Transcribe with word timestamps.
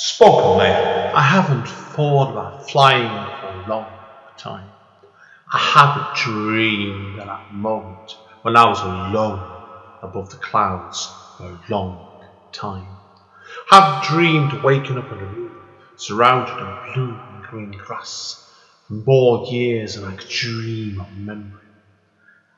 Spokenly, 0.00 0.70
I 1.12 1.20
haven't 1.20 1.66
thought 1.66 2.30
about 2.30 2.70
flying 2.70 3.08
for 3.40 3.48
a 3.48 3.66
long 3.68 3.86
time. 4.36 4.70
I 5.52 5.58
haven't 5.58 6.14
dreamed 6.14 7.18
of 7.18 7.26
that 7.26 7.52
moment 7.52 8.16
when 8.42 8.56
I 8.56 8.68
was 8.68 8.78
alone 8.80 9.40
above 10.00 10.30
the 10.30 10.36
clouds 10.36 11.12
for 11.36 11.46
a 11.46 11.60
long 11.68 12.22
time. 12.52 12.86
I 13.72 13.80
haven't 13.80 14.08
dreamed 14.08 14.62
waking 14.62 14.98
up 14.98 15.10
in 15.10 15.18
a 15.18 15.24
room 15.24 15.66
surrounded 15.96 16.52
in 16.52 16.94
blue 16.94 17.20
and 17.32 17.42
green 17.42 17.72
grass 17.72 18.48
for 18.86 18.92
more 18.92 19.46
years 19.46 19.96
than 19.96 20.04
I 20.04 20.14
could 20.14 20.28
dream 20.28 21.00
of 21.00 21.08
remembering. 21.10 21.74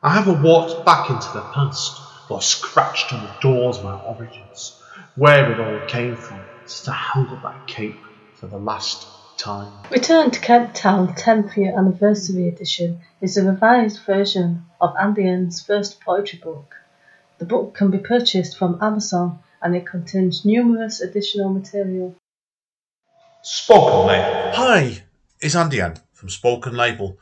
I 0.02 0.12
haven't 0.12 0.42
walked 0.42 0.84
back 0.84 1.08
into 1.08 1.32
the 1.32 1.40
past 1.40 2.02
or 2.28 2.42
scratched 2.42 3.14
on 3.14 3.24
the 3.24 3.32
doors 3.40 3.78
of 3.78 3.84
my 3.84 3.98
origins, 3.98 4.78
where 5.14 5.50
it 5.50 5.58
all 5.58 5.88
came 5.88 6.16
from 6.16 6.38
to 6.78 6.92
held 6.92 7.28
up 7.28 7.42
that 7.42 7.66
cape 7.66 7.98
for 8.34 8.46
the 8.46 8.58
last 8.58 9.06
time. 9.36 9.72
Return 9.90 10.30
to 10.30 10.40
Kent 10.40 10.74
Town 10.74 11.14
10th 11.14 11.56
Year 11.56 11.76
Anniversary 11.76 12.46
Edition 12.48 13.00
is 13.20 13.36
a 13.36 13.44
revised 13.44 14.00
version 14.04 14.64
of 14.80 14.94
Andy 15.00 15.26
N's 15.26 15.60
first 15.60 16.00
poetry 16.00 16.38
book. 16.38 16.74
The 17.38 17.44
book 17.44 17.74
can 17.74 17.90
be 17.90 17.98
purchased 17.98 18.56
from 18.56 18.78
Amazon 18.80 19.40
and 19.60 19.74
it 19.74 19.86
contains 19.86 20.44
numerous 20.44 21.00
additional 21.00 21.50
material. 21.50 22.14
Spoken 23.42 24.06
Label. 24.06 24.52
Hi, 24.54 25.02
it's 25.40 25.56
Andy 25.56 25.80
N 25.80 25.96
from 26.12 26.28
Spoken 26.28 26.76
Label. 26.76 27.18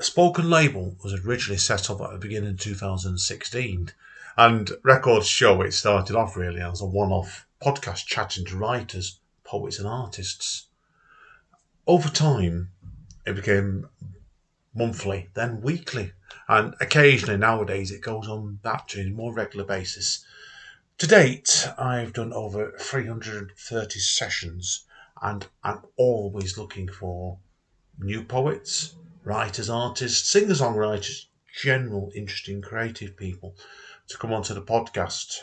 Spoken 0.00 0.48
Label 0.48 0.96
was 1.04 1.12
originally 1.12 1.58
set 1.58 1.90
up 1.90 2.00
at 2.00 2.12
the 2.12 2.18
beginning 2.18 2.50
of 2.50 2.60
2016, 2.60 3.90
and 4.36 4.70
records 4.82 5.28
show 5.28 5.60
it 5.60 5.72
started 5.72 6.16
off 6.16 6.36
really 6.36 6.62
as 6.62 6.80
a 6.80 6.86
one 6.86 7.12
off 7.12 7.46
podcast 7.62 8.06
chatting 8.06 8.44
to 8.46 8.56
writers, 8.56 9.20
poets, 9.44 9.78
and 9.78 9.86
artists. 9.86 10.66
Over 11.86 12.08
time, 12.08 12.70
it 13.26 13.34
became 13.34 13.88
monthly, 14.74 15.28
then 15.34 15.60
weekly, 15.60 16.12
and 16.48 16.74
occasionally 16.80 17.36
nowadays 17.36 17.90
it 17.90 18.00
goes 18.00 18.28
on 18.28 18.60
that 18.62 18.88
to 18.88 19.00
a 19.00 19.10
more 19.10 19.32
regular 19.32 19.64
basis. 19.64 20.24
To 20.98 21.06
date, 21.06 21.68
I've 21.78 22.12
done 22.12 22.32
over 22.32 22.72
330 22.78 23.98
sessions, 23.98 24.84
and 25.22 25.46
I'm 25.64 25.80
always 25.96 26.56
looking 26.56 26.88
for 26.88 27.38
new 27.98 28.22
poets, 28.24 28.94
writers, 29.24 29.68
artists, 29.68 30.30
singer 30.30 30.54
songwriters, 30.54 31.26
general 31.62 32.10
interesting 32.14 32.62
creative 32.62 33.16
people 33.16 33.56
to 34.08 34.18
come 34.18 34.32
onto 34.32 34.54
the 34.54 34.62
podcast. 34.62 35.40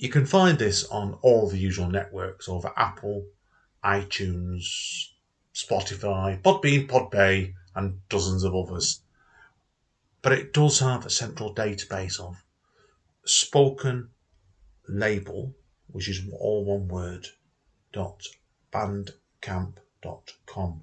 You 0.00 0.08
can 0.08 0.24
find 0.24 0.58
this 0.58 0.84
on 0.84 1.18
all 1.20 1.50
the 1.50 1.58
usual 1.58 1.90
networks 1.90 2.48
over 2.48 2.72
Apple, 2.74 3.26
iTunes, 3.84 5.08
Spotify, 5.54 6.40
Podbean, 6.40 6.88
Podbay, 6.88 7.52
and 7.74 8.00
dozens 8.08 8.42
of 8.42 8.54
others. 8.54 9.02
But 10.22 10.32
it 10.32 10.54
does 10.54 10.78
have 10.78 11.04
a 11.04 11.10
central 11.10 11.54
database 11.54 12.18
of 12.18 12.42
spoken 13.26 14.08
label, 14.88 15.54
which 15.88 16.08
is 16.08 16.22
all 16.32 16.64
one 16.64 16.88
word, 16.88 17.26
dot 17.92 18.22
bandcamp.com. 18.72 20.80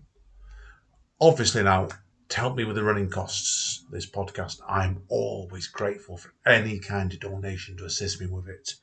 Obviously, 1.20 1.64
now 1.64 1.88
to 2.30 2.38
help 2.38 2.56
me 2.56 2.66
with 2.66 2.76
the 2.76 2.84
running 2.84 3.10
costs 3.10 3.84
this 3.90 4.08
podcast, 4.08 4.60
I'm 4.70 5.02
always 5.08 5.66
grateful 5.66 6.18
for 6.18 6.36
any 6.46 6.78
kind 6.78 7.12
of 7.12 7.20
donation 7.20 7.78
to 7.78 7.86
assist 7.86 8.22
me 8.22 8.28
with 8.28 8.48
it. 8.48 8.76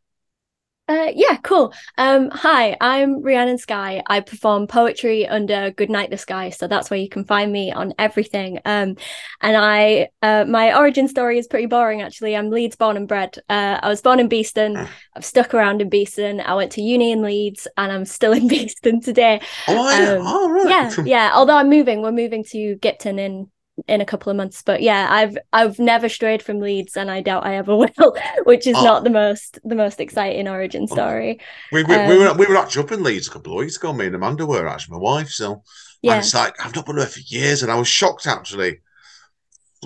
Uh, 0.91 1.13
yeah, 1.15 1.37
cool. 1.45 1.73
Um, 1.99 2.31
hi, 2.33 2.77
I'm 2.81 3.23
Rhiannon 3.23 3.59
Sky. 3.59 4.03
I 4.09 4.19
perform 4.19 4.67
poetry 4.67 5.25
under 5.25 5.71
Goodnight 5.71 6.11
the 6.11 6.19
Sky, 6.19 6.51
so 6.51 6.67
that's 6.67 6.91
where 6.91 6.99
you 6.99 7.09
can 7.09 7.23
find 7.23 7.53
me 7.53 7.71
on 7.71 7.95
everything. 7.97 8.59
Um, 8.65 8.97
and 9.41 9.57
I, 9.57 10.09
uh, 10.21 10.47
my 10.49 10.77
origin 10.77 11.07
story 11.07 11.39
is 11.39 11.47
pretty 11.47 11.67
boring 11.67 12.03
actually. 12.03 12.35
I'm 12.35 12.51
Leeds 12.51 12.75
born 12.75 12.97
and 12.97 13.07
bred. 13.07 13.39
Uh, 13.49 13.79
I 13.81 13.89
was 13.89 14.03
born 14.03 14.19
in 14.19 14.29
Beeston. 14.29 14.79
Ah. 14.79 14.91
I've 15.15 15.25
stuck 15.25 15.55
around 15.55 15.81
in 15.81 15.91
Beeston. 15.91 16.41
I 16.41 16.55
went 16.55 16.73
to 16.73 16.83
uni 16.83 17.13
in 17.13 17.23
Leeds, 17.23 17.69
and 17.77 17.93
I'm 17.93 18.05
still 18.05 18.33
in 18.33 18.49
Beeston 18.49 19.01
today. 19.01 19.41
Oh, 19.69 20.17
um, 20.17 20.27
oh 20.27 20.51
right. 20.51 20.69
Yeah, 20.69 21.05
yeah. 21.05 21.31
Although 21.35 21.57
I'm 21.57 21.71
moving, 21.71 22.03
we're 22.03 22.11
moving 22.11 22.43
to 22.51 22.75
Gipton 22.79 23.21
in 23.21 23.49
in 23.89 24.01
a 24.01 24.05
couple 24.05 24.31
of 24.31 24.37
months. 24.37 24.63
But 24.63 24.83
yeah, 24.83 25.09
I've 25.11 25.37
I've 25.53 25.79
never 25.79 26.09
strayed 26.09 26.43
from 26.43 26.61
Leeds, 26.61 26.97
and 26.97 27.11
I 27.11 27.21
doubt 27.21 27.47
I 27.47 27.57
ever 27.57 27.77
will, 27.99 28.17
which 28.45 28.67
is 28.67 28.77
oh. 28.77 28.85
not 28.85 29.05
the 29.05 29.11
most 29.11 29.59
the 29.65 29.75
most 29.75 30.01
exciting 30.01 30.49
origin 30.49 30.87
story. 30.87 31.41
We, 31.73 31.85
we, 31.85 31.95
um, 31.95 32.09
we, 32.09 32.19
were 32.19 32.35
we 32.35 32.47
were 32.47 32.57
actually 32.57 32.85
up 32.85 32.93
in 32.93 33.03
Leeds 33.03 33.29
a 33.29 33.31
couple 33.31 33.53
of 33.53 33.59
weeks 33.59 33.77
ago. 33.77 33.93
Me 33.93 34.07
and 34.07 34.15
Amanda 34.15 34.47
were 34.47 34.67
actually 34.67 34.99
my 34.99 35.03
wife. 35.03 35.31
So 35.31 35.63
yeah, 36.03 36.15
and 36.15 36.21
it's 36.21 36.35
like 36.35 36.55
I've 36.65 36.75
not 36.75 36.87
been 36.87 36.97
there 36.97 37.07
for 37.07 37.21
years, 37.21 37.63
and 37.63 37.71
I 37.71 37.77
was 37.77 37.89
shocked 37.89 38.27
actually. 38.27 38.81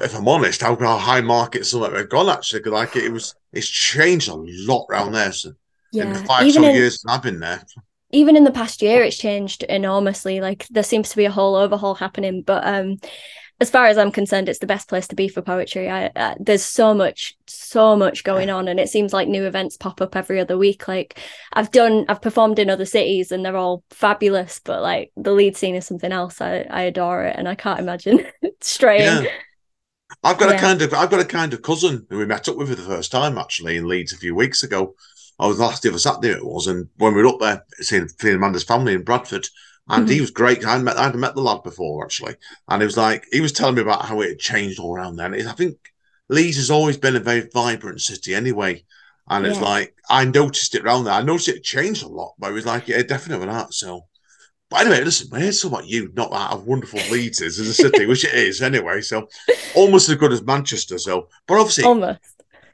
If 0.03 0.17
I'm 0.17 0.27
honest, 0.27 0.61
how, 0.61 0.75
how 0.75 0.99
high 0.99 1.21
market 1.21 1.65
some 1.67 1.83
of 1.85 1.95
it 1.95 1.99
have 1.99 2.09
gone 2.09 2.29
actually, 2.29 2.61
because 2.61 2.73
like 2.73 2.97
it 2.97 3.13
was 3.13 3.35
it's 3.53 3.69
changed 3.69 4.29
a 4.29 4.35
lot 4.35 4.87
around 4.91 5.13
there. 5.13 5.31
So 5.31 5.53
yeah. 5.93 6.05
in 6.05 6.13
the 6.13 6.19
five 6.21 6.51
so 6.51 6.65
in, 6.65 6.75
years 6.75 7.05
I've 7.09 7.23
been 7.23 7.39
there 7.39 7.65
even 8.15 8.37
in 8.37 8.45
the 8.45 8.51
past 8.51 8.81
year 8.81 9.03
it's 9.03 9.19
changed 9.19 9.65
enormously 9.65 10.41
like 10.41 10.67
there 10.69 10.83
seems 10.83 11.11
to 11.11 11.17
be 11.17 11.25
a 11.25 11.31
whole 11.31 11.57
overhaul 11.57 11.95
happening 11.95 12.43
but 12.43 12.65
um 12.67 12.97
as 13.61 13.71
far 13.71 13.87
as 13.87 13.97
I'm 13.97 14.11
concerned, 14.11 14.49
it's 14.49 14.59
the 14.59 14.67
best 14.67 14.89
place 14.89 15.07
to 15.09 15.15
be 15.15 15.29
for 15.29 15.41
poetry. 15.41 15.89
I, 15.89 16.07
uh, 16.07 16.35
there's 16.41 16.65
so 16.65 16.93
much, 16.93 17.37
so 17.47 17.97
much 17.97 18.25
going 18.25 18.51
on, 18.51 18.67
and 18.67 18.81
it 18.81 18.89
seems 18.89 19.13
like 19.13 19.29
new 19.29 19.45
events 19.45 19.77
pop 19.77 20.01
up 20.01 20.17
every 20.17 20.41
other 20.41 20.59
week. 20.59 20.89
Like 20.89 21.21
I've 21.53 21.71
done, 21.71 22.05
I've 22.09 22.23
performed 22.23 22.59
in 22.59 22.69
other 22.69 22.85
cities, 22.85 23.31
and 23.31 23.45
they're 23.45 23.57
all 23.57 23.85
fabulous. 23.91 24.61
But 24.65 24.83
like 24.83 25.13
the 25.17 25.33
Leeds 25.33 25.59
scene 25.59 25.77
is 25.77 25.87
something 25.87 26.11
else. 26.13 26.41
I, 26.41 26.67
I 26.69 26.83
adore 26.83 27.25
it, 27.25 27.37
and 27.37 27.49
I 27.49 27.55
can't 27.55 27.79
imagine 27.81 28.27
straying. 28.61 29.25
Yeah. 29.25 29.31
I've 30.23 30.39
got 30.39 30.51
yeah. 30.51 30.57
a 30.57 30.61
kind 30.61 30.83
of, 30.83 30.95
I've 30.95 31.11
got 31.11 31.21
a 31.21 31.25
kind 31.25 31.53
of 31.53 31.63
cousin 31.63 32.07
who 32.11 32.19
we 32.19 32.27
met 32.27 32.49
up 32.49 32.57
with 32.57 32.69
for 32.69 32.75
the 32.75 32.83
first 32.83 33.11
time 33.11 33.39
actually 33.39 33.77
in 33.77 33.89
Leeds 33.89 34.13
a 34.13 34.17
few 34.17 34.35
weeks 34.35 34.63
ago. 34.63 34.95
I 35.39 35.47
was 35.47 35.59
last 35.59 35.87
other 35.87 35.99
Saturday 35.99 36.31
it 36.31 36.45
was, 36.45 36.67
and 36.67 36.89
when 36.97 37.15
we 37.15 37.23
were 37.23 37.29
up 37.29 37.41
there 37.41 37.65
seeing, 37.81 38.09
seeing 38.09 38.37
Amanda's 38.37 38.65
family 38.65 38.95
in 38.95 39.03
Bradford, 39.03 39.47
and 39.89 40.05
mm-hmm. 40.05 40.13
he 40.13 40.21
was 40.21 40.31
great. 40.31 40.67
I 40.67 40.79
met 40.79 40.97
I 40.97 41.05
hadn't 41.05 41.21
met 41.21 41.35
the 41.35 41.43
lad 41.43 41.63
before 41.63 42.05
actually, 42.05 42.37
and 42.69 42.83
it 42.83 42.87
was 42.87 42.97
like 42.97 43.27
he 43.33 43.41
was 43.41 43.53
telling 43.53 43.75
me 43.75 43.83
about 43.83 44.07
how 44.07 44.21
it 44.21 44.29
had 44.31 44.39
changed 44.39 44.79
all 44.79 44.95
around 44.95 45.17
then. 45.17 45.35
I 45.35 45.53
think 45.53 45.77
Leeds 46.29 46.57
has 46.57 46.71
always 46.71 46.97
been 46.97 47.17
a 47.17 47.21
very 47.21 47.49
vibrant 47.53 48.01
city 48.01 48.35
anyway, 48.35 48.85
And 49.29 49.47
it's 49.47 49.61
like 49.61 49.95
I 50.09 50.25
noticed 50.25 50.75
it 50.75 50.85
around 50.85 51.05
there. 51.05 51.15
I 51.15 51.23
noticed 51.23 51.49
it 51.49 51.63
changed 51.63 52.03
a 52.03 52.09
lot, 52.09 52.35
but 52.39 52.51
it 52.51 52.55
was 52.55 52.67
like, 52.67 52.89
yeah, 52.89 53.03
definitely 53.03 53.47
not. 53.47 53.75
So, 53.75 54.07
but 54.71 54.81
anyway, 54.81 55.05
listen, 55.05 55.29
we're 55.31 55.53
talking 55.53 55.71
about 55.71 55.87
you, 55.87 56.11
not 56.15 56.31
that 56.31 56.53
of 56.53 56.67
wonderful 56.67 57.01
Leeds 57.11 57.41
is 57.41 57.59
as 57.59 57.69
a 57.69 57.75
city, 57.75 58.07
which 58.07 58.25
it 58.25 58.35
is 58.35 58.63
anyway. 58.63 59.03
So, 59.03 59.29
almost 59.75 60.09
as 60.09 60.17
good 60.17 60.33
as 60.33 60.43
Manchester. 60.43 60.99
So, 60.99 61.29
but 61.47 61.59
obviously, 61.59 61.85
Almost. 61.85 62.21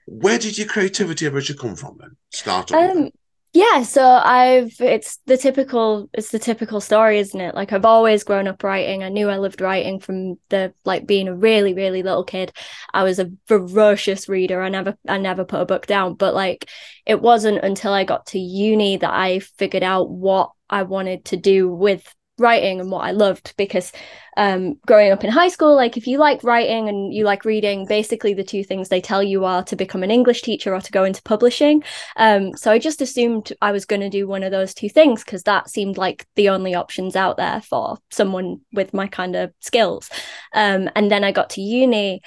where 0.07 0.39
did 0.39 0.57
your 0.57 0.69
creativity 0.69 1.27
originally 1.27 1.61
come 1.61 1.77
from 1.77 1.99
then? 2.01 2.17
Start? 2.31 2.71
Um, 2.73 3.11
yeah, 3.53 3.83
so 3.83 4.05
I've 4.05 4.81
it's 4.81 5.19
the 5.27 5.37
typical 5.37 6.09
it's 6.13 6.31
the 6.31 6.39
typical 6.39 6.81
story, 6.81 7.19
isn't 7.19 7.41
it? 7.41 7.53
Like 7.55 7.73
I've 7.73 7.85
always 7.85 8.23
grown 8.23 8.47
up 8.47 8.63
writing. 8.63 9.03
I 9.03 9.09
knew 9.09 9.29
I 9.29 9.39
loved 9.39 9.61
writing 9.61 9.99
from 9.99 10.39
the 10.51 10.73
like 10.85 11.05
being 11.05 11.27
a 11.27 11.35
really, 11.35 11.75
really 11.75 12.05
little 12.05 12.23
kid. 12.23 12.53
I 12.95 13.03
was 13.03 13.19
a 13.19 13.33
ferocious 13.47 14.29
reader. 14.29 14.63
I 14.63 14.69
never 14.69 14.97
I 15.09 15.19
never 15.19 15.45
put 15.45 15.61
a 15.61 15.67
book 15.67 15.87
down. 15.87 16.15
But 16.15 16.33
like 16.33 16.71
it 17.05 17.21
wasn't 17.21 17.65
until 17.65 17.93
I 17.93 18.05
got 18.05 18.27
to 18.27 18.39
uni 18.39 18.99
that 18.99 19.13
I 19.13 19.41
figured 19.41 19.83
out 19.83 20.09
what 20.11 20.53
I 20.69 20.85
wanted 20.85 21.25
to 21.27 21.37
do 21.37 21.69
with 21.69 22.15
writing 22.41 22.81
and 22.81 22.91
what 22.91 23.05
I 23.05 23.13
loved 23.13 23.55
because 23.57 23.93
um 24.37 24.75
growing 24.87 25.13
up 25.13 25.25
in 25.25 25.31
high 25.31 25.49
school 25.49 25.75
like 25.75 25.97
if 25.97 26.07
you 26.07 26.19
like 26.19 26.43
writing 26.43 26.89
and 26.89 27.13
you 27.13 27.25
like 27.25 27.45
reading 27.45 27.87
basically 27.87 28.33
the 28.33 28.45
two 28.45 28.65
things 28.65 28.89
they 28.89 29.01
tell 29.01 29.23
you 29.23 29.45
are 29.45 29.63
to 29.65 29.77
become 29.77 30.03
an 30.03 30.11
English 30.11 30.43
teacher 30.43 30.75
or 30.75 30.81
to 30.81 30.93
go 30.93 31.05
into 31.05 31.23
publishing 31.23 31.83
um 32.17 32.57
so 32.57 32.71
I 32.71 32.79
just 32.79 33.03
assumed 33.03 33.53
I 33.61 33.73
was 33.73 33.85
going 33.85 34.01
to 34.01 34.09
do 34.09 34.27
one 34.27 34.43
of 34.43 34.53
those 34.53 34.73
two 34.73 34.89
things 34.89 35.25
because 35.25 35.43
that 35.45 35.69
seemed 35.69 35.99
like 35.99 36.27
the 36.37 36.49
only 36.49 36.75
options 36.75 37.17
out 37.17 37.37
there 37.37 37.61
for 37.61 37.99
someone 38.11 38.61
with 38.73 38.95
my 38.95 39.07
kind 39.07 39.37
of 39.37 39.53
skills 39.61 40.09
um 40.55 40.89
and 40.95 41.11
then 41.11 41.25
I 41.25 41.33
got 41.33 41.51
to 41.51 41.61
uni 41.61 42.23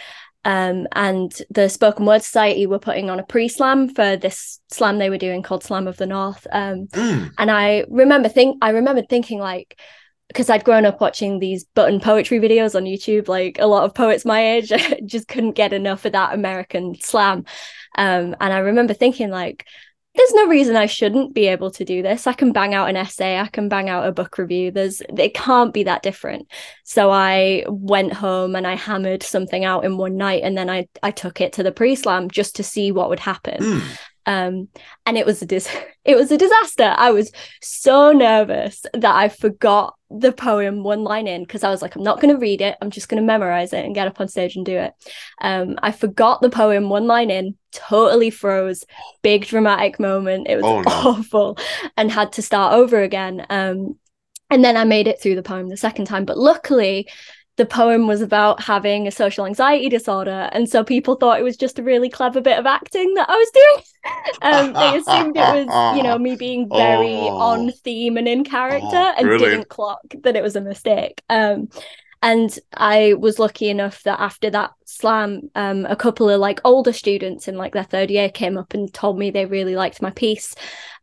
um, 0.45 0.88
and 0.92 1.33
the 1.50 1.69
Spoken 1.69 2.06
Word 2.06 2.21
Society 2.21 2.66
were 2.66 2.80
putting 2.80 3.09
on 3.09 3.19
a 3.19 3.24
pre-slam 3.24 3.88
for 3.88 4.18
this 4.18 4.59
slam 4.69 4.98
they 4.98 5.09
were 5.09 5.18
doing 5.18 5.42
called 5.42 5.63
Slam 5.63 5.88
of 5.88 5.98
the 5.98 6.06
North. 6.06 6.45
Um, 6.51 6.88
Mm. 6.88 7.31
and 7.38 7.50
I 7.50 7.86
remember 7.89 8.27
think 8.30 8.57
I 8.62 8.71
remember 8.71 9.04
thinking 9.04 9.39
like 9.39 9.80
because 10.33 10.50
I'd 10.50 10.65
grown 10.65 10.85
up 10.85 11.00
watching 11.00 11.38
these 11.38 11.63
button 11.63 12.00
poetry 12.00 12.39
videos 12.39 12.75
on 12.75 12.85
YouTube, 12.85 13.27
like 13.27 13.59
a 13.59 13.68
lot 13.68 13.83
of 13.83 13.94
poets 13.94 14.25
my 14.25 14.56
age, 14.56 14.71
just 15.06 15.27
couldn't 15.27 15.51
get 15.51 15.74
enough 15.74 16.06
of 16.06 16.13
that 16.13 16.33
American 16.33 16.95
slam. 17.00 17.45
Um, 17.95 18.35
and 18.41 18.51
I 18.51 18.57
remember 18.57 18.94
thinking 18.94 19.30
like, 19.30 19.65
there's 20.15 20.33
no 20.33 20.47
reason 20.47 20.75
I 20.75 20.85
shouldn't 20.85 21.33
be 21.33 21.47
able 21.47 21.71
to 21.71 21.85
do 21.85 22.03
this. 22.03 22.27
I 22.27 22.33
can 22.33 22.51
bang 22.51 22.74
out 22.74 22.89
an 22.89 22.95
essay, 22.95 23.39
I 23.39 23.47
can 23.47 23.68
bang 23.68 23.89
out 23.89 24.07
a 24.07 24.12
book 24.12 24.38
review. 24.38 24.69
There's 24.69 25.01
it 25.01 25.33
can't 25.33 25.74
be 25.74 25.83
that 25.83 26.03
different. 26.03 26.47
So 26.83 27.09
I 27.09 27.65
went 27.68 28.13
home 28.13 28.56
and 28.56 28.68
I 28.68 28.75
hammered 28.75 29.24
something 29.24 29.65
out 29.65 29.85
in 29.85 29.97
one 29.97 30.18
night 30.18 30.44
and 30.44 30.56
then 30.56 30.69
I 30.69 30.88
I 31.01 31.09
took 31.12 31.41
it 31.41 31.53
to 31.53 31.63
the 31.63 31.71
pre-slam 31.71 32.30
just 32.30 32.56
to 32.57 32.63
see 32.63 32.91
what 32.91 33.09
would 33.09 33.19
happen 33.19 33.57
Mm. 33.59 33.97
Um 34.25 34.67
and 35.05 35.17
it 35.17 35.25
was 35.25 35.41
a 35.41 35.45
dis- 35.45 35.69
it 36.05 36.15
was 36.15 36.31
a 36.31 36.37
disaster. 36.37 36.93
I 36.97 37.11
was 37.11 37.31
so 37.61 38.11
nervous 38.11 38.85
that 38.93 39.15
i 39.15 39.29
forgot 39.29 39.95
the 40.09 40.31
poem 40.31 40.83
one 40.83 41.03
line 41.03 41.27
in 41.27 41.41
because 41.43 41.63
i 41.63 41.69
was 41.71 41.81
like 41.81 41.95
i'm 41.95 42.03
not 42.03 42.21
going 42.21 42.33
to 42.33 42.39
read 42.39 42.61
it. 42.61 42.77
I'm 42.81 42.91
just 42.91 43.09
going 43.09 43.21
to 43.21 43.25
memorize 43.25 43.73
it 43.73 43.83
and 43.83 43.95
get 43.95 44.07
up 44.07 44.21
on 44.21 44.27
stage 44.27 44.55
and 44.55 44.65
do 44.65 44.77
it. 44.77 44.93
Um 45.41 45.77
i 45.81 45.91
forgot 45.91 46.41
the 46.41 46.49
poem 46.49 46.89
one 46.89 47.07
line 47.07 47.29
in 47.31 47.55
totally 47.71 48.29
froze 48.29 48.85
big 49.23 49.45
dramatic 49.45 49.99
moment. 49.99 50.47
It 50.47 50.55
was 50.57 50.65
Oh, 50.65 50.81
no. 50.81 50.91
awful 50.91 51.57
and 51.97 52.11
had 52.11 52.33
to 52.33 52.41
start 52.41 52.73
over 52.73 53.01
again. 53.01 53.45
Um 53.49 53.97
and 54.49 54.63
then 54.63 54.77
i 54.77 54.83
made 54.83 55.07
it 55.07 55.19
through 55.19 55.35
the 55.35 55.41
poem 55.43 55.67
the 55.69 55.77
second 55.77 56.05
time. 56.05 56.25
But 56.25 56.37
luckily 56.37 57.09
the 57.55 57.65
poem 57.65 58.07
was 58.07 58.21
about 58.21 58.61
having 58.63 59.07
a 59.07 59.11
social 59.11 59.45
anxiety 59.45 59.88
disorder 59.89 60.50
and 60.53 60.67
so 60.67 60.83
people 60.83 61.15
thought 61.15 61.39
it 61.39 61.44
was 61.44 61.55
just 61.55 61.77
a 61.77 61.83
really 61.83 62.09
clever 62.09 62.41
bit 62.41 62.57
of 62.57 62.65
acting 62.65 63.13
that 63.13 63.29
i 63.29 63.35
was 63.35 63.51
doing. 63.53 63.83
Um, 64.41 64.73
they 64.73 64.97
assumed 64.97 65.38
it 65.38 65.65
was 65.67 65.97
you 65.97 66.03
know 66.03 66.17
me 66.17 66.35
being 66.35 66.67
very 66.67 67.15
Oh. 67.15 67.38
on 67.38 67.71
theme 67.71 68.17
and 68.17 68.27
in 68.27 68.44
character 68.44 68.88
Oh, 68.91 69.13
and 69.17 69.39
didn't 69.39 69.69
clock 69.69 70.01
that 70.23 70.35
it 70.35 70.44
was 70.44 70.55
a 70.57 70.61
mistake. 70.61 71.21
Um, 71.29 71.69
and 72.21 72.57
i 72.73 73.13
was 73.19 73.38
lucky 73.39 73.69
enough 73.69 74.01
that 74.03 74.19
after 74.19 74.49
that 74.49 74.71
slam 74.85 75.49
um, 75.56 75.85
a 75.85 75.95
couple 75.95 76.29
of 76.29 76.39
like 76.39 76.59
older 76.65 76.91
students 76.94 77.47
in 77.47 77.56
like 77.57 77.73
their 77.73 77.83
third 77.83 78.09
year 78.11 78.29
came 78.29 78.57
up 78.57 78.73
and 78.73 78.94
told 78.94 79.17
me 79.17 79.29
they 79.31 79.45
really 79.45 79.75
liked 79.75 80.01
my 80.01 80.09
piece. 80.11 80.56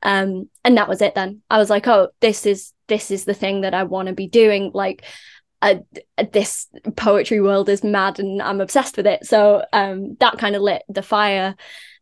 Um, 0.03 0.49
and 0.65 0.77
that 0.79 0.89
was 0.89 1.01
it 1.03 1.15
then. 1.15 1.43
I 1.51 1.59
was 1.59 1.71
like 1.71 1.87
oh 1.89 2.09
this 2.21 2.45
is 2.45 2.73
this 2.89 3.11
is 3.11 3.25
the 3.25 3.35
thing 3.35 3.61
that 3.63 3.73
i 3.75 3.85
want 3.85 4.09
to 4.09 4.15
be 4.15 4.29
doing. 4.29 4.73
Like 4.75 5.05
this 6.33 6.69
poetry 6.97 7.41
world 7.41 7.69
is 7.69 7.85
mad 7.85 8.19
and 8.19 8.41
I'm 8.41 8.61
obsessed 8.61 8.97
with 8.97 9.07
it. 9.07 9.27
So 9.27 9.65
um, 9.73 10.17
that 10.21 10.39
kind 10.39 10.57
of 10.57 10.63
lit 10.63 10.83
the 10.89 11.03
fire. 11.03 11.55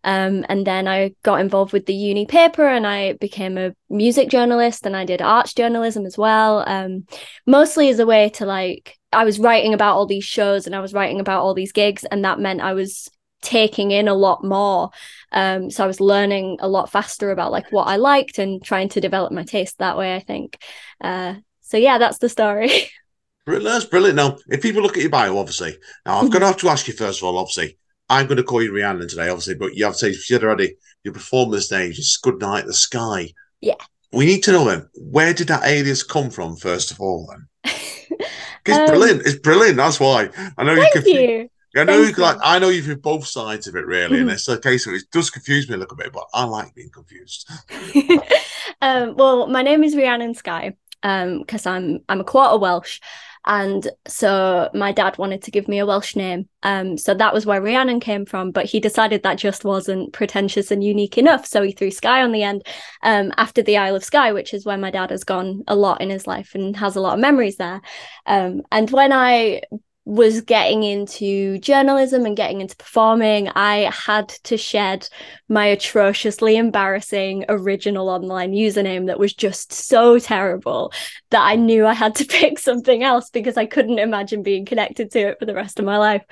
Um, 0.05 0.46
and 0.49 0.66
then 0.66 0.87
I 0.87 1.14
got 1.25 1.40
involved 1.40 1.72
with 1.72 1.87
the 1.87 1.94
uni 1.94 2.25
paper 2.25 2.66
and 2.66 2.87
I 2.87 3.14
became 3.14 3.58
a 3.58 3.75
music 3.90 4.28
journalist 4.28 4.87
and 4.87 4.96
I 4.96 5.05
did 5.05 5.20
arts 5.20 5.55
journalism 5.55 6.06
as 6.06 6.16
well. 6.16 6.64
Um, 6.66 7.06
mostly 7.46 7.88
as 7.88 7.99
a 7.99 8.06
way 8.06 8.28
to 8.31 8.46
like, 8.46 8.96
I 9.12 9.25
was 9.25 9.38
writing 9.38 9.75
about 9.75 9.96
all 9.96 10.06
these 10.06 10.25
shows 10.25 10.66
and 10.66 10.76
I 10.76 10.81
was 10.81 10.94
writing 10.94 11.19
about 11.19 11.43
all 11.43 11.54
these 11.54 11.72
gigs, 11.72 12.04
and 12.04 12.25
that 12.25 12.38
meant 12.38 12.61
I 12.61 12.75
was 12.75 13.08
taking 13.40 13.90
in 13.90 14.06
a 14.06 14.14
lot 14.14 14.44
more. 14.44 14.90
Um, 15.32 15.70
so 15.70 15.82
I 15.82 15.87
was 15.87 16.00
learning 16.00 16.58
a 16.61 16.69
lot 16.69 16.90
faster 16.90 17.31
about 17.31 17.52
like 17.52 17.72
what 17.72 17.88
I 17.88 17.96
liked 17.96 18.38
and 18.38 18.62
trying 18.62 18.90
to 18.90 19.00
develop 19.00 19.32
my 19.32 19.44
taste 19.44 19.78
that 19.78 19.96
way, 19.96 20.14
I 20.14 20.20
think. 20.20 20.58
Uh, 21.00 21.37
so 21.62 21.76
yeah, 21.76 21.99
that's 21.99 22.19
the 22.19 22.28
story. 22.28 22.70
Brilliant. 23.48 23.64
That's 23.64 23.84
brilliant. 23.86 24.16
Now, 24.16 24.36
if 24.48 24.60
people 24.60 24.82
look 24.82 24.98
at 24.98 25.00
your 25.02 25.08
bio, 25.08 25.38
obviously, 25.38 25.78
now 26.04 26.18
I'm 26.18 26.28
going 26.28 26.42
to 26.42 26.48
have 26.48 26.58
to 26.58 26.68
ask 26.68 26.86
you 26.86 26.92
first 26.92 27.20
of 27.20 27.24
all, 27.24 27.38
obviously, 27.38 27.78
I'm 28.10 28.26
going 28.26 28.36
to 28.36 28.42
call 28.42 28.62
you 28.62 28.74
Rhiannon 28.76 29.08
today, 29.08 29.30
obviously, 29.30 29.54
but 29.54 29.74
you 29.74 29.86
have 29.86 29.94
to 29.94 29.98
say, 30.00 30.08
you 30.08 30.14
said 30.16 30.44
already, 30.44 30.74
you 31.02 31.12
perform 31.12 31.50
the 31.50 31.62
stage, 31.62 31.98
it's 31.98 32.18
Good 32.18 32.42
Night 32.42 32.66
the 32.66 32.74
Sky. 32.74 33.32
Yeah. 33.62 33.76
We 34.12 34.26
need 34.26 34.42
to 34.42 34.52
know 34.52 34.66
then, 34.66 34.86
where 34.96 35.32
did 35.32 35.48
that 35.48 35.64
alias 35.64 36.02
come 36.02 36.28
from, 36.28 36.56
first 36.56 36.90
of 36.90 37.00
all, 37.00 37.26
then? 37.30 37.72
It's 38.66 38.76
Um, 38.76 38.86
brilliant. 38.86 39.22
It's 39.22 39.38
brilliant. 39.38 39.78
That's 39.78 39.98
why. 39.98 40.28
I 40.58 40.64
know 40.64 40.74
you. 40.74 40.86
Confu- 40.92 41.08
you. 41.10 41.50
I 41.74 41.84
know 41.84 42.02
you, 42.02 42.12
like. 42.12 42.36
I 42.42 42.58
know 42.58 42.68
you've 42.68 42.86
been 42.86 43.00
both 43.00 43.26
sides 43.26 43.66
of 43.66 43.76
it, 43.76 43.86
really, 43.86 44.20
and 44.20 44.28
Mhm. 44.28 44.32
it's 44.34 44.62
case 44.62 44.86
of 44.86 44.92
it 44.92 45.04
does 45.10 45.30
confuse 45.30 45.70
me 45.70 45.74
a 45.74 45.78
little 45.78 45.96
bit, 45.96 46.12
but 46.12 46.24
I 46.34 46.44
like 46.44 46.74
being 46.74 46.90
confused. 46.90 47.48
um, 48.82 49.14
well, 49.16 49.46
my 49.46 49.62
name 49.62 49.84
is 49.84 49.96
Rhiannon 49.96 50.34
Sky 50.34 50.74
um 51.02 51.40
because 51.40 51.66
I'm 51.66 52.00
I'm 52.08 52.20
a 52.20 52.24
quarter 52.24 52.58
Welsh 52.58 53.00
and 53.48 53.88
so 54.06 54.68
my 54.74 54.92
dad 54.92 55.16
wanted 55.16 55.42
to 55.42 55.50
give 55.50 55.66
me 55.68 55.78
a 55.78 55.86
Welsh 55.86 56.14
name. 56.14 56.48
Um 56.62 56.98
so 56.98 57.14
that 57.14 57.32
was 57.32 57.46
where 57.46 57.62
Rhiannon 57.62 57.98
came 57.98 58.26
from 58.26 58.50
but 58.52 58.66
he 58.66 58.78
decided 58.78 59.22
that 59.22 59.38
just 59.38 59.64
wasn't 59.64 60.12
pretentious 60.12 60.70
and 60.70 60.84
unique 60.84 61.16
enough. 61.18 61.46
So 61.46 61.62
he 61.62 61.72
threw 61.72 61.90
Sky 61.90 62.22
on 62.22 62.32
the 62.32 62.42
end 62.42 62.62
um 63.02 63.32
after 63.38 63.62
the 63.62 63.78
Isle 63.78 63.96
of 63.96 64.04
Skye 64.04 64.32
which 64.32 64.52
is 64.54 64.66
where 64.66 64.78
my 64.78 64.90
dad 64.90 65.11
has 65.11 65.25
gone 65.25 65.64
a 65.66 65.75
lot 65.75 66.00
in 66.02 66.11
his 66.11 66.26
life 66.26 66.54
and 66.54 66.76
has 66.76 66.94
a 66.94 67.00
lot 67.00 67.14
of 67.14 67.20
memories 67.20 67.56
there. 67.56 67.80
Um 68.26 68.62
and 68.70 68.90
when 68.90 69.12
I 69.12 69.62
was 70.08 70.40
getting 70.40 70.84
into 70.84 71.58
journalism 71.58 72.24
and 72.24 72.34
getting 72.34 72.62
into 72.62 72.74
performing 72.74 73.46
I 73.50 73.90
had 73.92 74.30
to 74.44 74.56
shed 74.56 75.06
my 75.50 75.66
atrociously 75.66 76.56
embarrassing 76.56 77.44
original 77.50 78.08
online 78.08 78.52
username 78.52 79.08
that 79.08 79.18
was 79.18 79.34
just 79.34 79.70
so 79.70 80.18
terrible 80.18 80.94
that 81.28 81.42
I 81.42 81.56
knew 81.56 81.84
I 81.84 81.92
had 81.92 82.14
to 82.14 82.24
pick 82.40 82.58
something 82.58 83.02
else 83.02 83.28
because 83.28 83.58
I 83.58 83.66
couldn't 83.66 83.98
imagine 83.98 84.42
being 84.42 84.64
connected 84.64 85.10
to 85.10 85.18
it 85.28 85.38
for 85.38 85.44
the 85.44 85.52
rest 85.54 85.78
of 85.78 85.84
my 85.84 85.98
life. 85.98 86.24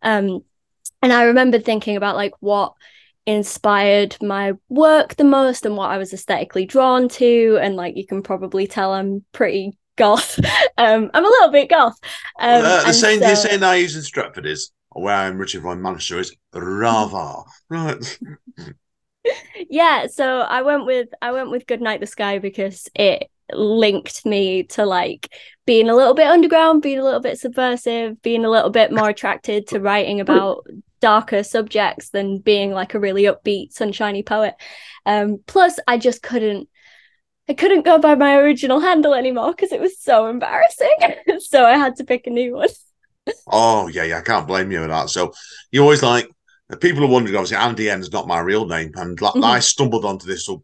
Um, 0.00 0.44
and 1.02 1.12
I 1.12 1.24
remember 1.24 1.58
thinking 1.58 1.96
about 1.96 2.14
like 2.14 2.34
what 2.38 2.74
inspired 3.26 4.16
my 4.22 4.52
work 4.68 5.16
the 5.16 5.24
most 5.24 5.66
and 5.66 5.76
what 5.76 5.90
I 5.90 5.98
was 5.98 6.12
aesthetically 6.12 6.66
drawn 6.66 7.08
to. 7.08 7.58
And 7.60 7.74
like 7.74 7.96
you 7.96 8.06
can 8.06 8.22
probably 8.22 8.68
tell 8.68 8.92
I'm 8.92 9.24
pretty 9.32 9.76
goth. 9.96 10.38
um, 10.78 11.10
I'm 11.14 11.24
a 11.24 11.28
little 11.28 11.50
bit 11.50 11.70
goth. 11.70 11.98
Um, 12.38 12.64
uh, 12.64 12.80
the 12.80 12.86
and 12.86 12.94
saying, 12.94 13.20
the 13.20 13.34
so- 13.34 13.48
saying 13.48 13.62
I 13.62 13.76
use 13.76 13.96
in 13.96 14.02
Stratford 14.02 14.46
is, 14.46 14.72
where 14.90 15.14
I'm 15.14 15.38
Richard 15.38 15.62
from 15.62 15.82
Manchester 15.82 16.18
is 16.20 16.36
Rava. 16.52 17.42
Right. 17.70 18.18
yeah 19.70 20.06
so 20.06 20.40
i 20.40 20.60
went 20.60 20.84
with 20.84 21.08
i 21.22 21.32
went 21.32 21.50
with 21.50 21.66
goodnight 21.66 21.98
the 21.98 22.06
sky 22.06 22.38
because 22.38 22.88
it 22.94 23.30
linked 23.52 24.24
me 24.26 24.64
to 24.64 24.84
like 24.84 25.32
being 25.66 25.88
a 25.88 25.94
little 25.94 26.14
bit 26.14 26.26
underground 26.26 26.82
being 26.82 26.98
a 26.98 27.04
little 27.04 27.20
bit 27.20 27.38
subversive 27.38 28.20
being 28.22 28.44
a 28.44 28.50
little 28.50 28.70
bit 28.70 28.92
more 28.92 29.08
attracted 29.08 29.66
to 29.66 29.80
writing 29.80 30.20
about 30.20 30.66
darker 31.00 31.42
subjects 31.42 32.10
than 32.10 32.38
being 32.38 32.70
like 32.70 32.94
a 32.94 33.00
really 33.00 33.24
upbeat 33.24 33.72
sunshiny 33.72 34.22
poet 34.22 34.54
um 35.06 35.38
plus 35.46 35.78
i 35.86 35.98
just 35.98 36.22
couldn't 36.22 36.68
I 37.48 37.54
couldn't 37.54 37.84
go 37.84 37.98
by 37.98 38.14
my 38.14 38.36
original 38.36 38.80
handle 38.80 39.14
anymore 39.14 39.52
because 39.52 39.72
it 39.72 39.80
was 39.80 39.98
so 39.98 40.26
embarrassing. 40.28 40.94
so 41.40 41.64
I 41.64 41.76
had 41.76 41.96
to 41.96 42.04
pick 42.04 42.26
a 42.26 42.30
new 42.30 42.54
one. 42.54 42.68
Oh 43.46 43.88
yeah, 43.88 44.04
yeah, 44.04 44.18
I 44.18 44.22
can't 44.22 44.46
blame 44.46 44.70
you 44.72 44.82
for 44.82 44.88
that. 44.88 45.10
So 45.10 45.32
you 45.70 45.82
always 45.82 46.02
like 46.02 46.28
people 46.80 47.04
are 47.04 47.08
wondering. 47.08 47.36
Obviously, 47.36 47.56
Andy 47.56 47.90
N 47.90 48.00
is 48.00 48.12
not 48.12 48.26
my 48.26 48.40
real 48.40 48.66
name, 48.66 48.92
and 48.96 49.20
like, 49.20 49.34
Mhm. 49.34 49.42
I 49.44 49.60
stumbled 49.60 50.04
onto 50.04 50.26
this 50.26 50.48
a 50.48 50.56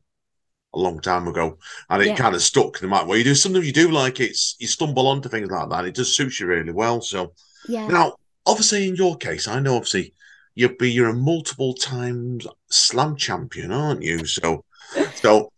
a 0.75 0.79
long 0.79 1.01
time 1.01 1.29
ago, 1.29 1.59
and 1.91 2.03
it 2.03 2.09
Yeah. 2.09 2.17
kind 2.17 2.35
of 2.35 2.43
stuck. 2.43 2.83
No 2.83 2.89
matter 2.89 3.07
what 3.07 3.19
you 3.19 3.25
do, 3.25 3.35
sometimes 3.35 3.67
you 3.67 3.73
do 3.73 3.91
like 3.91 4.21
it's 4.21 4.57
you 4.61 4.67
stumble 4.69 5.09
onto 5.09 5.29
things 5.29 5.51
like 5.51 5.71
that. 5.71 5.85
It 5.87 5.95
does 5.97 6.15
suit 6.17 6.41
you 6.41 6.47
really 6.47 6.73
well. 6.73 7.01
So 7.03 7.35
Yeah. 7.69 7.89
now, 7.89 8.17
obviously, 8.47 8.89
in 8.89 8.97
your 8.97 9.17
case, 9.17 9.49
I 9.49 9.61
know 9.61 9.77
obviously 9.77 10.15
you'll 10.55 10.77
be 10.79 10.93
you're 10.93 11.11
a 11.11 11.15
multiple 11.15 11.75
times 11.75 12.47
slam 12.71 13.17
champion, 13.17 13.73
aren't 13.73 14.03
you? 14.03 14.27
So, 14.27 14.65
so 15.15 15.51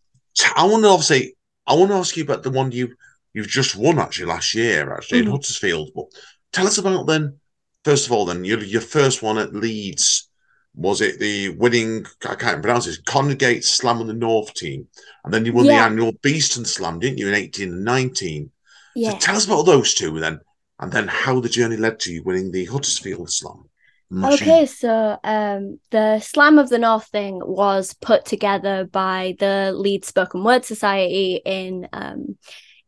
I 0.57 0.65
want 0.65 0.85
to 0.85 0.89
obviously 0.89 1.37
I 1.67 1.75
want 1.75 1.91
to 1.91 1.97
ask 1.97 2.17
you 2.17 2.25
about 2.25 2.43
the 2.43 2.51
one 2.51 2.73
you 2.73 2.95
you've 3.33 3.49
just 3.49 3.77
won 3.77 3.99
actually 3.99 4.27
last 4.27 4.55
year 4.55 4.93
actually 4.93 5.21
mm-hmm. 5.21 5.29
in 5.29 5.33
Huddersfield. 5.33 5.91
But 5.95 6.07
tell 6.53 6.67
us 6.67 6.79
about 6.79 7.07
then. 7.07 7.39
First 7.85 8.07
of 8.07 8.13
all, 8.13 8.27
then 8.27 8.45
your 8.45 8.63
your 8.63 8.81
first 8.81 9.23
one 9.23 9.39
at 9.39 9.55
Leeds 9.55 10.29
was 10.75 11.01
it 11.01 11.19
the 11.19 11.51
winning? 11.51 12.07
I 12.29 12.35
can't 12.35 12.63
pronounce 12.63 12.87
it. 12.87 13.05
Congate 13.05 13.65
Slam 13.65 13.99
on 13.99 14.07
the 14.07 14.15
North 14.15 14.55
team, 14.55 14.89
and 15.25 15.33
then 15.33 15.45
you 15.45 15.53
won 15.53 15.67
yeah. 15.67 15.79
the 15.79 15.85
annual 15.85 16.13
Beeston 16.23 16.65
Slam, 16.65 16.99
didn't 16.99 17.19
you, 17.19 17.29
in 17.29 17.35
eighteen 17.35 17.73
and 17.73 17.85
nineteen? 17.85 18.51
Yeah. 18.95 19.13
So 19.13 19.19
tell 19.19 19.37
us 19.37 19.47
about 19.47 19.65
those 19.65 19.95
two 19.95 20.19
then, 20.19 20.41
and 20.81 20.91
then 20.91 21.09
how 21.09 21.41
the 21.41 21.49
journey 21.49 21.77
led 21.77 22.01
to 22.01 22.13
you 22.13 22.23
winning 22.23 22.51
the 22.51 22.65
Huddersfield 22.65 23.31
Slam. 23.31 23.69
Machine. 24.13 24.49
Okay, 24.49 24.67
so 24.67 25.19
um, 25.25 25.81
the 25.91 26.21
Slam 26.21 26.59
of 26.59 26.69
the 26.69 26.79
North 26.79 27.07
thing 27.07 27.41
was 27.43 27.95
put 27.95 28.27
together 28.27 28.85
by 28.85 29.37
the 29.39 29.73
Leeds 29.75 30.09
Spoken 30.09 30.45
Word 30.45 30.67
Society 30.67 31.41
in 31.45 31.89
um, 31.95 32.37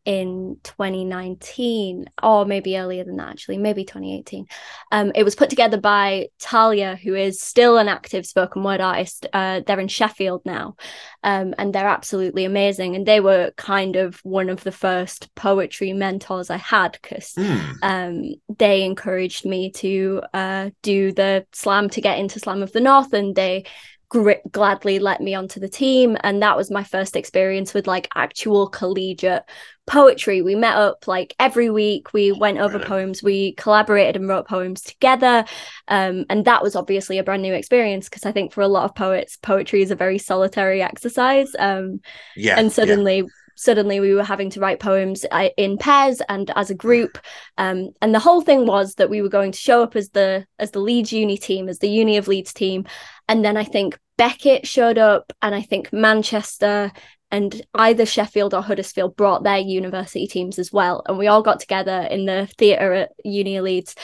in 0.05 0.57
2019 0.63 2.05
or 2.21 2.45
maybe 2.45 2.77
earlier 2.77 3.03
than 3.03 3.17
that 3.17 3.29
actually 3.29 3.57
maybe 3.57 3.83
2018 3.83 4.45
um, 4.91 5.11
it 5.15 5.23
was 5.23 5.35
put 5.35 5.49
together 5.49 5.77
by 5.77 6.27
talia 6.39 6.95
who 7.03 7.15
is 7.15 7.41
still 7.41 7.77
an 7.77 7.87
active 7.87 8.25
spoken 8.25 8.63
word 8.63 8.81
artist. 8.81 9.25
Uh, 9.33 9.61
they're 9.65 9.79
in 9.79 9.87
sheffield 9.87 10.41
now 10.45 10.75
um, 11.23 11.53
and 11.57 11.73
they're 11.73 11.87
absolutely 11.87 12.45
amazing. 12.45 12.95
And 12.95 13.05
they 13.05 13.19
were 13.19 13.51
kind 13.57 13.95
of 13.95 14.19
one 14.23 14.49
of 14.49 14.63
the 14.63 14.71
first 14.71 15.33
poetry 15.35 15.93
mentors 15.93 16.49
i 16.49 16.57
had 16.57 16.97
because 17.01 17.33
mm. 17.37 17.73
um, 17.81 18.33
they 18.57 18.83
encouraged 18.83 19.45
me 19.45 19.71
to 19.71 20.21
uh, 20.33 20.69
do 20.81 21.11
the 21.11 21.45
slam 21.53 21.89
to 21.89 22.01
get 22.01 22.19
into 22.19 22.39
slam 22.39 22.61
of 22.61 22.71
the 22.71 22.79
north 22.79 23.13
and 23.13 23.35
they 23.35 23.65
gr- 24.09 24.31
gladly 24.51 24.99
let 24.99 25.21
me 25.21 25.33
onto 25.33 25.59
the 25.59 25.69
team 25.69 26.17
and 26.21 26.41
that 26.41 26.57
was 26.57 26.71
my 26.71 26.83
first 26.83 27.15
experience 27.15 27.73
with 27.73 27.87
like 27.87 28.07
actual 28.15 28.67
collegiate 28.67 29.43
poetry 29.87 30.41
we 30.41 30.55
met 30.55 30.75
up 30.75 31.07
like 31.07 31.35
every 31.39 31.69
week 31.69 32.11
we 32.13 32.31
went 32.31 32.57
over 32.57 32.77
really? 32.77 32.87
poems 32.87 33.21
we 33.21 33.53
collaborated 33.53 34.15
and 34.15 34.27
wrote 34.27 34.47
poems 34.47 34.81
together 34.81 35.45
um, 35.87 36.25
and 36.29 36.45
that 36.45 36.63
was 36.63 36.75
obviously 36.75 37.19
a 37.19 37.23
brand 37.23 37.41
new 37.41 37.53
experience 37.53 38.09
because 38.09 38.25
i 38.25 38.31
think 38.31 38.51
for 38.51 38.61
a 38.61 38.67
lot 38.67 38.85
of 38.85 38.95
poets 38.95 39.37
poetry 39.37 39.81
is 39.81 39.91
a 39.91 39.95
very 39.95 40.17
solitary 40.17 40.81
exercise 40.81 41.51
um, 41.59 41.99
yeah 42.35 42.57
and 42.57 42.71
suddenly 42.71 43.17
yeah 43.17 43.23
suddenly 43.55 43.99
we 43.99 44.13
were 44.13 44.23
having 44.23 44.49
to 44.49 44.59
write 44.59 44.79
poems 44.79 45.25
uh, 45.31 45.49
in 45.57 45.77
pairs 45.77 46.21
and 46.29 46.51
as 46.55 46.69
a 46.69 46.75
group 46.75 47.17
um, 47.57 47.89
and 48.01 48.13
the 48.13 48.19
whole 48.19 48.41
thing 48.41 48.65
was 48.65 48.95
that 48.95 49.09
we 49.09 49.21
were 49.21 49.29
going 49.29 49.51
to 49.51 49.57
show 49.57 49.81
up 49.83 49.95
as 49.95 50.09
the 50.09 50.45
as 50.59 50.71
the 50.71 50.79
leeds 50.79 51.11
uni 51.11 51.37
team 51.37 51.67
as 51.69 51.79
the 51.79 51.89
uni 51.89 52.17
of 52.17 52.27
leeds 52.27 52.53
team 52.53 52.85
and 53.27 53.43
then 53.43 53.57
i 53.57 53.63
think 53.63 53.97
beckett 54.17 54.67
showed 54.67 54.97
up 54.97 55.33
and 55.41 55.55
i 55.55 55.61
think 55.61 55.91
manchester 55.91 56.91
and 57.31 57.65
either 57.73 58.05
Sheffield 58.05 58.53
or 58.53 58.61
Huddersfield 58.61 59.17
brought 59.17 59.43
their 59.43 59.57
university 59.57 60.27
teams 60.27 60.59
as 60.59 60.71
well. 60.71 61.03
And 61.05 61.17
we 61.17 61.27
all 61.27 61.41
got 61.41 61.59
together 61.59 62.07
in 62.09 62.25
the 62.25 62.47
theatre 62.57 62.93
at 62.93 63.11
Uni 63.25 63.59
Leeds 63.59 63.95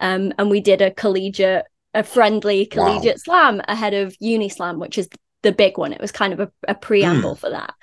um, 0.00 0.32
and 0.38 0.50
we 0.50 0.60
did 0.60 0.82
a 0.82 0.90
collegiate, 0.90 1.66
a 1.94 2.02
friendly 2.02 2.66
collegiate 2.66 3.20
wow. 3.26 3.50
slam 3.50 3.62
ahead 3.68 3.94
of 3.94 4.16
Uni 4.18 4.48
Slam, 4.48 4.80
which 4.80 4.98
is 4.98 5.08
the 5.42 5.52
big 5.52 5.78
one. 5.78 5.92
It 5.92 6.00
was 6.00 6.10
kind 6.10 6.32
of 6.32 6.40
a, 6.40 6.50
a 6.66 6.74
preamble 6.74 7.36
mm. 7.36 7.38
for 7.38 7.50
that. 7.50 7.74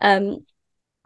Um, 0.00 0.44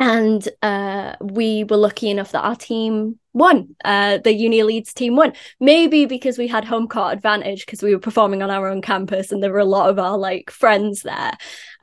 and 0.00 0.48
uh, 0.62 1.14
we 1.20 1.64
were 1.64 1.76
lucky 1.76 2.08
enough 2.08 2.32
that 2.32 2.40
our 2.40 2.56
team 2.56 3.18
won. 3.34 3.76
Uh, 3.84 4.16
the 4.16 4.32
Uni 4.32 4.62
Leeds 4.62 4.94
team 4.94 5.14
won. 5.14 5.34
Maybe 5.60 6.06
because 6.06 6.38
we 6.38 6.48
had 6.48 6.64
home 6.64 6.88
court 6.88 7.12
advantage 7.12 7.66
because 7.66 7.82
we 7.82 7.94
were 7.94 8.00
performing 8.00 8.42
on 8.42 8.50
our 8.50 8.66
own 8.66 8.80
campus 8.80 9.30
and 9.30 9.42
there 9.42 9.52
were 9.52 9.58
a 9.58 9.64
lot 9.66 9.90
of 9.90 9.98
our 9.98 10.16
like 10.16 10.50
friends 10.50 11.02
there. 11.02 11.32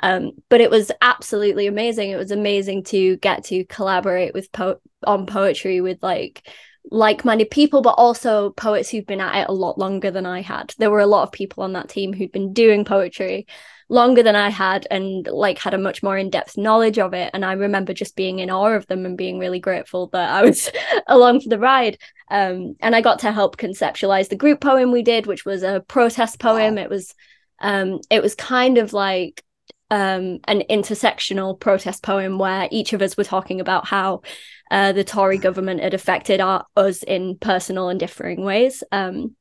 Um, 0.02 0.32
but 0.50 0.62
it 0.62 0.72
was 0.72 0.92
absolutely 1.00 1.68
amazing. 1.68 2.10
It 2.10 2.18
was 2.18 2.32
amazing 2.32 2.86
to 2.86 3.18
get 3.18 3.44
to 3.46 3.66
collaborate 3.66 4.34
with 4.34 4.52
po- 4.52 4.82
on 5.06 5.28
poetry 5.28 5.80
with 5.80 6.02
like 6.02 6.50
like-minded 6.90 7.52
people 7.52 7.82
but 7.82 7.96
also 7.98 8.52
poets 8.52 8.90
who've 8.90 9.06
been 9.06 9.20
at 9.20 9.42
it 9.42 9.50
a 9.50 9.54
lot 9.54 9.78
longer 9.78 10.10
than 10.10 10.26
I 10.26 10.42
had. 10.42 10.74
There 10.80 10.90
were 10.90 11.02
a 11.02 11.06
lot 11.06 11.24
of 11.24 11.32
people 11.32 11.64
on 11.64 11.74
that 11.74 11.90
team 11.90 12.14
who'd 12.14 12.32
been 12.32 12.54
doing 12.54 12.84
poetry 12.84 13.46
longer 13.90 14.22
than 14.22 14.36
I 14.36 14.50
had 14.50 14.86
and 14.92 15.28
like 15.28 15.60
had 15.60 15.74
a 15.74 15.78
much 15.78 16.04
more 16.04 16.18
in-depth 16.18 16.58
knowledge 16.58 17.00
of 17.00 17.14
it. 17.14 17.32
And 17.34 17.46
I 17.46 17.54
remember 17.54 17.94
just 17.94 18.16
being 18.16 18.40
in 18.40 18.50
awe 18.50 18.74
of 18.74 18.88
them 18.88 19.06
and 19.06 19.18
being 19.18 19.40
really 19.40 19.60
grateful 19.60 20.08
that 20.08 20.30
I 20.30 20.44
was 20.44 20.70
along 21.08 21.42
for 21.42 21.50
the 21.50 21.60
ride. 21.60 21.98
Um, 22.30 22.76
and 22.82 22.96
I 22.96 23.02
got 23.02 23.20
to 23.20 23.32
help 23.32 23.58
conceptualize 23.58 24.30
the 24.30 24.36
group 24.36 24.60
poem 24.60 24.92
we 24.92 25.04
did 25.04 25.26
which 25.26 25.46
was 25.46 25.64
a 25.64 25.84
protest 25.88 26.40
poem. 26.40 26.78
It 26.78 26.90
was 26.90 27.14
um, 27.60 28.02
it 28.10 28.22
was 28.22 28.36
kind 28.36 28.78
of 28.78 28.94
like 28.94 29.44
um, 29.90 30.40
an 30.46 30.64
intersectional 30.70 31.60
protest 31.60 32.04
poem 32.04 32.38
where 32.38 32.68
each 32.72 32.94
of 32.94 33.02
us 33.02 33.16
were 33.16 33.24
talking 33.24 33.62
about 33.62 33.88
how 33.88 34.22
uh, 34.70 34.92
the 34.92 35.04
Tory 35.04 35.38
government 35.38 35.82
had 35.82 35.94
affected 35.94 36.42
our, 36.42 36.66
us 36.76 37.04
in 37.04 37.38
personal 37.38 37.90
and 37.90 38.00
differing 38.00 38.44
ways. 38.44 38.84
Um, 38.92 39.36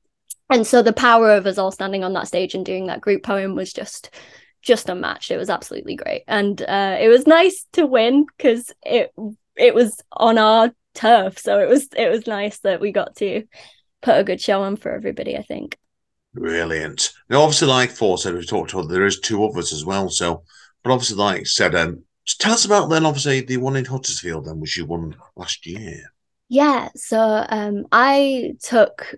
and 0.51 0.67
so 0.67 0.83
the 0.83 0.93
power 0.93 1.33
of 1.33 1.47
us 1.47 1.59
all 1.59 1.73
standing 1.73 2.05
on 2.05 2.13
that 2.15 2.29
stage 2.29 2.55
and 2.55 2.65
doing 2.65 2.87
that 2.87 3.01
group 3.01 3.23
poem 3.23 3.55
was 3.55 3.73
just 3.73 4.11
just 4.63 4.89
unmatched. 4.89 5.31
It 5.31 5.39
was 5.39 5.49
absolutely 5.49 5.95
great. 5.95 6.25
And 6.27 6.61
uh, 6.61 6.97
it 7.01 7.09
was 7.09 7.27
nice 7.27 7.67
to 7.75 7.87
win 7.87 8.27
because 8.37 8.73
it 8.85 9.13
it 9.57 9.75
was 9.75 10.03
on 10.13 10.39
our 10.39 10.73
turf. 10.95 11.39
So 11.39 11.61
it 11.61 11.69
was 11.69 11.89
it 11.97 12.11
was 12.11 12.27
nice 12.27 12.59
that 12.61 12.81
we 12.81 12.93
got 12.93 13.17
to 13.17 13.45
put 14.03 14.19
a 14.19 14.25
good 14.25 14.41
show 14.41 14.63
on 14.63 14.77
for 14.77 14.93
everybody 14.93 15.37
i 15.37 15.43
think. 15.43 15.79
Brilliant. 16.35 17.13
Now 17.31 17.43
obviously 17.43 17.69
like 17.69 17.91
four 17.91 18.19
said 18.19 18.35
we 18.35 18.45
talked 18.45 18.73
about 18.73 18.89
there 18.89 19.07
is 19.07 19.21
two 19.21 19.45
others 19.45 19.73
as 19.73 19.85
well. 19.85 20.11
So 20.11 20.43
but 20.83 20.93
obviously 20.93 21.17
like 21.17 21.47
said 21.47 21.75
um 21.75 22.03
tell 22.39 22.53
us 22.53 22.65
about 22.65 22.89
then 22.89 23.07
obviously 23.07 23.41
the 23.41 23.57
one 23.57 23.77
in 23.77 23.85
huddersfield 23.85 24.47
then 24.47 24.61
which 24.61 24.77
you 24.77 24.85
won 24.85 25.17
last 25.37 25.65
year. 25.67 26.13
Yeah. 26.49 26.89
So 26.95 27.47
um 27.49 27.87
i 27.93 28.53
took 28.63 29.15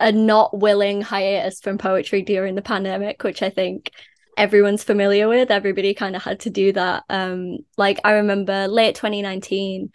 a 0.00 0.10
not 0.10 0.58
willing 0.58 1.02
hiatus 1.02 1.60
from 1.60 1.78
poetry 1.78 2.22
during 2.22 2.54
the 2.54 2.62
pandemic, 2.62 3.22
which 3.22 3.42
I 3.42 3.50
think 3.50 3.92
everyone's 4.36 4.82
familiar 4.82 5.28
with. 5.28 5.50
Everybody 5.50 5.94
kind 5.94 6.16
of 6.16 6.22
had 6.22 6.40
to 6.40 6.50
do 6.50 6.72
that. 6.72 7.04
Um, 7.10 7.58
like 7.76 8.00
I 8.04 8.12
remember 8.12 8.66
late 8.66 8.94
2019, 8.94 9.90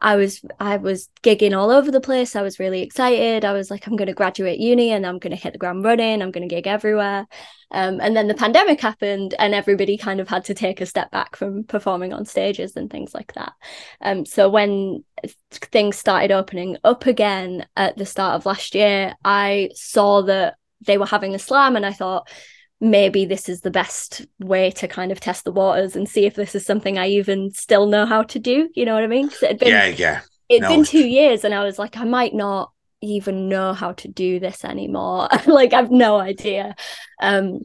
I 0.00 0.16
was 0.16 0.42
I 0.60 0.76
was 0.76 1.08
gigging 1.22 1.56
all 1.56 1.70
over 1.70 1.90
the 1.90 2.00
place. 2.00 2.36
I 2.36 2.42
was 2.42 2.58
really 2.58 2.82
excited. 2.82 3.44
I 3.44 3.52
was 3.52 3.70
like, 3.70 3.86
I'm 3.86 3.96
going 3.96 4.08
to 4.08 4.14
graduate 4.14 4.60
uni 4.60 4.90
and 4.90 5.06
I'm 5.06 5.18
going 5.18 5.30
to 5.30 5.42
hit 5.42 5.52
the 5.52 5.58
ground 5.58 5.84
running. 5.84 6.20
I'm 6.20 6.30
going 6.30 6.46
to 6.46 6.54
gig 6.54 6.66
everywhere. 6.66 7.26
Um, 7.70 8.00
and 8.00 8.16
then 8.16 8.28
the 8.28 8.34
pandemic 8.34 8.80
happened, 8.80 9.34
and 9.38 9.52
everybody 9.52 9.96
kind 9.96 10.20
of 10.20 10.28
had 10.28 10.44
to 10.44 10.54
take 10.54 10.80
a 10.80 10.86
step 10.86 11.10
back 11.10 11.34
from 11.34 11.64
performing 11.64 12.12
on 12.12 12.24
stages 12.24 12.76
and 12.76 12.88
things 12.88 13.12
like 13.12 13.32
that. 13.34 13.54
Um, 14.00 14.24
so 14.24 14.48
when 14.48 15.04
things 15.50 15.96
started 15.96 16.30
opening 16.30 16.76
up 16.84 17.06
again 17.06 17.66
at 17.76 17.96
the 17.96 18.06
start 18.06 18.36
of 18.36 18.46
last 18.46 18.76
year, 18.76 19.14
I 19.24 19.70
saw 19.74 20.22
that 20.22 20.56
they 20.86 20.96
were 20.96 21.06
having 21.06 21.34
a 21.34 21.40
slam, 21.40 21.74
and 21.74 21.84
I 21.84 21.92
thought 21.92 22.28
maybe 22.80 23.24
this 23.24 23.48
is 23.48 23.62
the 23.62 23.70
best 23.70 24.26
way 24.38 24.70
to 24.70 24.86
kind 24.88 25.10
of 25.10 25.20
test 25.20 25.44
the 25.44 25.52
waters 25.52 25.96
and 25.96 26.08
see 26.08 26.26
if 26.26 26.34
this 26.34 26.54
is 26.54 26.66
something 26.66 26.98
I 26.98 27.08
even 27.08 27.50
still 27.52 27.86
know 27.86 28.06
how 28.06 28.22
to 28.24 28.38
do. 28.38 28.68
You 28.74 28.84
know 28.84 28.94
what 28.94 29.04
I 29.04 29.08
mean? 29.08 29.30
Been, 29.40 29.58
yeah, 29.62 29.86
yeah. 29.86 30.20
It'd 30.48 30.62
no. 30.62 30.68
been 30.68 30.84
two 30.84 31.06
years, 31.06 31.44
and 31.44 31.54
I 31.54 31.64
was 31.64 31.78
like, 31.78 31.96
I 31.96 32.04
might 32.04 32.34
not 32.34 32.70
even 33.02 33.48
know 33.48 33.72
how 33.72 33.92
to 33.92 34.08
do 34.08 34.38
this 34.38 34.64
anymore. 34.64 35.28
like, 35.46 35.72
I've 35.72 35.90
no 35.90 36.18
idea. 36.18 36.76
Um, 37.20 37.60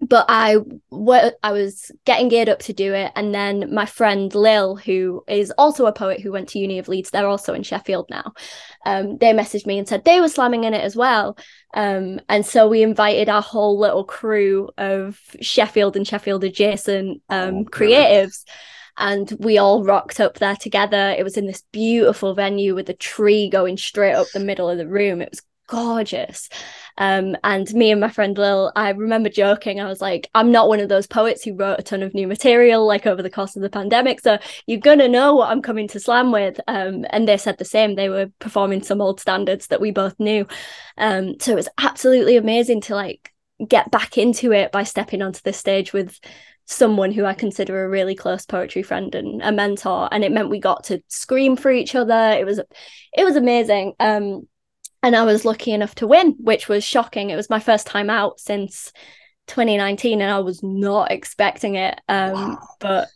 but 0.00 0.26
I 0.28 0.56
what 0.88 1.36
I 1.42 1.52
was 1.52 1.90
getting 2.04 2.28
geared 2.28 2.48
up 2.48 2.60
to 2.60 2.72
do 2.72 2.92
it, 2.94 3.12
and 3.16 3.34
then 3.34 3.72
my 3.72 3.86
friend 3.86 4.34
Lil, 4.34 4.76
who 4.76 5.24
is 5.28 5.50
also 5.52 5.86
a 5.86 5.92
poet 5.92 6.20
who 6.20 6.32
went 6.32 6.48
to 6.50 6.58
Uni 6.58 6.78
of 6.78 6.88
Leeds, 6.88 7.10
they're 7.10 7.26
also 7.26 7.54
in 7.54 7.62
Sheffield 7.62 8.06
now. 8.10 8.32
Um, 8.84 9.18
they 9.18 9.32
messaged 9.32 9.66
me 9.66 9.78
and 9.78 9.88
said 9.88 10.04
they 10.04 10.20
were 10.20 10.28
slamming 10.28 10.64
in 10.64 10.74
it 10.74 10.82
as 10.82 10.96
well, 10.96 11.38
um, 11.74 12.20
and 12.28 12.44
so 12.44 12.68
we 12.68 12.82
invited 12.82 13.28
our 13.28 13.42
whole 13.42 13.78
little 13.78 14.04
crew 14.04 14.70
of 14.76 15.18
Sheffield 15.40 15.96
and 15.96 16.06
Sheffield 16.06 16.44
adjacent 16.44 17.22
um, 17.28 17.54
oh, 17.54 17.64
creatives. 17.64 18.44
And 18.96 19.28
we 19.40 19.58
all 19.58 19.82
rocked 19.82 20.20
up 20.20 20.38
there 20.38 20.54
together. 20.54 21.12
It 21.18 21.24
was 21.24 21.36
in 21.36 21.46
this 21.46 21.64
beautiful 21.72 22.32
venue 22.32 22.76
with 22.76 22.88
a 22.88 22.94
tree 22.94 23.50
going 23.50 23.76
straight 23.76 24.14
up 24.14 24.28
the 24.32 24.38
middle 24.38 24.70
of 24.70 24.78
the 24.78 24.86
room. 24.86 25.20
It 25.20 25.30
was 25.32 25.42
gorgeous. 25.66 26.48
Um, 26.96 27.36
and 27.42 27.72
me 27.74 27.90
and 27.90 28.00
my 28.00 28.08
friend 28.08 28.36
Lil, 28.36 28.72
I 28.76 28.90
remember 28.90 29.28
joking, 29.28 29.80
I 29.80 29.88
was 29.88 30.00
like, 30.00 30.28
I'm 30.34 30.52
not 30.52 30.68
one 30.68 30.80
of 30.80 30.88
those 30.88 31.06
poets 31.06 31.42
who 31.42 31.56
wrote 31.56 31.80
a 31.80 31.82
ton 31.82 32.02
of 32.02 32.14
new 32.14 32.26
material 32.26 32.86
like 32.86 33.06
over 33.06 33.22
the 33.22 33.30
course 33.30 33.56
of 33.56 33.62
the 33.62 33.70
pandemic. 33.70 34.20
So 34.20 34.38
you're 34.66 34.80
gonna 34.80 35.08
know 35.08 35.34
what 35.34 35.50
I'm 35.50 35.62
coming 35.62 35.88
to 35.88 36.00
slam 36.00 36.32
with. 36.32 36.60
Um, 36.68 37.04
and 37.10 37.26
they 37.26 37.36
said 37.36 37.58
the 37.58 37.64
same. 37.64 37.94
They 37.94 38.08
were 38.08 38.30
performing 38.38 38.82
some 38.82 39.00
old 39.00 39.20
standards 39.20 39.68
that 39.68 39.80
we 39.80 39.90
both 39.90 40.18
knew. 40.20 40.46
Um, 40.96 41.34
so 41.40 41.52
it 41.52 41.56
was 41.56 41.68
absolutely 41.78 42.36
amazing 42.36 42.82
to 42.82 42.94
like 42.94 43.32
get 43.66 43.90
back 43.90 44.18
into 44.18 44.52
it 44.52 44.72
by 44.72 44.82
stepping 44.82 45.22
onto 45.22 45.40
the 45.42 45.52
stage 45.52 45.92
with 45.92 46.18
someone 46.66 47.12
who 47.12 47.24
I 47.24 47.34
consider 47.34 47.84
a 47.84 47.88
really 47.88 48.14
close 48.14 48.46
poetry 48.46 48.82
friend 48.82 49.14
and 49.14 49.42
a 49.42 49.52
mentor 49.52 50.08
and 50.10 50.24
it 50.24 50.32
meant 50.32 50.48
we 50.48 50.58
got 50.58 50.84
to 50.84 51.02
scream 51.08 51.56
for 51.56 51.70
each 51.70 51.94
other 51.94 52.30
it 52.30 52.46
was 52.46 52.58
it 52.58 53.24
was 53.24 53.36
amazing 53.36 53.92
um 54.00 54.48
and 55.04 55.14
I 55.14 55.24
was 55.24 55.44
lucky 55.44 55.72
enough 55.72 55.94
to 55.96 56.06
win, 56.06 56.34
which 56.38 56.66
was 56.66 56.82
shocking. 56.82 57.28
It 57.28 57.36
was 57.36 57.50
my 57.50 57.60
first 57.60 57.86
time 57.86 58.08
out 58.08 58.40
since 58.40 58.90
2019, 59.48 60.22
and 60.22 60.32
I 60.32 60.38
was 60.38 60.62
not 60.62 61.10
expecting 61.10 61.74
it. 61.74 62.00
Um, 62.08 62.32
wow. 62.32 62.58
But 62.80 63.08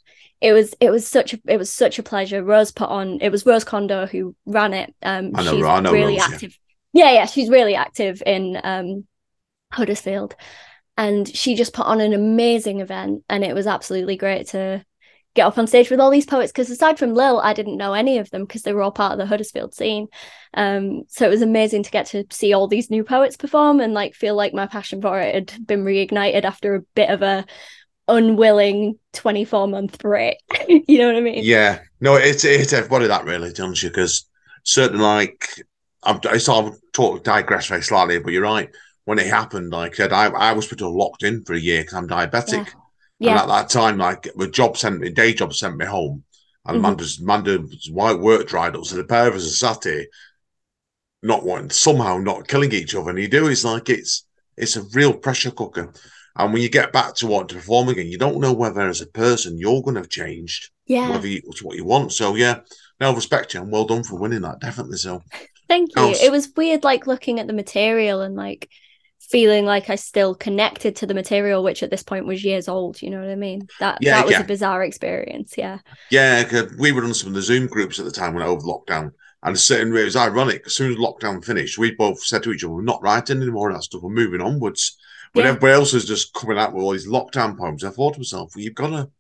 it 0.43 0.53
was 0.53 0.75
it 0.81 0.91
was 0.91 1.09
such 1.09 1.33
a 1.33 1.41
it 1.47 1.57
was 1.57 1.73
such 1.73 1.99
a 1.99 2.03
pleasure. 2.03 2.45
Rose 2.45 2.73
put 2.73 2.91
on 2.91 3.23
it 3.23 3.31
was 3.31 3.47
Rose 3.47 3.65
Kondo 3.65 4.05
who 4.05 4.37
ran 4.45 4.75
it. 4.75 4.95
Um, 5.03 5.33
I 5.35 5.43
know, 5.43 5.57
she's 5.57 5.65
I 5.65 5.81
know 5.81 5.93
really 5.93 6.19
Rose, 6.19 6.31
active. 6.31 6.59
Yeah. 6.93 7.07
yeah, 7.07 7.13
yeah, 7.13 7.25
she's 7.25 7.49
really 7.49 7.75
active 7.75 8.23
in 8.27 8.61
um, 8.63 9.07
Huddersfield, 9.73 10.37
and 10.99 11.27
she 11.27 11.55
just 11.55 11.73
put 11.73 11.87
on 11.87 12.03
an 12.03 12.13
amazing 12.13 12.81
event, 12.81 13.25
and 13.31 13.43
it 13.43 13.55
was 13.55 13.67
absolutely 13.67 14.19
great 14.19 14.49
to 14.49 14.85
get 15.35 15.47
up 15.47 15.59
on 15.59 15.67
stage 15.67 15.91
with 15.91 16.01
all 16.01 16.11
these 16.11 16.27
poets 16.27 16.51
because 16.51 16.71
aside 16.71 16.99
from 16.99 17.15
Lil, 17.15 17.41
I 17.41 17.53
didn't 17.53 17.77
know 17.77 17.93
any 17.93 18.19
of 18.19 18.31
them 18.31 18.45
because 18.45 18.63
they 18.63 18.73
were 18.73 18.83
all 18.83 18.91
part 18.91 19.13
of 19.13 19.19
the 19.19 19.27
Huddersfield 19.27 19.75
scene. 19.75 20.09
Um, 20.55 21.03
so 21.09 21.27
it 21.27 21.31
was 21.31 21.43
amazing 21.43 21.85
to 21.85 21.91
get 21.91 22.07
to 22.07 22.25
see 22.31 22.53
all 22.53 22.67
these 22.67 22.91
new 22.91 23.05
poets 23.05 23.37
perform 23.37 23.81
and 23.81 23.95
like 23.95 24.15
feel 24.15 24.35
like 24.35 24.55
my 24.55 24.67
passion 24.67 25.01
for 25.01 25.19
it 25.21 25.35
had 25.35 25.67
been 25.67 25.85
reignited 25.85 26.45
after 26.45 26.75
a 26.75 26.83
bit 26.95 27.11
of 27.11 27.23
a 27.23 27.45
unwilling 28.09 28.99
24 29.13 29.69
month 29.69 29.99
break. 29.99 30.39
you 30.69 30.99
know 30.99 31.09
what 31.09 31.17
I 31.17 31.21
mean? 31.21 31.45
Yeah. 31.45 31.81
No, 32.01 32.17
it's 32.17 32.45
it's 32.45 32.73
everybody 32.73 33.07
that 33.07 33.25
really, 33.25 33.53
don't 33.53 33.81
you? 33.81 33.91
Because 33.91 34.27
certainly 34.65 35.05
like 35.05 35.49
I'm 36.03 36.21
I 36.29 36.39
sort 36.39 36.67
of 36.67 36.81
talk 36.93 37.25
digress 37.25 37.67
very 37.67 37.83
slightly, 37.83 38.19
but 38.19 38.33
you're 38.33 38.43
right. 38.43 38.69
When 39.05 39.19
it 39.19 39.27
happened, 39.27 39.73
like 39.73 39.93
I 39.93 39.97
said, 39.97 40.13
I, 40.13 40.27
I 40.27 40.53
was 40.53 40.67
pretty 40.67 40.85
locked 40.85 41.23
in 41.23 41.43
for 41.45 41.55
a 41.55 41.61
year 41.61 41.81
because 41.81 41.95
I'm 41.95 42.09
diabetic. 42.09 42.67
Yeah. 42.67 42.73
Yeah. 43.19 43.33
And 43.33 43.41
at 43.41 43.49
that 43.49 43.71
time, 43.71 43.99
like 43.99 44.29
the 44.37 44.49
job 44.49 44.77
sent 44.77 45.01
me, 45.01 45.11
day 45.11 45.35
job 45.35 45.55
sent 45.55 45.77
me 45.77 45.87
home, 45.87 46.25
and 46.65 46.77
mm-hmm. 46.77 46.85
Amanda's, 46.85 47.21
Amanda's 47.21 47.91
white 47.91 48.19
work 48.19 48.47
dried 48.47 48.77
up. 48.77 48.85
So 48.85 48.97
the 48.97 49.05
pair 49.05 49.29
of 49.29 49.35
us 49.35 49.47
are 49.47 49.75
sat 49.75 49.85
here, 49.85 50.07
not 51.23 51.45
wanting, 51.45 51.71
somehow 51.71 52.19
not 52.19 52.47
killing 52.49 52.73
each 52.73 52.95
other. 52.95 53.11
And 53.11 53.19
you 53.19 53.29
do, 53.29 53.49
it's 53.49 53.65
like 53.65 53.89
it's 53.89 54.25
it's 54.57 54.77
a 54.77 54.83
real 54.95 55.13
pressure 55.15 55.51
cooker. 55.51 55.93
And 56.37 56.53
when 56.53 56.63
you 56.63 56.69
get 56.69 56.93
back 56.93 57.15
to 57.17 57.27
wanting 57.27 57.49
to 57.49 57.55
perform 57.57 57.89
again, 57.89 58.07
you 58.07 58.19
don't 58.19 58.41
know 58.41 58.53
whether 58.53 58.83
as 58.83 59.01
a 59.01 59.07
person 59.07 59.59
you're 59.59 59.83
going 59.83 59.95
to 59.95 60.03
have 60.03 60.09
changed, 60.09 60.71
yeah, 60.87 61.11
whether 61.11 61.27
you, 61.27 61.43
what 61.63 61.77
you 61.77 61.85
want. 61.85 62.13
So 62.13 62.37
yeah, 62.37 62.61
no 63.01 63.15
respect 63.15 63.55
you 63.55 63.61
and 63.61 63.73
well 63.73 63.85
done 63.85 64.05
for 64.05 64.19
winning 64.19 64.43
that, 64.43 64.61
definitely. 64.61 64.99
So 64.99 65.23
thank 65.69 65.91
you. 65.97 66.09
Was, 66.09 66.23
it 66.23 66.31
was 66.31 66.53
weird, 66.57 66.85
like 66.85 67.09
looking 67.09 67.41
at 67.41 67.49
the 67.49 67.53
material 67.53 68.21
and 68.21 68.37
like 68.37 68.69
feeling 69.29 69.67
like 69.67 69.91
I 69.91 69.97
still 69.97 70.35
connected 70.35 70.97
to 70.97 71.07
the 71.07 71.15
material, 71.15 71.63
which 71.63 71.83
at 71.83 71.91
this 71.91 72.03
point 72.03 72.27
was 72.27 72.45
years 72.45 72.69
old. 72.69 73.01
You 73.03 73.11
know 73.11 73.21
what 73.21 73.31
I 73.31 73.37
mean? 73.37 73.69
That 73.79 73.99
yeah, 74.01 74.17
that 74.17 74.25
was 74.25 74.33
yeah. 74.33 74.41
a 74.41 74.47
bizarre 74.47 74.83
experience. 74.85 75.55
Yeah. 75.57 75.79
Yeah, 76.11 76.43
cause 76.45 76.75
we 76.79 76.93
were 76.93 77.05
on 77.05 77.15
some 77.15 77.29
of 77.29 77.35
the 77.35 77.43
Zoom 77.43 77.67
groups 77.67 77.99
at 77.99 78.05
the 78.05 78.11
time 78.11 78.35
when 78.35 78.43
I 78.43 78.47
over 78.47 78.63
lockdown, 78.63 79.13
and 79.43 79.59
certain 79.59 79.95
it 79.95 80.05
was 80.05 80.17
ironic. 80.17 80.63
As 80.67 80.75
soon 80.75 80.93
as 80.93 80.99
lockdown 80.99 81.45
finished, 81.45 81.79
we 81.79 81.95
both 81.95 82.23
said 82.25 82.43
to 82.45 82.53
each 82.53 82.65
other, 82.65 82.73
"We're 82.73 82.83
not 82.83 83.03
writing 83.03 83.43
anymore 83.43 83.73
that 83.73 83.85
stuff. 83.85 84.03
We're 84.03 84.11
moving 84.11 84.41
onwards." 84.41 84.97
But 85.35 85.43
yeah. 85.43 85.49
everybody 85.51 85.75
else 85.75 85.93
is 85.93 86.07
just 86.07 86.33
coming 86.33 86.59
out 86.59 86.73
with 86.73 86.83
all 86.83 86.93
these 86.93 87.07
lockdown 87.07 87.59
poems. 87.59 87.85
I 87.85 87.91
thought 87.91 88.15
to 88.15 88.21
myself, 88.21 88.53
"Well, 88.55 88.65
you've 88.65 88.75
got 88.75 88.89
to 88.89 89.11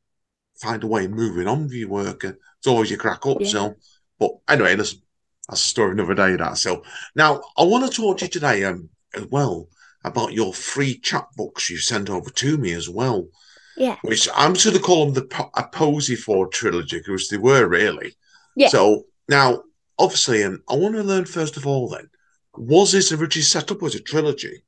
find 0.56 0.82
a 0.82 0.86
way 0.86 1.04
of 1.04 1.10
moving 1.10 1.46
on 1.46 1.64
with 1.64 1.72
your 1.72 1.90
work. 1.90 2.24
It's 2.24 2.66
always 2.66 2.90
your 2.90 2.98
crack 2.98 3.26
up." 3.26 3.44
So, 3.44 3.74
but 4.18 4.30
anyway, 4.48 4.74
listen, 4.74 5.00
that's 5.48 5.64
a 5.64 5.68
story 5.68 5.92
another 5.92 6.14
day. 6.14 6.34
That 6.36 6.56
so 6.56 6.82
now 7.14 7.42
I 7.58 7.64
want 7.64 7.84
to 7.84 7.94
talk 7.94 8.18
to 8.18 8.24
you 8.24 8.30
today 8.30 8.64
um, 8.64 8.88
as 9.14 9.26
well 9.26 9.68
about 10.04 10.32
your 10.32 10.54
free 10.54 10.98
chat 10.98 11.26
books 11.36 11.68
you 11.68 11.78
sent 11.78 12.08
over 12.08 12.30
to 12.30 12.56
me 12.56 12.72
as 12.72 12.88
well. 12.88 13.28
Yeah. 13.76 13.96
Which 14.02 14.28
I'm 14.34 14.54
going 14.54 14.74
to 14.74 14.80
call 14.80 15.10
them 15.10 15.14
the 15.14 15.50
a 15.54 15.68
Posey 15.68 16.16
for 16.16 16.48
trilogy 16.48 16.98
because 16.98 17.28
they 17.28 17.36
were 17.36 17.66
really. 17.68 18.16
Yeah. 18.56 18.68
So 18.68 19.04
now, 19.28 19.62
obviously, 19.98 20.42
and 20.42 20.60
I 20.68 20.74
want 20.74 20.96
to 20.96 21.02
learn 21.02 21.26
first 21.26 21.56
of 21.56 21.66
all 21.66 21.88
then, 21.88 22.10
was 22.56 22.92
this 22.92 23.12
originally 23.12 23.44
set 23.44 23.70
up 23.70 23.82
as 23.84 23.94
a 23.94 24.00
trilogy, 24.00 24.64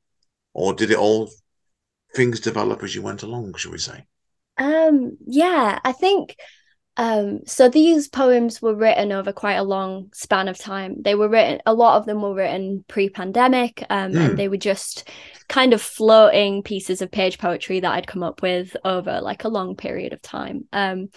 or 0.53 0.73
did 0.73 0.91
it 0.91 0.97
all 0.97 1.29
things 2.15 2.39
develop 2.39 2.83
as 2.83 2.95
you 2.95 3.01
went 3.01 3.23
along? 3.23 3.53
Shall 3.55 3.73
we 3.73 3.79
say? 3.79 4.05
Um. 4.57 5.17
Yeah, 5.25 5.79
I 5.83 5.91
think 5.91 6.37
um, 6.97 7.39
so 7.45 7.69
these 7.69 8.09
poems 8.09 8.61
were 8.61 8.75
written 8.75 9.13
over 9.13 9.31
quite 9.31 9.55
a 9.55 9.63
long 9.63 10.09
span 10.13 10.49
of 10.49 10.57
time. 10.57 11.01
They 11.01 11.15
were 11.15 11.29
written, 11.29 11.61
a 11.65 11.73
lot 11.73 11.97
of 11.97 12.05
them 12.05 12.21
were 12.21 12.33
written 12.33 12.83
pre-pandemic, 12.87 13.85
um, 13.89 14.11
mm. 14.11 14.17
and 14.17 14.29
hmm. 14.31 14.35
they 14.35 14.49
were 14.49 14.57
just 14.57 15.09
kind 15.47 15.73
of 15.73 15.81
floating 15.81 16.63
pieces 16.63 17.01
of 17.01 17.09
page 17.09 17.37
poetry 17.37 17.79
that 17.79 17.91
I'd 17.91 18.07
come 18.07 18.23
up 18.23 18.41
with 18.41 18.75
over 18.83 19.21
like 19.21 19.45
a 19.45 19.49
long 19.49 19.75
period 19.75 20.11
of 20.11 20.21
time. 20.21 20.65
Um, 20.73 21.09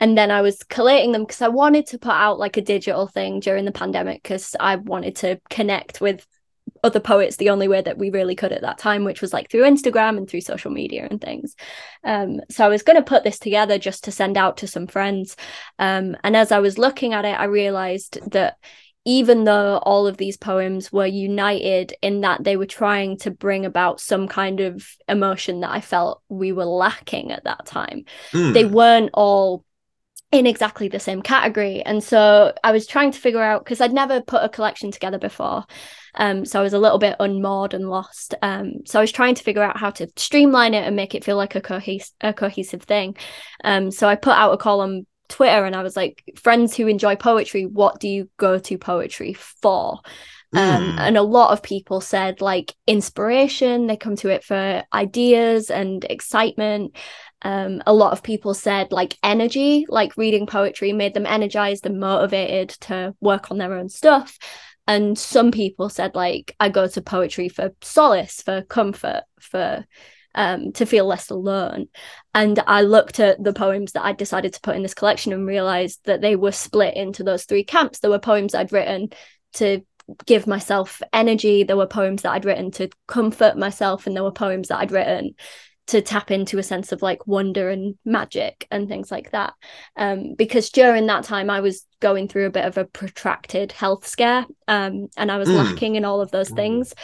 and 0.00 0.16
then 0.16 0.30
I 0.30 0.40
was 0.40 0.62
collating 0.62 1.12
them 1.12 1.24
because 1.24 1.42
I 1.42 1.48
wanted 1.48 1.86
to 1.88 1.98
put 1.98 2.12
out 2.12 2.38
like 2.38 2.56
a 2.56 2.62
digital 2.62 3.06
thing 3.06 3.40
during 3.40 3.66
the 3.66 3.72
pandemic 3.72 4.22
because 4.22 4.56
I 4.58 4.76
wanted 4.76 5.16
to 5.16 5.40
connect 5.50 6.00
with 6.00 6.26
other 6.82 7.00
poets 7.00 7.36
the 7.36 7.50
only 7.50 7.68
way 7.68 7.80
that 7.80 7.98
we 7.98 8.10
really 8.10 8.34
could 8.34 8.52
at 8.52 8.62
that 8.62 8.78
time, 8.78 9.04
which 9.04 9.20
was 9.20 9.32
like 9.32 9.50
through 9.50 9.62
Instagram 9.62 10.16
and 10.16 10.28
through 10.28 10.40
social 10.40 10.70
media 10.70 11.06
and 11.10 11.20
things. 11.20 11.54
Um, 12.04 12.40
so 12.50 12.64
I 12.64 12.68
was 12.68 12.82
going 12.82 12.96
to 12.96 13.02
put 13.02 13.24
this 13.24 13.38
together 13.38 13.78
just 13.78 14.04
to 14.04 14.12
send 14.12 14.36
out 14.36 14.58
to 14.58 14.66
some 14.66 14.86
friends. 14.86 15.36
Um, 15.78 16.16
and 16.24 16.36
as 16.36 16.52
I 16.52 16.60
was 16.60 16.78
looking 16.78 17.12
at 17.12 17.24
it, 17.24 17.38
I 17.38 17.44
realized 17.44 18.18
that 18.30 18.56
even 19.04 19.44
though 19.44 19.78
all 19.78 20.06
of 20.06 20.18
these 20.18 20.36
poems 20.36 20.92
were 20.92 21.06
united 21.06 21.94
in 22.02 22.20
that 22.20 22.44
they 22.44 22.58
were 22.58 22.66
trying 22.66 23.16
to 23.16 23.30
bring 23.30 23.64
about 23.64 24.00
some 24.00 24.28
kind 24.28 24.60
of 24.60 24.86
emotion 25.08 25.60
that 25.60 25.70
I 25.70 25.80
felt 25.80 26.22
we 26.28 26.52
were 26.52 26.66
lacking 26.66 27.32
at 27.32 27.44
that 27.44 27.64
time, 27.64 28.04
mm. 28.32 28.52
they 28.52 28.66
weren't 28.66 29.10
all 29.14 29.64
in 30.30 30.46
exactly 30.46 30.88
the 30.88 31.00
same 31.00 31.22
category. 31.22 31.82
And 31.82 32.04
so 32.04 32.52
I 32.62 32.72
was 32.72 32.86
trying 32.86 33.12
to 33.12 33.18
figure 33.18 33.42
out 33.42 33.64
because 33.64 33.80
I'd 33.80 33.92
never 33.92 34.20
put 34.20 34.44
a 34.44 34.48
collection 34.48 34.90
together 34.90 35.18
before. 35.18 35.64
Um, 36.14 36.44
so 36.44 36.60
I 36.60 36.62
was 36.62 36.74
a 36.74 36.78
little 36.78 36.98
bit 36.98 37.16
unmoored 37.18 37.72
and 37.72 37.88
lost. 37.88 38.34
Um, 38.42 38.80
so 38.84 38.98
I 38.98 39.02
was 39.02 39.12
trying 39.12 39.36
to 39.36 39.42
figure 39.42 39.62
out 39.62 39.78
how 39.78 39.90
to 39.90 40.08
streamline 40.16 40.74
it 40.74 40.86
and 40.86 40.96
make 40.96 41.14
it 41.14 41.24
feel 41.24 41.36
like 41.36 41.54
a, 41.54 41.60
cohes- 41.60 42.12
a 42.20 42.34
cohesive 42.34 42.82
thing. 42.82 43.16
Um, 43.64 43.90
so 43.90 44.06
I 44.06 44.16
put 44.16 44.36
out 44.36 44.52
a 44.52 44.58
call 44.58 44.80
on 44.82 45.06
Twitter 45.28 45.64
and 45.64 45.74
I 45.74 45.82
was 45.82 45.96
like, 45.96 46.22
friends 46.36 46.76
who 46.76 46.88
enjoy 46.88 47.16
poetry, 47.16 47.64
what 47.64 47.98
do 47.98 48.08
you 48.08 48.28
go 48.36 48.58
to 48.58 48.78
poetry 48.78 49.32
for? 49.34 50.00
Um, 50.54 50.96
mm. 50.96 50.98
and 50.98 51.18
a 51.18 51.22
lot 51.22 51.52
of 51.52 51.62
people 51.62 52.00
said 52.00 52.40
like 52.40 52.74
inspiration 52.86 53.86
they 53.86 53.98
come 53.98 54.16
to 54.16 54.30
it 54.30 54.42
for 54.42 54.82
ideas 54.94 55.70
and 55.70 56.02
excitement 56.04 56.96
um, 57.42 57.82
a 57.86 57.94
lot 57.94 58.12
of 58.12 58.22
people 58.22 58.52
said 58.54 58.90
like 58.90 59.16
energy 59.22 59.86
like 59.88 60.16
reading 60.16 60.46
poetry 60.46 60.92
made 60.92 61.14
them 61.14 61.26
energized 61.26 61.86
and 61.86 62.00
motivated 62.00 62.70
to 62.70 63.14
work 63.20 63.50
on 63.50 63.58
their 63.58 63.74
own 63.74 63.88
stuff. 63.88 64.38
And 64.86 65.18
some 65.18 65.50
people 65.50 65.88
said 65.88 66.14
like 66.14 66.54
i 66.58 66.68
go 66.68 66.86
to 66.88 67.02
poetry 67.02 67.48
for 67.48 67.70
solace 67.82 68.42
for 68.42 68.62
comfort 68.62 69.22
for 69.40 69.84
um, 70.34 70.72
to 70.72 70.86
feel 70.86 71.06
less 71.06 71.30
alone. 71.30 71.88
And 72.34 72.58
i 72.66 72.82
looked 72.82 73.20
at 73.20 73.42
the 73.42 73.52
poems 73.52 73.92
that 73.92 74.04
i 74.04 74.12
decided 74.12 74.54
to 74.54 74.60
put 74.60 74.76
in 74.76 74.82
this 74.82 74.94
collection 74.94 75.32
and 75.32 75.46
realized 75.46 76.00
that 76.04 76.20
they 76.20 76.34
were 76.34 76.52
split 76.52 76.96
into 76.96 77.22
those 77.22 77.44
three 77.44 77.64
camps. 77.64 78.00
There 78.00 78.10
were 78.10 78.18
poems 78.18 78.54
i'd 78.54 78.72
written 78.72 79.10
to 79.54 79.82
give 80.24 80.46
myself 80.46 81.02
energy. 81.12 81.62
There 81.62 81.76
were 81.76 81.86
poems 81.86 82.22
that 82.22 82.32
i'd 82.32 82.44
written 82.44 82.72
to 82.72 82.88
comfort 83.06 83.56
myself. 83.56 84.06
And 84.08 84.16
there 84.16 84.24
were 84.24 84.32
poems 84.32 84.68
that 84.68 84.78
i'd 84.78 84.90
written 84.90 85.36
to 85.88 86.02
tap 86.02 86.30
into 86.30 86.58
a 86.58 86.62
sense 86.62 86.92
of 86.92 87.00
like 87.00 87.26
wonder 87.26 87.70
and 87.70 87.96
magic 88.04 88.66
and 88.70 88.88
things 88.88 89.10
like 89.10 89.30
that. 89.30 89.54
Um, 89.96 90.34
because 90.34 90.70
during 90.70 91.06
that 91.06 91.24
time, 91.24 91.48
I 91.48 91.60
was 91.60 91.86
going 92.00 92.28
through 92.28 92.46
a 92.46 92.50
bit 92.50 92.66
of 92.66 92.76
a 92.76 92.84
protracted 92.84 93.72
health 93.72 94.06
scare 94.06 94.46
um, 94.68 95.08
and 95.16 95.32
I 95.32 95.38
was 95.38 95.48
mm. 95.48 95.56
lacking 95.56 95.96
in 95.96 96.04
all 96.04 96.20
of 96.20 96.30
those 96.30 96.50
mm. 96.50 96.56
things. 96.56 96.94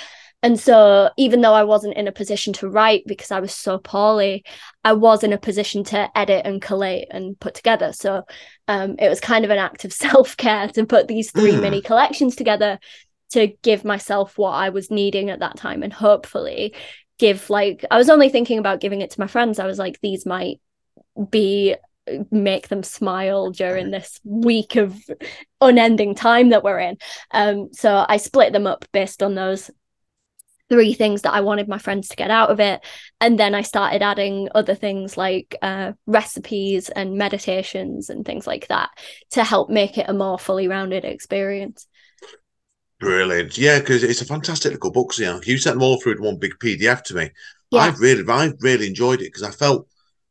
And 0.42 0.60
so, 0.60 1.08
even 1.16 1.40
though 1.40 1.54
I 1.54 1.64
wasn't 1.64 1.96
in 1.96 2.06
a 2.06 2.12
position 2.12 2.52
to 2.54 2.68
write 2.68 3.04
because 3.06 3.30
I 3.30 3.40
was 3.40 3.54
so 3.54 3.78
poorly, 3.78 4.44
I 4.84 4.92
was 4.92 5.24
in 5.24 5.32
a 5.32 5.38
position 5.38 5.84
to 5.84 6.10
edit 6.14 6.42
and 6.44 6.60
collate 6.60 7.08
and 7.10 7.40
put 7.40 7.54
together. 7.54 7.94
So, 7.94 8.24
um, 8.68 8.96
it 8.98 9.08
was 9.08 9.20
kind 9.20 9.46
of 9.46 9.50
an 9.50 9.56
act 9.56 9.86
of 9.86 9.92
self 9.94 10.36
care 10.36 10.68
to 10.68 10.84
put 10.84 11.08
these 11.08 11.30
three 11.30 11.52
mm. 11.52 11.62
mini 11.62 11.80
collections 11.80 12.36
together 12.36 12.78
to 13.30 13.48
give 13.62 13.86
myself 13.86 14.36
what 14.36 14.50
I 14.50 14.68
was 14.68 14.90
needing 14.90 15.30
at 15.30 15.40
that 15.40 15.56
time 15.56 15.82
and 15.82 15.92
hopefully 15.92 16.74
give 17.18 17.48
like 17.50 17.84
I 17.90 17.96
was 17.96 18.10
only 18.10 18.28
thinking 18.28 18.58
about 18.58 18.80
giving 18.80 19.00
it 19.00 19.10
to 19.10 19.20
my 19.20 19.26
friends. 19.26 19.58
I 19.58 19.66
was 19.66 19.78
like, 19.78 20.00
these 20.00 20.26
might 20.26 20.60
be 21.30 21.76
make 22.30 22.68
them 22.68 22.82
smile 22.82 23.50
during 23.50 23.90
this 23.90 24.20
week 24.24 24.76
of 24.76 24.98
unending 25.60 26.14
time 26.14 26.50
that 26.50 26.62
we're 26.62 26.78
in. 26.78 26.98
Um, 27.30 27.70
so 27.72 28.04
I 28.06 28.18
split 28.18 28.52
them 28.52 28.66
up 28.66 28.84
based 28.92 29.22
on 29.22 29.34
those 29.34 29.70
three 30.70 30.94
things 30.94 31.22
that 31.22 31.34
I 31.34 31.40
wanted 31.40 31.68
my 31.68 31.78
friends 31.78 32.08
to 32.08 32.16
get 32.16 32.30
out 32.30 32.50
of 32.50 32.60
it. 32.60 32.84
And 33.20 33.38
then 33.38 33.54
I 33.54 33.62
started 33.62 34.02
adding 34.02 34.48
other 34.54 34.74
things 34.74 35.16
like 35.16 35.56
uh, 35.62 35.92
recipes 36.06 36.88
and 36.88 37.16
meditations 37.16 38.10
and 38.10 38.24
things 38.24 38.46
like 38.46 38.68
that 38.68 38.90
to 39.32 39.44
help 39.44 39.70
make 39.70 39.98
it 39.98 40.08
a 40.08 40.14
more 40.14 40.38
fully 40.38 40.68
rounded 40.68 41.04
experience. 41.04 41.86
Brilliant. 43.04 43.58
Yeah, 43.58 43.78
because 43.80 44.02
it's 44.02 44.20
a 44.20 44.26
fantastic 44.26 44.72
little 44.72 44.90
book. 44.90 45.16
You, 45.18 45.26
know, 45.26 45.40
you 45.44 45.58
sent 45.58 45.74
them 45.76 45.82
all 45.82 46.00
through 46.00 46.16
in 46.16 46.22
one 46.22 46.38
big 46.38 46.58
PDF 46.58 47.02
to 47.04 47.14
me. 47.14 47.30
Yeah. 47.70 47.80
I've 47.80 48.00
really, 48.00 48.24
I've 48.28 48.54
really 48.60 48.86
enjoyed 48.86 49.20
it 49.20 49.26
because 49.32 49.42
I 49.42 49.50
felt 49.50 49.86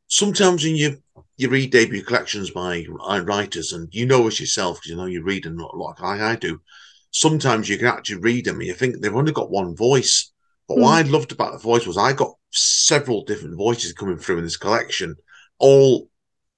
sometimes 0.08 0.64
when 0.64 0.76
you 0.76 1.02
you 1.38 1.50
read 1.50 1.72
debut 1.72 2.04
collections 2.04 2.52
by 2.52 2.86
writers 3.24 3.74
and 3.74 3.90
you 3.92 4.06
know 4.06 4.28
as 4.28 4.40
yourself, 4.40 4.78
because 4.78 4.90
you 4.92 4.96
know, 4.96 5.06
you 5.06 5.24
read 5.24 5.46
a 5.46 5.50
lot 5.50 5.76
like 5.78 6.02
I, 6.02 6.32
I 6.32 6.36
do. 6.36 6.62
sometimes 7.16 7.70
you 7.70 7.78
can 7.78 7.86
actually 7.86 8.18
read 8.18 8.46
them 8.46 8.58
and 8.58 8.66
you 8.66 8.74
think 8.74 9.00
they've 9.00 9.16
only 9.16 9.32
got 9.32 9.52
one 9.52 9.76
voice. 9.76 10.32
But 10.68 10.78
Mm. 10.78 10.82
what 10.82 10.90
I 10.94 11.02
loved 11.10 11.32
about 11.32 11.52
the 11.52 11.60
voice 11.60 11.86
was 11.86 11.98
I 11.98 12.14
got 12.14 12.34
several 12.52 13.24
different 13.24 13.56
voices 13.56 13.94
coming 13.94 14.18
through 14.18 14.40
in 14.40 14.44
this 14.46 14.58
collection. 14.58 15.16
All 15.60 16.10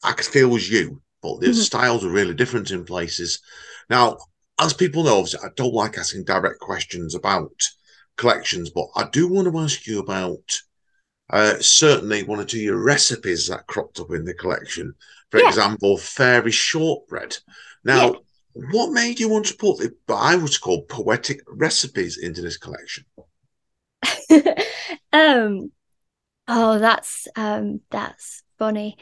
I 0.04 0.14
could 0.14 0.26
feel 0.26 0.48
was 0.50 0.70
you, 0.70 1.02
but 1.22 1.40
the 1.42 1.48
Mhm. 1.48 1.56
styles 1.56 2.04
were 2.06 2.12
really 2.12 2.34
different 2.34 2.72
in 2.72 2.86
places. 2.86 3.40
Now, 3.90 4.18
as 4.60 4.74
people 4.74 5.04
know, 5.04 5.18
obviously, 5.20 5.40
I 5.48 5.52
don't 5.56 5.74
like 5.74 5.98
asking 5.98 6.26
direct 6.26 6.60
questions 6.60 7.16
about 7.16 7.54
collections, 8.18 8.70
but 8.70 8.88
I 8.96 9.08
do 9.10 9.28
want 9.28 9.48
to 9.52 9.60
ask 9.60 9.86
you 9.88 10.00
about 10.00 10.62
uh, 11.30 11.60
certainly 11.60 12.24
one 12.24 12.40
or 12.40 12.46
two 12.46 12.58
of 12.58 12.64
your 12.64 12.84
recipes 12.84 13.48
that 13.48 13.68
cropped 13.68 14.00
up 14.00 14.12
in 14.12 14.26
the 14.26 14.34
collection. 14.34 14.96
For 15.32 15.40
Yeah. 15.40 15.42
example, 15.42 15.98
fairy 15.98 16.52
shortbread. 16.52 17.38
Now, 17.84 18.22
what 18.54 18.94
made 18.94 19.20
you 19.20 19.30
want 19.30 19.48
to 19.48 19.56
put 19.58 19.80
the, 19.80 19.96
what 20.08 20.18
I 20.18 20.36
would 20.36 20.60
call 20.62 20.84
poetic 20.84 21.42
recipes 21.48 22.18
into 22.18 22.42
this 22.42 22.58
collection? 22.58 23.06
um 25.14 25.72
oh 26.48 26.80
that's 26.80 27.28
um 27.38 27.82
that's 27.92 28.44
funny. 28.58 28.98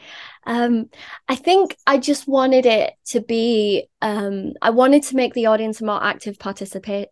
Um 0.46 0.90
i 1.28 1.34
think 1.36 1.76
i 1.86 1.98
just 1.98 2.26
wanted 2.28 2.66
it 2.66 2.92
to 3.06 3.20
be 3.20 3.86
um 4.02 4.52
i 4.62 4.70
wanted 4.70 5.02
to 5.04 5.16
make 5.16 5.34
the 5.34 5.46
audience 5.46 5.80
a 5.80 5.84
more 5.84 6.02
active 6.02 6.38
participate 6.38 7.08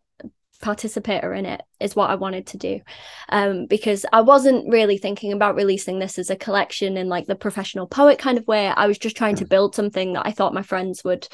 participator 0.61 1.35
in 1.35 1.44
it 1.44 1.61
is 1.81 1.96
what 1.96 2.11
i 2.11 2.14
wanted 2.14 2.46
to 2.48 2.59
do. 2.59 2.81
Um 3.28 3.66
because 3.66 4.07
i 4.12 4.20
wasn't 4.20 4.68
really 4.68 4.98
thinking 4.98 5.33
about 5.33 5.57
releasing 5.57 5.98
this 5.98 6.18
as 6.18 6.31
a 6.31 6.37
collection 6.37 6.96
in 6.96 7.09
like 7.09 7.26
the 7.26 7.35
professional 7.37 7.87
poet 7.87 8.18
kind 8.18 8.38
of 8.38 8.46
way. 8.46 8.68
I 8.68 8.87
was 8.87 8.98
just 8.98 9.16
trying 9.16 9.37
to 9.37 9.44
build 9.46 9.74
something 9.74 10.12
that 10.14 10.26
i 10.26 10.31
thought 10.33 10.55
my 10.55 10.62
friends 10.62 11.02
would 11.05 11.28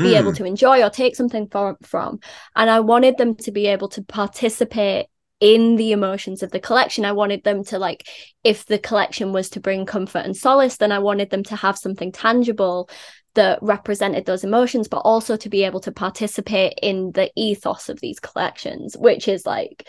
be 0.00 0.14
able 0.16 0.32
Mm, 0.32 0.34
to 0.34 0.44
enjoy 0.44 0.82
or 0.82 0.90
take 0.90 1.16
something 1.16 1.48
for, 1.48 1.78
from. 1.82 2.20
And 2.56 2.68
I 2.68 2.80
wanted 2.80 3.16
them 3.16 3.36
to 3.36 3.52
be 3.52 3.66
able 3.68 3.88
to 3.90 4.02
participate 4.02 5.06
in 5.40 5.76
the 5.76 5.92
emotions 5.92 6.42
of 6.42 6.50
the 6.50 6.60
collection. 6.60 7.04
I 7.04 7.12
wanted 7.12 7.44
them 7.44 7.64
to, 7.64 7.78
like, 7.78 8.08
if 8.42 8.66
the 8.66 8.78
collection 8.78 9.32
was 9.32 9.50
to 9.50 9.60
bring 9.60 9.86
comfort 9.86 10.24
and 10.24 10.36
solace, 10.36 10.76
then 10.76 10.92
I 10.92 11.00
wanted 11.00 11.30
them 11.30 11.42
to 11.44 11.56
have 11.56 11.76
something 11.76 12.12
tangible 12.12 12.88
that 13.34 13.58
represented 13.62 14.24
those 14.24 14.44
emotions, 14.44 14.88
but 14.88 14.98
also 14.98 15.36
to 15.36 15.48
be 15.48 15.64
able 15.64 15.80
to 15.80 15.92
participate 15.92 16.78
in 16.80 17.10
the 17.12 17.30
ethos 17.36 17.88
of 17.88 18.00
these 18.00 18.20
collections, 18.20 18.96
which 18.96 19.28
is 19.28 19.44
like, 19.44 19.88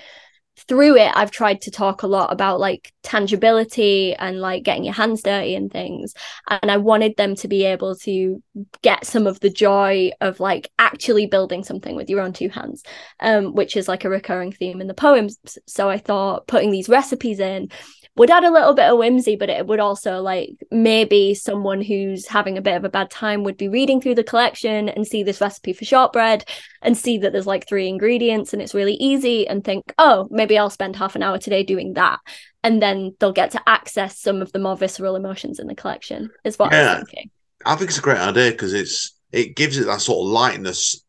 through 0.67 0.95
it 0.95 1.11
i've 1.15 1.31
tried 1.31 1.61
to 1.61 1.69
talk 1.69 2.01
a 2.01 2.07
lot 2.07 2.31
about 2.31 2.59
like 2.59 2.93
tangibility 3.03 4.15
and 4.15 4.39
like 4.39 4.63
getting 4.63 4.83
your 4.83 4.93
hands 4.93 5.21
dirty 5.21 5.55
and 5.55 5.71
things. 5.71 6.13
And 6.47 6.71
i 6.71 6.77
wanted 6.77 7.15
them 7.17 7.35
to 7.35 7.47
be 7.47 7.65
able 7.65 7.95
to 7.97 8.41
get 8.81 9.05
some 9.05 9.27
of 9.27 9.39
the 9.39 9.49
joy 9.49 10.11
of 10.21 10.39
like 10.39 10.71
actually 10.79 11.27
building 11.27 11.63
something 11.63 11.95
with 11.95 12.09
your 12.09 12.21
own 12.21 12.33
two 12.33 12.49
hands 12.49 12.83
um 13.19 13.53
which 13.53 13.77
is 13.77 13.87
like 13.87 14.05
a 14.05 14.09
recurring 14.09 14.51
theme 14.51 14.81
in 14.81 14.87
the 14.87 14.93
poems. 14.93 15.37
So 15.67 15.89
i 15.89 15.97
thought 15.97 16.47
putting 16.47 16.71
these 16.71 16.89
recipes 16.89 17.39
in 17.39 17.69
would 18.15 18.31
add 18.31 18.43
a 18.43 18.51
little 18.51 18.73
bit 18.73 18.85
of 18.89 18.97
whimsy 18.97 19.35
but 19.35 19.49
it 19.49 19.67
would 19.67 19.79
also 19.79 20.21
like 20.21 20.51
maybe 20.71 21.33
someone 21.33 21.81
who's 21.81 22.27
having 22.27 22.57
a 22.57 22.61
bit 22.61 22.75
of 22.75 22.83
a 22.85 22.89
bad 22.89 23.09
time 23.09 23.43
would 23.43 23.57
be 23.57 23.67
reading 23.67 23.99
through 24.01 24.15
the 24.15 24.23
collection 24.23 24.89
and 24.89 25.05
see 25.05 25.23
this 25.23 25.41
recipe 25.41 25.73
for 25.73 25.85
shortbread 25.85 26.45
and 26.81 26.97
see 26.97 27.17
that 27.17 27.31
there's 27.33 27.47
like 27.47 27.67
three 27.67 27.87
ingredients 27.87 28.53
and 28.53 28.61
it's 28.61 28.73
really 28.73 28.93
easy 28.95 29.47
and 29.47 29.63
think 29.63 29.93
oh 29.97 30.27
maybe 30.31 30.57
i'll 30.57 30.69
spend 30.69 30.95
half 30.95 31.15
an 31.15 31.23
hour 31.23 31.37
today 31.37 31.63
doing 31.63 31.93
that 31.93 32.19
and 32.63 32.81
then 32.81 33.15
they'll 33.19 33.31
get 33.31 33.51
to 33.51 33.61
access 33.69 34.19
some 34.19 34.41
of 34.41 34.51
the 34.51 34.59
more 34.59 34.77
visceral 34.77 35.15
emotions 35.15 35.59
in 35.59 35.67
the 35.67 35.75
collection 35.75 36.29
is 36.43 36.57
what 36.57 36.71
Yeah. 36.71 36.99
was 36.99 37.07
thinking 37.09 37.29
I 37.65 37.75
think 37.75 37.89
it's 37.89 37.97
a 37.97 38.01
great 38.01 38.17
idea 38.19 38.51
because 38.51 38.73
it's 38.73 39.17
it 39.31 39.55
gives 39.55 39.77
it 39.77 39.85
that 39.85 40.01
sort 40.01 40.25
of 40.25 40.31
lightness, 40.31 41.03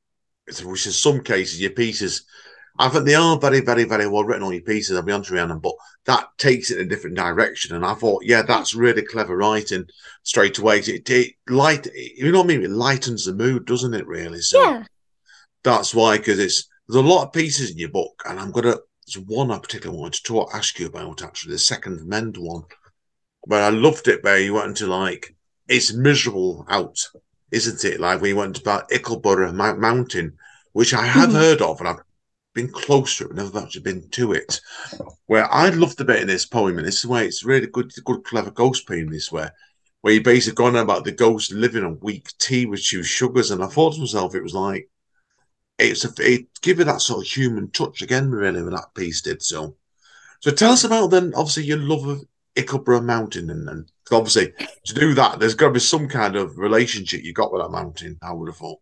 which 0.65 0.87
in 0.87 0.93
some 0.93 1.23
cases 1.23 1.61
your 1.61 1.71
pieces, 1.71 2.25
I 2.79 2.89
think 2.89 3.05
they 3.05 3.15
are 3.15 3.39
very, 3.39 3.61
very, 3.61 3.85
very 3.85 4.07
well 4.07 4.25
written 4.25 4.43
on 4.43 4.53
your 4.53 4.63
pieces. 4.63 4.97
I'll 4.97 5.03
be 5.03 5.13
honest 5.13 5.31
with 5.31 5.39
you, 5.39 5.45
Anna, 5.45 5.57
but 5.59 5.75
that 6.05 6.29
takes 6.39 6.71
it 6.71 6.79
in 6.79 6.87
a 6.87 6.89
different 6.89 7.17
direction. 7.17 7.75
And 7.75 7.85
I 7.85 7.95
thought, 7.95 8.25
yeah, 8.25 8.43
that's 8.43 8.75
really 8.75 9.03
clever 9.03 9.37
writing 9.37 9.85
straight 10.23 10.59
away. 10.59 10.79
It, 10.81 11.09
it 11.09 11.35
light, 11.49 11.87
you 11.95 12.31
know 12.33 12.39
what 12.39 12.45
I 12.45 12.49
mean? 12.49 12.63
It 12.65 12.71
lightens 12.71 13.25
the 13.25 13.33
mood, 13.35 13.67
doesn't 13.67 13.95
it? 13.95 14.07
Really? 14.07 14.41
So 14.41 14.63
yeah 14.63 14.83
that's 15.67 15.93
why 15.95 16.17
because 16.17 16.39
it's 16.39 16.69
there's 16.89 17.05
a 17.05 17.09
lot 17.09 17.25
of 17.25 17.33
pieces 17.33 17.73
in 17.73 17.79
your 17.79 17.89
book, 17.91 18.23
and 18.27 18.39
I'm 18.39 18.53
gonna. 18.53 18.77
There's 19.07 19.25
one 19.27 19.51
I 19.51 19.59
particularly 19.59 20.01
wanted 20.01 20.19
to 20.19 20.23
talk, 20.23 20.51
ask 20.55 20.79
you 20.79 20.87
about 20.87 21.23
actually, 21.23 21.53
the 21.53 21.59
second 21.59 22.07
mend 22.07 22.37
one. 22.37 22.63
But 23.47 23.63
I 23.63 23.69
loved 23.71 24.07
it 24.09 24.23
where 24.23 24.39
you 24.39 24.55
went 24.55 24.69
into 24.69 24.87
like 24.87 25.35
it's 25.69 25.93
miserable 25.93 26.65
out, 26.69 26.97
isn't 27.51 27.85
it? 27.85 27.99
Like 28.01 28.21
we 28.21 28.33
went 28.33 28.61
about 28.61 28.89
Ickleborough 28.91 29.53
Mountain, 29.79 30.37
which 30.73 30.95
I 30.95 31.05
have 31.07 31.31
Mhm. 31.31 31.35
heard 31.35 31.63
of, 31.63 31.81
and 31.81 31.89
I've 31.89 32.01
been 32.57 32.69
close 32.69 33.19
to 33.19 33.27
it, 33.27 33.35
never 33.35 33.59
actually 33.61 33.83
been 33.83 34.09
to 34.09 34.33
it. 34.33 34.61
Where 35.27 35.53
I 35.53 35.69
loved 35.69 35.99
the 35.99 36.05
bit 36.05 36.21
in 36.23 36.27
this 36.27 36.47
poem, 36.47 36.79
and 36.79 36.87
this 36.87 36.99
is 36.99 37.07
where 37.07 37.23
it's 37.23 37.45
really 37.45 37.69
good, 37.69 37.93
good, 38.05 38.25
clever 38.25 38.51
ghost 38.51 38.89
poem. 38.89 39.11
This 39.11 39.31
where, 39.31 39.53
where 40.01 40.15
you 40.15 40.23
basically 40.23 40.57
gone 40.57 40.75
about 40.75 41.05
the 41.05 41.13
ghost 41.13 41.53
living 41.53 41.85
on 41.85 42.01
weak 42.01 42.29
tea 42.39 42.67
with 42.67 42.83
two 42.83 43.05
sugars, 43.05 43.53
and 43.53 43.63
I 43.63 43.69
thought 43.69 43.95
to 43.95 44.01
myself, 44.01 44.35
it 44.35 44.43
was 44.43 44.55
like 44.55 44.89
it's 45.79 46.05
a, 46.05 46.11
it 46.19 46.47
give 46.63 46.81
it 46.81 46.85
that 46.85 47.03
sort 47.03 47.25
of 47.25 47.31
human 47.31 47.71
touch 47.71 48.03
again, 48.03 48.31
really, 48.31 48.63
when 48.63 48.75
that 48.75 48.95
piece 48.95 49.21
did 49.21 49.43
so. 49.43 49.77
So 50.41 50.51
tell 50.51 50.73
us 50.73 50.85
about 50.85 51.09
then, 51.09 51.33
obviously, 51.37 51.65
your 51.65 51.79
love 51.79 52.07
of 52.07 52.25
Ickleborough 52.57 53.05
Mountain, 53.05 53.51
and, 53.51 53.69
and 53.69 53.93
obviously 54.11 54.53
to 54.87 54.95
do 54.95 55.15
that, 55.15 55.39
there's 55.39 55.55
got 55.55 55.69
to 55.69 55.75
be 55.75 55.81
some 55.81 56.09
kind 56.09 56.37
of 56.37 56.59
relationship 56.59 57.23
you 57.23 57.35
got 57.35 57.53
with 57.53 57.63
that 57.63 57.71
mountain. 57.71 58.19
I 58.23 58.33
would 58.33 58.49
have 58.49 58.57
thought. 58.57 58.81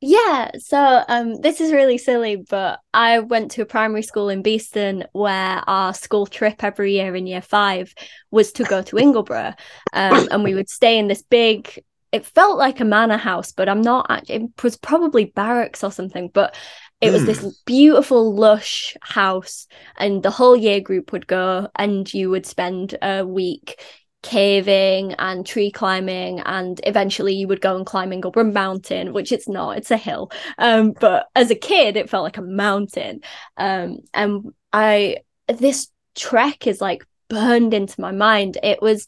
Yeah, 0.00 0.52
so 0.58 1.02
um, 1.08 1.40
this 1.40 1.60
is 1.60 1.72
really 1.72 1.98
silly, 1.98 2.36
but 2.36 2.78
I 2.94 3.18
went 3.18 3.50
to 3.52 3.62
a 3.62 3.66
primary 3.66 4.02
school 4.02 4.28
in 4.28 4.42
Beeston 4.42 5.04
where 5.12 5.62
our 5.66 5.92
school 5.92 6.24
trip 6.24 6.62
every 6.62 6.92
year 6.92 7.16
in 7.16 7.26
year 7.26 7.42
five 7.42 7.92
was 8.30 8.52
to 8.52 8.64
go 8.64 8.80
to 8.82 8.96
Ingleborough, 8.96 9.58
um, 9.92 10.28
and 10.30 10.44
we 10.44 10.54
would 10.54 10.68
stay 10.68 10.98
in 10.98 11.08
this 11.08 11.22
big. 11.22 11.82
It 12.12 12.24
felt 12.24 12.58
like 12.58 12.78
a 12.78 12.84
manor 12.84 13.16
house, 13.16 13.50
but 13.50 13.68
I'm 13.68 13.82
not. 13.82 14.30
It 14.30 14.42
was 14.62 14.76
probably 14.76 15.24
barracks 15.24 15.82
or 15.82 15.90
something, 15.90 16.30
but 16.32 16.54
it 17.00 17.10
was 17.10 17.24
this 17.24 17.60
beautiful, 17.66 18.34
lush 18.34 18.96
house, 19.02 19.66
and 19.96 20.22
the 20.22 20.30
whole 20.30 20.56
year 20.56 20.80
group 20.80 21.10
would 21.10 21.26
go, 21.26 21.68
and 21.74 22.12
you 22.14 22.30
would 22.30 22.46
spend 22.46 22.96
a 23.02 23.26
week 23.26 23.82
caving 24.28 25.14
and 25.14 25.46
tree 25.46 25.70
climbing 25.70 26.40
and 26.40 26.82
eventually 26.84 27.34
you 27.34 27.48
would 27.48 27.62
go 27.62 27.76
and 27.76 27.86
climb 27.86 28.10
Ingleborough 28.10 28.52
Mountain 28.52 29.14
which 29.14 29.32
it's 29.32 29.48
not 29.48 29.78
it's 29.78 29.90
a 29.90 29.96
hill. 29.96 30.30
Um 30.58 30.92
but 30.92 31.28
as 31.34 31.50
a 31.50 31.54
kid 31.54 31.96
it 31.96 32.10
felt 32.10 32.24
like 32.24 32.36
a 32.36 32.42
mountain. 32.42 33.20
Um 33.56 34.00
and 34.12 34.52
I 34.70 35.18
this 35.48 35.88
trek 36.14 36.66
is 36.66 36.78
like 36.78 37.06
burned 37.30 37.72
into 37.72 37.98
my 38.02 38.12
mind. 38.12 38.58
It 38.62 38.82
was 38.82 39.06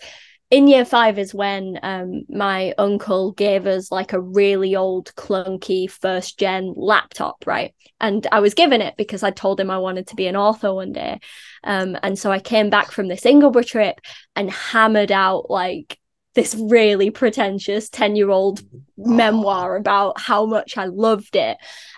in 0.51 0.67
year 0.67 0.85
five 0.85 1.19
is 1.19 1.33
when 1.33 1.79
um 1.83 2.23
my 2.29 2.75
uncle 2.77 3.33
gave 3.33 3.67
us 3.67 3.91
like 3.93 4.13
a 4.13 4.21
really 4.21 4.75
old 4.77 5.15
clunky 5.15 5.89
first 5.91 6.39
gen 6.39 6.73
laptop 6.77 7.45
right 7.47 7.75
and 8.01 8.27
I 8.33 8.41
was 8.41 8.55
given 8.55 8.81
it 8.81 8.95
because 8.97 9.23
I 9.23 9.31
told 9.31 9.61
him 9.61 9.71
I 9.71 9.79
wanted 9.79 10.09
to 10.09 10.17
be 10.17 10.27
an 10.27 10.37
author 10.37 10.75
one 10.75 10.93
day 10.93 11.21
um 11.65 11.97
and 12.03 12.19
so 12.19 12.31
I 12.31 12.41
came 12.41 12.71
back 12.71 12.91
from 12.91 13.09
this 13.09 13.23
Ingleborough 13.23 13.67
trip 13.67 14.01
and 14.35 14.51
hammered 14.51 15.13
out 15.13 15.51
like 15.51 15.99
this 16.35 16.55
really 16.55 17.11
pretentious 17.11 17.89
10 17.89 18.17
year 18.17 18.31
old 18.31 18.61
memoir 18.97 19.77
about 19.77 20.21
how 20.21 20.47
much 20.47 20.77
I 20.77 20.85
loved 20.87 21.37
it. 21.37 21.57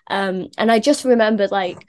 Um, 0.09 0.49
and 0.59 0.71
I 0.71 0.79
just 0.79 1.05
remembered 1.05 1.51
like 1.51 1.87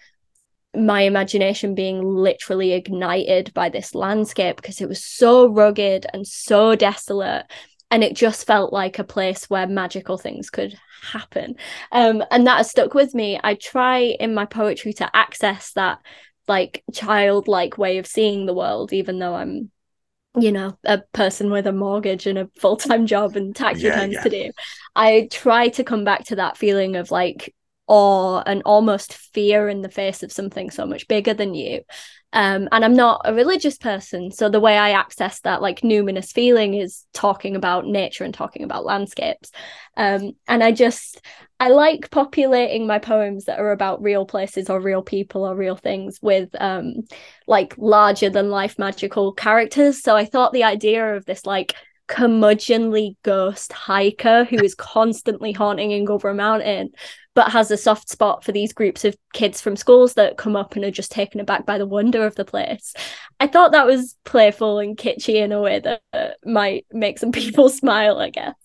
my 0.76 1.02
imagination 1.02 1.76
being 1.76 2.04
literally 2.04 2.74
ignited 2.74 3.54
by 3.54 3.70
this 3.70 3.94
landscape 3.94 4.56
because 4.56 4.82
it 4.82 4.90
was 4.90 5.04
so 5.04 5.48
rugged 5.48 6.06
and 6.14 6.28
so 6.28 6.76
desolate. 6.76 7.46
And 7.92 8.04
it 8.04 8.16
just 8.16 8.48
felt 8.48 8.74
like 8.74 8.98
a 8.98 9.04
place 9.04 9.50
where 9.50 9.68
magical 9.68 10.18
things 10.18 10.50
could 10.50 10.76
happen. 11.12 11.56
Um, 11.92 12.24
and 12.32 12.48
that 12.48 12.58
has 12.58 12.72
stuck 12.72 12.96
with 12.96 13.14
me. 13.14 13.40
I 13.44 13.54
try 13.54 14.00
in 14.00 14.34
my 14.34 14.46
poetry 14.46 14.94
to 14.94 15.16
access 15.16 15.74
that 15.74 16.00
like 16.48 16.84
childlike 16.92 17.78
way 17.78 18.00
of 18.00 18.08
seeing 18.08 18.46
the 18.46 18.54
world, 18.54 18.94
even 18.94 19.20
though 19.20 19.36
I'm 19.36 19.70
you 20.36 20.52
know, 20.52 20.78
a 20.84 20.98
person 21.14 21.52
with 21.52 21.68
a 21.68 21.72
mortgage 21.72 22.26
and 22.26 22.40
a 22.40 22.50
full 22.60 22.76
time 22.78 23.06
job 23.06 23.36
and 23.36 23.56
tax 23.56 23.82
Yeah, 23.82 23.90
returns 23.92 24.14
yeah. 24.16 24.24
to 24.24 24.30
do. 24.30 24.52
I 24.96 25.28
try 25.32 25.70
to 25.70 25.84
come 25.84 26.04
back 26.04 26.26
to 26.26 26.38
that 26.38 26.58
feeling 26.58 26.96
of 26.96 27.12
like 27.12 27.54
awe 27.88 28.42
and 28.46 28.62
almost 28.66 29.14
fear 29.14 29.70
in 29.70 29.82
the 29.82 29.90
face 29.90 30.24
of 30.24 30.32
something 30.32 30.72
so 30.72 30.86
much 30.86 31.08
bigger 31.08 31.34
than 31.34 31.54
you. 31.54 31.82
Um, 32.34 32.68
and 32.72 32.84
I'm 32.84 32.96
not 32.96 33.22
a 33.26 33.34
religious 33.34 33.78
person. 33.78 34.32
So 34.32 34.50
the 34.50 34.60
way 34.60 34.76
I 34.76 34.92
access 34.92 35.40
that 35.42 35.62
like 35.62 35.82
numinous 35.82 36.34
feeling 36.34 36.74
is 36.74 37.06
talking 37.14 37.56
about 37.56 37.86
nature 37.86 38.24
and 38.24 38.34
talking 38.34 38.64
about 38.64 38.86
landscapes. 38.86 39.52
Um, 39.96 40.32
and 40.48 40.64
I 40.64 40.72
just, 40.72 41.22
I 41.60 41.70
like 41.70 42.10
populating 42.10 42.88
my 42.88 42.98
poems 42.98 43.46
that 43.46 43.60
are 43.60 43.72
about 43.72 44.02
real 44.02 44.26
places 44.26 44.68
or 44.70 44.82
real 44.82 45.04
people 45.04 45.44
or 45.44 45.56
real 45.56 45.76
things 45.76 46.18
with 46.24 46.50
um, 46.60 47.04
like 47.46 47.76
larger 47.78 48.32
than 48.32 48.50
life 48.50 48.80
magical 48.80 49.32
characters. 49.34 50.02
So 50.02 50.16
I 50.16 50.26
thought 50.26 50.54
the 50.54 50.64
idea 50.64 51.16
of 51.16 51.26
this 51.26 51.46
like 51.46 51.76
curmudgeonly 52.08 53.16
ghost 53.24 53.72
hiker 53.72 54.44
who 54.44 54.58
is 54.58 54.76
constantly 54.76 55.52
haunting 55.52 55.92
Ingleborough 55.92 56.36
Mountain 56.36 56.90
but 57.36 57.52
has 57.52 57.72
a 57.72 57.78
soft 57.78 58.10
spot 58.10 58.44
for 58.44 58.52
these 58.52 58.74
groups 58.74 59.06
of 59.06 59.16
kids 59.34 59.60
from 59.60 59.76
schools 59.76 60.14
that 60.14 60.38
come 60.38 60.56
up 60.56 60.76
and 60.76 60.86
are 60.86 60.92
just 60.92 61.12
taken 61.12 61.40
aback 61.40 61.66
by 61.66 61.78
the 61.78 61.86
wonder 61.86 62.26
of 62.26 62.36
the 62.36 62.46
place. 62.46 62.94
I 63.40 63.48
thought 63.48 63.72
that 63.72 63.88
was 63.88 64.16
playful 64.24 64.80
and 64.80 64.96
kitschy 64.96 65.36
in 65.36 65.52
a 65.52 65.62
way 65.62 65.80
that 65.80 66.38
might 66.46 66.86
make 66.92 67.18
some 67.18 67.32
people 67.34 67.70
smile, 67.70 68.20
I 68.20 68.30
guess. 68.30 68.56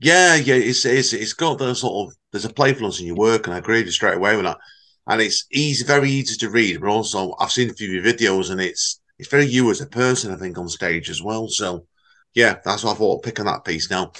Yeah, 0.00 0.34
yeah, 0.34 0.56
it's 0.56 0.84
it's 0.84 1.12
it's 1.12 1.32
got 1.32 1.58
the 1.58 1.74
sort 1.74 2.08
of 2.08 2.16
there's 2.32 2.44
a 2.44 2.52
playfulness 2.52 3.00
in 3.00 3.06
your 3.06 3.16
work, 3.16 3.46
and 3.46 3.54
I 3.54 3.58
agree 3.58 3.78
with 3.78 3.86
you 3.86 3.92
straight 3.92 4.16
away 4.16 4.36
with 4.36 4.46
that. 4.46 4.58
And 5.06 5.20
it's 5.20 5.46
easy, 5.52 5.84
very 5.84 6.10
easy 6.10 6.36
to 6.36 6.50
read, 6.50 6.80
but 6.80 6.88
also 6.88 7.34
I've 7.38 7.52
seen 7.52 7.70
a 7.70 7.74
few 7.74 7.98
of 7.98 8.04
your 8.04 8.12
videos, 8.14 8.50
and 8.50 8.60
it's 8.60 9.00
it's 9.18 9.28
very 9.28 9.46
you 9.46 9.70
as 9.70 9.80
a 9.80 9.86
person, 9.86 10.32
I 10.32 10.36
think, 10.36 10.58
on 10.58 10.68
stage 10.68 11.08
as 11.10 11.22
well. 11.22 11.48
So 11.48 11.86
yeah, 12.34 12.56
that's 12.64 12.84
what 12.84 12.96
I 12.96 12.98
thought. 12.98 13.22
Pick 13.22 13.38
on 13.40 13.46
that 13.46 13.64
piece 13.64 13.90
now. 13.90 14.12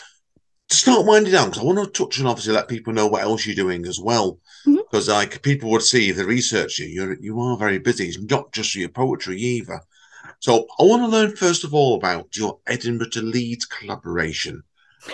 To 0.73 0.79
start 0.79 1.05
winding 1.05 1.35
down, 1.35 1.51
because 1.51 1.61
I 1.61 1.67
want 1.67 1.79
to 1.81 2.05
touch 2.05 2.19
on 2.19 2.27
obviously 2.27 2.55
let 2.55 2.67
people 2.67 2.95
know 2.95 3.07
what 3.07 3.21
else 3.21 3.45
you're 3.45 3.55
doing 3.55 3.85
as 3.87 4.01
well. 4.01 4.39
Because 4.65 5.07
mm-hmm. 5.07 5.13
like 5.13 5.43
people 5.43 5.71
would 5.71 5.83
see 5.83 6.09
if 6.09 6.17
they 6.17 6.25
research 6.25 6.79
you, 6.79 6.87
you're 6.87 7.15
you 7.21 7.39
are 7.41 7.59
very 7.59 7.77
busy. 7.77 8.09
It's 8.09 8.19
not 8.19 8.53
just 8.53 8.75
your 8.75 8.89
poetry 8.89 9.39
either. 9.39 9.83
So 10.41 10.67
I 10.81 10.85
want 10.85 11.03
to 11.03 11.09
learn 11.09 11.37
first 11.37 11.65
of 11.65 11.75
all 11.75 11.97
about 11.97 12.35
your 12.39 12.59
Edinburgh 12.67 13.11
to 13.11 13.21
Leeds 13.21 13.67
collaboration 13.67 14.63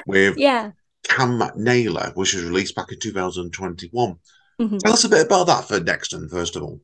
with 0.06 0.36
yeah. 0.36 0.70
Cam 1.02 1.42
Naylor, 1.56 2.12
which 2.14 2.34
was 2.34 2.44
released 2.44 2.76
back 2.76 2.92
in 2.92 3.00
2021. 3.00 4.16
Mm-hmm. 4.60 4.76
Tell 4.76 4.92
us 4.92 5.02
a 5.02 5.08
bit 5.08 5.26
about 5.26 5.48
that 5.48 5.64
for 5.64 5.80
Dexton, 5.80 6.30
first 6.30 6.54
of 6.54 6.62
all. 6.62 6.80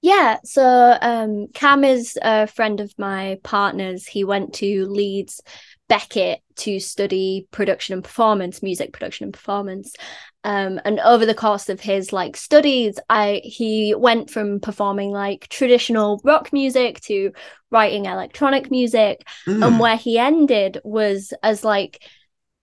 Yeah, 0.00 0.38
so 0.44 0.96
um, 1.00 1.48
Cam 1.54 1.82
is 1.82 2.16
a 2.22 2.46
friend 2.46 2.78
of 2.78 2.92
my 2.98 3.40
partner's. 3.42 4.06
He 4.06 4.22
went 4.22 4.54
to 4.54 4.86
Leeds 4.86 5.40
Beckett 5.88 6.41
to 6.56 6.80
study 6.80 7.46
production 7.50 7.94
and 7.94 8.04
performance, 8.04 8.62
music 8.62 8.92
production 8.92 9.24
and 9.24 9.32
performance. 9.32 9.94
Um, 10.44 10.80
and 10.84 10.98
over 11.00 11.24
the 11.24 11.34
course 11.34 11.68
of 11.68 11.80
his 11.80 12.12
like 12.12 12.36
studies, 12.36 12.98
I 13.08 13.40
he 13.44 13.94
went 13.94 14.30
from 14.30 14.60
performing 14.60 15.10
like 15.10 15.48
traditional 15.48 16.20
rock 16.24 16.52
music 16.52 17.00
to 17.02 17.32
writing 17.70 18.06
electronic 18.06 18.70
music, 18.70 19.26
mm. 19.46 19.64
and 19.64 19.78
where 19.78 19.96
he 19.96 20.18
ended 20.18 20.80
was 20.84 21.32
as 21.42 21.64
like 21.64 22.02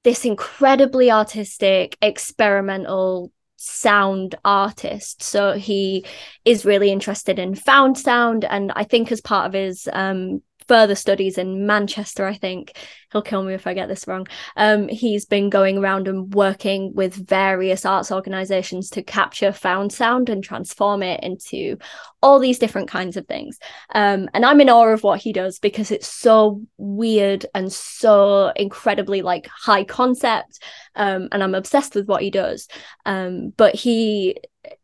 this 0.03 0.25
incredibly 0.25 1.11
artistic, 1.11 1.97
experimental 2.01 3.31
sound 3.57 4.35
artist. 4.45 5.21
So 5.21 5.53
he 5.53 6.05
is 6.45 6.65
really 6.65 6.91
interested 6.91 7.39
in 7.39 7.55
found 7.55 7.97
sound. 7.97 8.45
And 8.45 8.71
I 8.75 8.85
think 8.85 9.11
as 9.11 9.21
part 9.21 9.47
of 9.47 9.53
his 9.53 9.87
um, 9.91 10.41
further 10.69 10.93
studies 10.93 11.39
in 11.39 11.65
Manchester, 11.65 12.27
I 12.27 12.35
think 12.35 12.77
he'll 13.11 13.23
kill 13.23 13.43
me 13.43 13.55
if 13.55 13.65
I 13.65 13.73
get 13.73 13.89
this 13.89 14.07
wrong. 14.07 14.27
Um, 14.55 14.87
he's 14.87 15.25
been 15.25 15.49
going 15.49 15.79
around 15.79 16.07
and 16.07 16.31
working 16.33 16.93
with 16.93 17.27
various 17.27 17.85
arts 17.85 18.11
organizations 18.11 18.91
to 18.91 19.01
capture 19.01 19.51
found 19.51 19.91
sound 19.91 20.29
and 20.29 20.43
transform 20.43 21.01
it 21.01 21.21
into 21.23 21.77
all 22.21 22.37
these 22.37 22.59
different 22.59 22.87
kinds 22.87 23.17
of 23.17 23.27
things. 23.27 23.57
Um, 23.95 24.29
and 24.35 24.45
I'm 24.45 24.61
in 24.61 24.69
awe 24.69 24.93
of 24.93 25.03
what 25.03 25.19
he 25.19 25.33
does 25.33 25.57
because 25.57 25.89
it's 25.89 26.07
so 26.07 26.61
weird 26.77 27.47
and 27.55 27.73
so 27.73 28.49
incredibly 28.55 29.23
like 29.23 29.47
high 29.47 29.83
concept. 29.83 30.59
Um, 30.95 31.29
and 31.31 31.43
I'm 31.43 31.55
obsessed 31.55 31.95
with 31.95 32.07
what 32.07 32.21
he 32.21 32.29
does. 32.29 32.67
Um, 33.07 33.53
but 33.57 33.73
he 33.73 34.37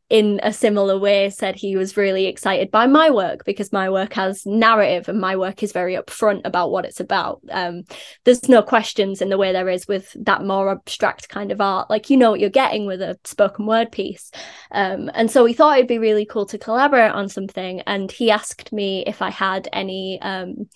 in 0.10 0.39
a 0.44 0.54
similar 0.54 1.00
way 1.00 1.30
said 1.32 1.56
he 1.56 1.76
was 1.76 1.98
really 1.98 2.28
excited 2.28 2.70
by 2.70 2.86
my 2.86 3.10
work 3.10 3.44
because 3.44 3.74
my 3.74 3.89
work 3.89 4.13
has 4.13 4.46
narrative 4.46 5.10
and 5.10 5.20
my 5.20 5.36
work 5.36 5.63
is 5.63 5.72
very 5.72 5.96
upfront 5.96 6.41
about 6.46 6.70
what 6.70 6.86
it's 6.86 7.00
about. 7.00 7.41
Um, 7.50 7.84
there's 8.24 8.48
no 8.48 8.62
questions 8.62 9.22
in 9.22 9.30
the 9.30 9.38
way 9.38 9.52
there 9.52 9.70
is 9.70 9.88
with 9.88 10.15
that 10.24 10.44
more 10.44 10.70
abstract 10.70 11.30
kind 11.30 11.52
of 11.52 11.60
art. 11.60 11.89
Like 11.89 12.10
you 12.12 12.18
know 12.18 12.32
what 12.32 12.39
you're 12.39 12.50
getting 12.52 12.86
with 12.86 13.02
a 13.02 13.18
spoken 13.24 13.65
word 13.65 13.91
piece. 13.91 14.30
Um, 14.72 15.10
and 15.15 15.32
so 15.32 15.44
we 15.44 15.54
thought 15.54 15.78
it'd 15.78 15.88
be 15.88 15.98
really 15.98 16.26
cool 16.26 16.46
to 16.48 16.60
collaborate 16.60 17.12
on 17.12 17.28
something. 17.28 17.82
And 17.82 18.12
he 18.12 18.30
asked 18.30 18.72
me 18.72 19.04
if 19.08 19.22
i 19.22 19.30
had 19.32 19.68
any 19.74 20.22
um, 20.22 20.68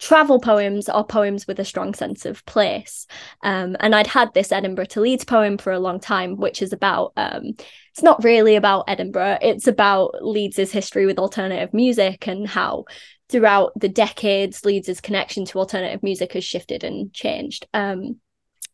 travel 0.00 0.40
poems 0.40 0.88
are 0.88 1.04
poems 1.04 1.46
with 1.46 1.60
a 1.60 1.64
strong 1.64 1.94
sense 1.94 2.24
of 2.24 2.44
place. 2.46 3.06
Um, 3.42 3.76
and 3.80 3.94
I'd 3.94 4.06
had 4.06 4.32
this 4.34 4.50
Edinburgh 4.50 4.86
to 4.86 5.00
Leeds 5.00 5.24
poem 5.24 5.58
for 5.58 5.72
a 5.72 5.78
long 5.78 6.00
time, 6.00 6.36
which 6.36 6.62
is 6.62 6.72
about, 6.72 7.12
um, 7.16 7.52
it's 7.92 8.02
not 8.02 8.24
really 8.24 8.56
about 8.56 8.84
Edinburgh, 8.88 9.38
it's 9.42 9.66
about 9.66 10.16
Leeds's 10.22 10.72
history 10.72 11.06
with 11.06 11.18
alternative 11.18 11.72
music 11.74 12.26
and 12.26 12.48
how 12.48 12.86
throughout 13.28 13.72
the 13.76 13.88
decades, 13.88 14.64
Leeds's 14.64 15.00
connection 15.00 15.44
to 15.44 15.58
alternative 15.58 16.02
music 16.02 16.32
has 16.32 16.44
shifted 16.44 16.82
and 16.82 17.12
changed. 17.12 17.66
Um, 17.72 18.20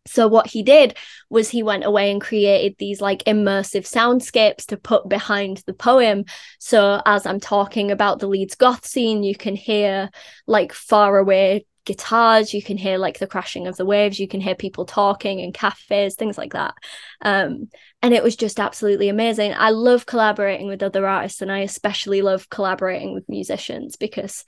so 0.07 0.29
what 0.29 0.47
he 0.47 0.63
did 0.63 0.97
was 1.31 1.49
he 1.49 1.63
went 1.63 1.85
away 1.85 2.11
and 2.11 2.21
created 2.21 2.77
these 2.79 3.01
like 3.01 3.25
immersive 3.25 3.83
soundscapes 3.83 4.67
to 4.67 4.77
put 4.77 5.09
behind 5.09 5.63
the 5.67 5.75
poem. 5.75 6.25
So 6.59 7.01
as 7.05 7.27
i'm 7.27 7.41
talking 7.41 7.91
about 7.91 8.19
the 8.19 8.29
leeds 8.29 8.55
goth 8.55 8.87
scene 8.87 9.23
you 9.23 9.37
can 9.37 9.57
hear 9.57 10.11
like 10.47 10.73
far 10.73 11.19
away 11.19 11.67
guitars 11.87 12.53
you 12.53 12.63
can 12.63 12.77
hear 12.77 12.99
like 12.99 13.19
the 13.19 13.27
crashing 13.27 13.67
of 13.67 13.77
the 13.77 13.87
waves 13.87 14.19
you 14.19 14.29
can 14.29 14.41
hear 14.41 14.55
people 14.55 14.85
talking 14.85 15.39
in 15.39 15.53
cafes 15.53 16.17
things 16.17 16.37
like 16.37 16.53
that. 16.53 16.75
Um, 17.23 17.69
and 18.03 18.13
it 18.13 18.23
was 18.23 18.37
just 18.37 18.61
absolutely 18.61 19.09
amazing. 19.09 19.55
I 19.57 19.71
love 19.71 20.05
collaborating 20.05 20.67
with 20.67 20.83
other 20.83 21.07
artists 21.07 21.41
and 21.41 21.51
i 21.51 21.61
especially 21.61 22.21
love 22.21 22.51
collaborating 22.51 23.15
with 23.15 23.29
musicians 23.29 23.97
because 23.97 24.45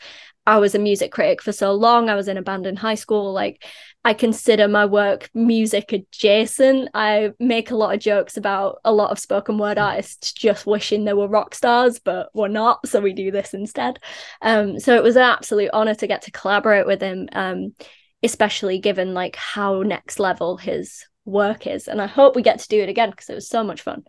I 0.48 0.56
was 0.56 0.74
a 0.74 0.78
music 0.78 1.12
critic 1.12 1.42
for 1.42 1.52
so 1.52 1.74
long. 1.74 2.08
I 2.08 2.14
was 2.14 2.26
in 2.26 2.38
a 2.38 2.42
band 2.42 2.64
in 2.66 2.74
high 2.74 2.94
school. 2.94 3.34
Like, 3.34 3.66
I 4.02 4.14
consider 4.14 4.66
my 4.66 4.86
work 4.86 5.28
music 5.34 5.92
adjacent. 5.92 6.88
I 6.94 7.32
make 7.38 7.70
a 7.70 7.76
lot 7.76 7.94
of 7.94 8.00
jokes 8.00 8.38
about 8.38 8.80
a 8.82 8.90
lot 8.90 9.10
of 9.10 9.18
spoken 9.18 9.58
word 9.58 9.76
artists 9.76 10.32
just 10.32 10.64
wishing 10.64 11.04
they 11.04 11.12
were 11.12 11.28
rock 11.28 11.54
stars, 11.54 11.98
but 11.98 12.30
we're 12.32 12.48
not. 12.48 12.88
So 12.88 13.02
we 13.02 13.12
do 13.12 13.30
this 13.30 13.52
instead. 13.52 13.98
Um, 14.40 14.80
so 14.80 14.96
it 14.96 15.02
was 15.02 15.16
an 15.16 15.22
absolute 15.22 15.68
honor 15.74 15.94
to 15.96 16.06
get 16.06 16.22
to 16.22 16.30
collaborate 16.30 16.86
with 16.86 17.02
him, 17.02 17.28
um, 17.32 17.74
especially 18.22 18.78
given 18.78 19.12
like 19.12 19.36
how 19.36 19.82
next 19.82 20.18
level 20.18 20.56
his 20.56 21.04
work 21.26 21.66
is. 21.66 21.88
And 21.88 22.00
I 22.00 22.06
hope 22.06 22.34
we 22.34 22.40
get 22.40 22.60
to 22.60 22.68
do 22.68 22.80
it 22.80 22.88
again 22.88 23.10
because 23.10 23.28
it 23.28 23.34
was 23.34 23.50
so 23.50 23.62
much 23.62 23.82
fun. 23.82 24.04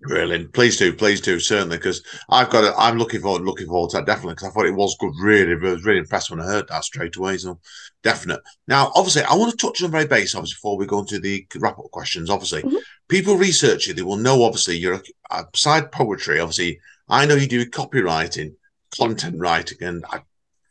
Brilliant. 0.00 0.52
Please 0.52 0.76
do, 0.76 0.92
please 0.92 1.20
do, 1.20 1.40
certainly, 1.40 1.76
because 1.76 2.04
I've 2.30 2.50
got 2.50 2.62
it. 2.62 2.72
I'm 2.78 2.98
looking 2.98 3.20
forward, 3.20 3.42
looking 3.42 3.66
forward 3.66 3.90
to 3.90 3.96
that 3.96 4.06
definitely 4.06 4.34
because 4.34 4.48
I 4.48 4.52
thought 4.52 4.66
it 4.66 4.74
was 4.74 4.96
good. 5.00 5.12
Really, 5.20 5.52
I 5.52 5.72
was 5.72 5.84
really 5.84 5.98
impressed 5.98 6.30
when 6.30 6.40
I 6.40 6.44
heard 6.44 6.68
that 6.68 6.84
straight 6.84 7.16
away. 7.16 7.36
So, 7.38 7.58
definite. 8.04 8.40
Now, 8.68 8.92
obviously, 8.94 9.22
I 9.22 9.34
want 9.34 9.50
to 9.50 9.56
touch 9.56 9.82
on 9.82 9.90
very 9.90 10.06
base, 10.06 10.36
obviously, 10.36 10.54
before 10.54 10.76
we 10.76 10.86
go 10.86 11.00
into 11.00 11.18
the 11.18 11.44
wrap 11.56 11.80
up 11.80 11.90
questions. 11.90 12.30
Obviously, 12.30 12.62
mm-hmm. 12.62 12.76
people 13.08 13.36
research 13.36 13.88
you, 13.88 13.94
they 13.94 14.02
will 14.02 14.16
know. 14.16 14.44
Obviously, 14.44 14.76
you're 14.76 15.02
beside 15.50 15.90
poetry. 15.90 16.38
Obviously, 16.38 16.78
I 17.08 17.26
know 17.26 17.34
you 17.34 17.48
do 17.48 17.66
copywriting, 17.66 18.54
content 18.96 19.34
writing, 19.36 19.78
and 19.80 20.04
I 20.10 20.20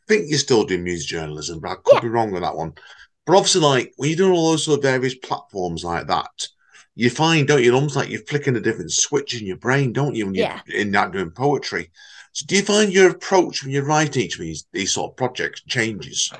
think 0.07 0.29
you're 0.29 0.39
still 0.39 0.63
doing 0.63 0.85
music 0.85 1.09
journalism, 1.09 1.59
but 1.59 1.71
I 1.71 1.75
could 1.83 1.95
yeah. 1.95 2.01
be 2.01 2.09
wrong 2.09 2.31
with 2.31 2.43
that 2.43 2.55
one. 2.55 2.75
But 3.25 3.35
obviously, 3.35 3.59
like 3.59 3.93
when 3.97 4.09
you're 4.09 4.17
doing 4.17 4.31
all 4.31 4.51
those 4.51 4.63
sort 4.63 4.79
of 4.79 4.83
various 4.83 5.15
platforms 5.15 5.83
like 5.83 6.07
that 6.07 6.47
you 6.97 7.11
find, 7.11 7.47
don't 7.47 7.63
you? 7.63 7.73
Almost 7.75 7.95
like 7.95 8.09
you're 8.09 8.21
flicking 8.21 8.55
a 8.55 8.59
different 8.59 8.91
switch 8.91 9.39
in 9.39 9.45
your 9.45 9.57
brain, 9.57 9.93
don't 9.93 10.15
you? 10.15 10.25
When 10.25 10.33
you're 10.33 10.45
yeah. 10.45 10.61
in 10.67 10.91
that 10.91 11.11
doing 11.11 11.29
poetry. 11.29 11.91
So, 12.31 12.45
do 12.47 12.55
you 12.55 12.63
find 12.63 12.91
your 12.91 13.11
approach 13.11 13.63
when 13.63 13.71
you 13.71 13.83
write 13.83 14.17
each 14.17 14.35
of 14.35 14.41
these 14.41 14.65
these 14.73 14.93
sort 14.93 15.11
of 15.11 15.15
projects 15.15 15.61
changes? 15.61 16.33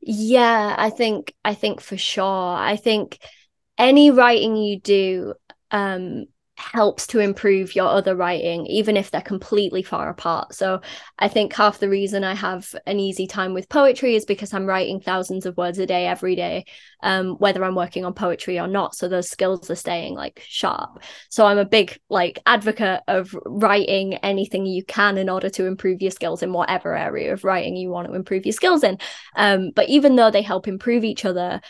Yeah, 0.00 0.76
I 0.78 0.90
think 0.90 1.34
I 1.44 1.54
think 1.54 1.80
for 1.80 1.96
sure. 1.96 2.54
I 2.56 2.76
think 2.76 3.18
any 3.76 4.12
writing 4.12 4.56
you 4.56 4.78
do 4.78 5.34
um 5.72 6.26
helps 6.56 7.06
to 7.08 7.18
improve 7.18 7.74
your 7.74 7.88
other 7.88 8.14
writing, 8.14 8.66
even 8.66 8.96
if 8.96 9.10
they're 9.10 9.20
completely 9.20 9.82
far 9.82 10.08
apart. 10.08 10.54
So 10.54 10.80
I 11.18 11.28
think 11.28 11.52
half 11.52 11.80
the 11.80 11.88
reason 11.88 12.22
I 12.22 12.34
have 12.34 12.74
an 12.86 13.00
easy 13.00 13.26
time 13.26 13.54
with 13.54 13.68
poetry 13.68 14.14
is 14.14 14.24
because 14.24 14.54
I'm 14.54 14.66
writing 14.66 15.00
thousands 15.00 15.46
of 15.46 15.56
words 15.56 15.78
a 15.78 15.86
day 15.86 16.06
every 16.06 16.36
day, 16.36 16.66
um, 17.02 17.34
whether 17.38 17.64
I'm 17.64 17.74
working 17.74 18.04
on 18.04 18.14
poetry 18.14 18.60
or 18.60 18.68
not. 18.68 18.94
So 18.94 19.08
those 19.08 19.28
skills 19.30 19.68
are 19.68 19.74
staying 19.74 20.14
like 20.14 20.44
sharp. 20.46 21.02
So 21.28 21.44
I'm 21.44 21.58
a 21.58 21.64
big 21.64 21.98
like 22.08 22.38
advocate 22.46 23.02
of 23.08 23.34
writing 23.44 24.14
anything 24.14 24.64
you 24.64 24.84
can 24.84 25.18
in 25.18 25.28
order 25.28 25.50
to 25.50 25.66
improve 25.66 26.02
your 26.02 26.12
skills 26.12 26.42
in 26.42 26.52
whatever 26.52 26.96
area 26.96 27.32
of 27.32 27.44
writing 27.44 27.76
you 27.76 27.90
want 27.90 28.06
to 28.08 28.14
improve 28.14 28.46
your 28.46 28.52
skills 28.52 28.84
in. 28.84 28.98
Um, 29.34 29.70
but 29.74 29.88
even 29.88 30.14
though 30.14 30.30
they 30.30 30.42
help 30.42 30.68
improve 30.68 31.02
each 31.02 31.24
other, 31.24 31.60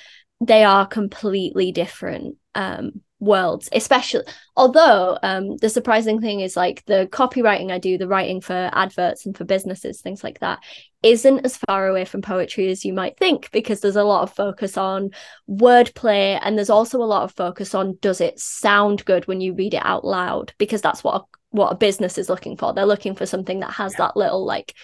they 0.40 0.64
are 0.64 0.86
completely 0.86 1.72
different 1.72 2.36
um, 2.54 3.00
worlds 3.24 3.68
especially 3.72 4.24
although 4.56 5.18
um 5.22 5.56
the 5.58 5.68
surprising 5.68 6.20
thing 6.20 6.40
is 6.40 6.56
like 6.56 6.84
the 6.86 7.08
copywriting 7.10 7.70
i 7.70 7.78
do 7.78 7.96
the 7.98 8.08
writing 8.08 8.40
for 8.40 8.70
adverts 8.72 9.26
and 9.26 9.36
for 9.36 9.44
businesses 9.44 10.00
things 10.00 10.22
like 10.22 10.40
that 10.40 10.58
isn't 11.04 11.44
as 11.44 11.58
far 11.58 11.86
away 11.86 12.06
from 12.06 12.22
poetry 12.22 12.70
as 12.70 12.84
you 12.84 12.92
might 12.92 13.18
think 13.18 13.50
because 13.50 13.80
there's 13.80 13.94
a 13.94 14.02
lot 14.02 14.22
of 14.22 14.34
focus 14.34 14.78
on 14.78 15.10
wordplay 15.48 16.38
and 16.42 16.56
there's 16.56 16.70
also 16.70 16.98
a 16.98 17.04
lot 17.04 17.24
of 17.24 17.32
focus 17.32 17.74
on 17.74 17.98
does 18.00 18.22
it 18.22 18.40
sound 18.40 19.04
good 19.04 19.26
when 19.26 19.40
you 19.40 19.54
read 19.54 19.74
it 19.74 19.82
out 19.84 20.04
loud? 20.04 20.54
Because 20.58 20.80
that's 20.80 21.04
what 21.04 21.20
a, 21.20 21.24
what 21.50 21.72
a 21.72 21.76
business 21.76 22.16
is 22.16 22.30
looking 22.30 22.56
for. 22.56 22.72
They're 22.72 22.86
looking 22.86 23.14
for 23.14 23.26
something 23.26 23.60
that 23.60 23.72
has 23.72 23.92
yeah. 23.92 24.06
that 24.06 24.16
little 24.16 24.46
like 24.46 24.74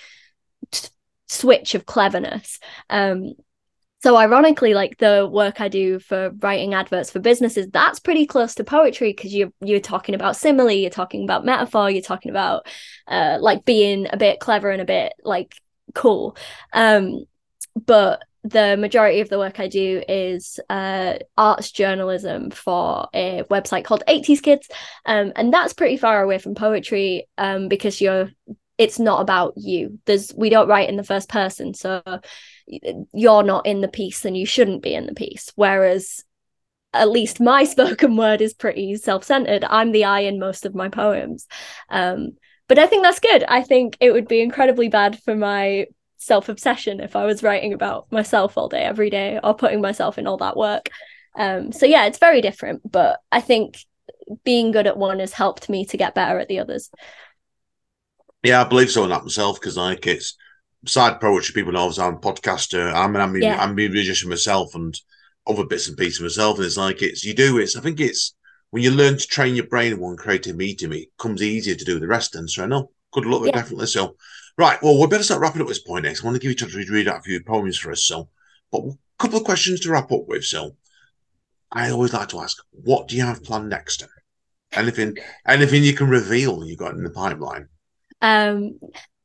t- 0.70 0.88
switch 1.26 1.74
of 1.74 1.86
cleverness. 1.86 2.58
Um 2.90 3.32
so 4.02 4.16
ironically 4.16 4.74
like 4.74 4.96
the 4.98 5.28
work 5.30 5.60
i 5.60 5.68
do 5.68 5.98
for 5.98 6.30
writing 6.40 6.74
adverts 6.74 7.10
for 7.10 7.20
businesses 7.20 7.66
that's 7.72 8.00
pretty 8.00 8.26
close 8.26 8.54
to 8.54 8.64
poetry 8.64 9.12
because 9.12 9.34
you're 9.34 9.52
you're 9.60 9.80
talking 9.80 10.14
about 10.14 10.36
simile 10.36 10.70
you're 10.70 10.90
talking 10.90 11.24
about 11.24 11.44
metaphor 11.44 11.90
you're 11.90 12.02
talking 12.02 12.30
about 12.30 12.66
uh 13.08 13.38
like 13.40 13.64
being 13.64 14.06
a 14.12 14.16
bit 14.16 14.40
clever 14.40 14.70
and 14.70 14.82
a 14.82 14.86
bit 14.86 15.12
like 15.24 15.54
cool 15.94 16.36
um 16.72 17.24
but 17.86 18.22
the 18.42 18.76
majority 18.76 19.20
of 19.20 19.28
the 19.28 19.38
work 19.38 19.60
I 19.60 19.68
do 19.68 20.02
is 20.08 20.58
uh, 20.70 21.18
arts 21.36 21.70
journalism 21.70 22.50
for 22.50 23.08
a 23.12 23.42
website 23.50 23.84
called 23.84 24.02
80s 24.08 24.42
Kids. 24.42 24.68
Um, 25.04 25.32
and 25.36 25.52
that's 25.52 25.74
pretty 25.74 25.98
far 25.98 26.22
away 26.22 26.38
from 26.38 26.54
poetry 26.54 27.28
um, 27.36 27.68
because 27.68 28.00
you're 28.00 28.30
it's 28.78 28.98
not 28.98 29.20
about 29.20 29.52
you. 29.56 29.98
There's 30.06 30.32
we 30.34 30.48
don't 30.48 30.68
write 30.68 30.88
in 30.88 30.96
the 30.96 31.04
first 31.04 31.28
person, 31.28 31.74
so 31.74 32.02
you're 33.12 33.42
not 33.42 33.66
in 33.66 33.80
the 33.80 33.88
piece 33.88 34.24
and 34.24 34.36
you 34.36 34.46
shouldn't 34.46 34.82
be 34.82 34.94
in 34.94 35.06
the 35.06 35.14
piece. 35.14 35.50
Whereas 35.56 36.24
at 36.92 37.10
least 37.10 37.40
my 37.40 37.64
spoken 37.64 38.16
word 38.16 38.40
is 38.40 38.54
pretty 38.54 38.96
self-centered. 38.96 39.64
I'm 39.64 39.92
the 39.92 40.04
I 40.04 40.20
in 40.20 40.38
most 40.38 40.66
of 40.66 40.74
my 40.74 40.88
poems. 40.88 41.46
Um, 41.88 42.32
but 42.68 42.78
I 42.78 42.86
think 42.86 43.02
that's 43.02 43.20
good. 43.20 43.44
I 43.44 43.62
think 43.62 43.96
it 44.00 44.12
would 44.12 44.28
be 44.28 44.40
incredibly 44.40 44.88
bad 44.88 45.20
for 45.22 45.34
my 45.34 45.86
self 46.18 46.48
obsession 46.48 47.00
if 47.00 47.16
I 47.16 47.24
was 47.24 47.42
writing 47.42 47.72
about 47.72 48.10
myself 48.12 48.56
all 48.56 48.68
day, 48.68 48.82
every 48.82 49.10
day, 49.10 49.40
or 49.42 49.54
putting 49.54 49.80
myself 49.80 50.18
in 50.18 50.26
all 50.26 50.36
that 50.36 50.56
work. 50.56 50.90
Um, 51.36 51.72
so 51.72 51.86
yeah, 51.86 52.06
it's 52.06 52.18
very 52.18 52.40
different, 52.40 52.82
but 52.90 53.20
I 53.32 53.40
think 53.40 53.78
being 54.44 54.70
good 54.70 54.86
at 54.86 54.96
one 54.96 55.18
has 55.18 55.32
helped 55.32 55.68
me 55.68 55.84
to 55.86 55.96
get 55.96 56.14
better 56.14 56.38
at 56.38 56.48
the 56.48 56.60
others. 56.60 56.90
Yeah, 58.42 58.62
I 58.62 58.68
believe 58.68 58.90
so 58.90 59.04
in 59.04 59.10
that 59.10 59.22
myself 59.22 59.60
because 59.60 59.76
like 59.76 60.06
it's 60.06 60.36
side 60.86 61.20
poetry. 61.20 61.52
People 61.54 61.72
know 61.72 61.90
I'm 61.98 62.14
a 62.14 62.18
podcaster. 62.18 62.92
I'm 62.92 63.14
an 63.14 63.22
I'm, 63.22 63.36
yeah. 63.36 63.62
I'm 63.62 63.72
a 63.72 63.74
musician 63.74 64.30
myself 64.30 64.74
and 64.74 64.98
other 65.46 65.64
bits 65.64 65.88
and 65.88 65.96
pieces 65.96 66.20
myself. 66.20 66.56
And 66.56 66.66
it's 66.66 66.76
like 66.76 67.02
it's 67.02 67.24
you 67.24 67.34
do 67.34 67.58
it's. 67.58 67.76
I 67.76 67.80
think 67.80 68.00
it's 68.00 68.34
when 68.70 68.82
you 68.82 68.90
learn 68.90 69.18
to 69.18 69.26
train 69.26 69.54
your 69.54 69.66
brain 69.66 69.92
in 69.92 70.00
one 70.00 70.16
creative 70.16 70.56
medium, 70.56 70.92
it 70.92 71.08
comes 71.18 71.42
easier 71.42 71.74
to 71.74 71.84
do 71.84 71.98
the 71.98 72.06
rest. 72.06 72.34
And 72.34 72.48
so 72.48 72.64
I 72.64 72.66
know 72.66 72.90
good 73.12 73.26
luck 73.26 73.44
yeah. 73.44 73.52
definitely. 73.52 73.86
So 73.86 74.16
Right. 74.60 74.78
Well, 74.82 75.00
we 75.00 75.06
better 75.06 75.22
start 75.22 75.40
wrapping 75.40 75.62
up 75.62 75.68
this 75.68 75.78
point 75.78 76.04
next. 76.04 76.22
I 76.22 76.26
want 76.26 76.34
to 76.34 76.38
give 76.38 76.50
you 76.50 76.52
a 76.52 76.54
chance 76.54 76.72
to 76.72 76.92
read 76.92 77.08
out 77.08 77.20
a 77.20 77.22
few 77.22 77.42
poems 77.42 77.78
for 77.78 77.90
us, 77.92 78.04
so. 78.04 78.28
But 78.70 78.82
a 78.82 78.92
couple 79.18 79.38
of 79.38 79.44
questions 79.44 79.80
to 79.80 79.90
wrap 79.90 80.12
up 80.12 80.26
with, 80.26 80.44
so. 80.44 80.76
I 81.72 81.90
always 81.90 82.12
like 82.12 82.28
to 82.28 82.40
ask, 82.40 82.58
what 82.72 83.08
do 83.08 83.16
you 83.16 83.22
have 83.22 83.42
planned 83.42 83.70
next? 83.70 84.04
Anything, 84.72 85.16
anything 85.46 85.82
you 85.82 85.94
can 85.94 86.08
reveal 86.08 86.62
you 86.66 86.76
got 86.76 86.92
in 86.92 87.02
the 87.02 87.08
pipeline? 87.08 87.68
Um, 88.20 88.78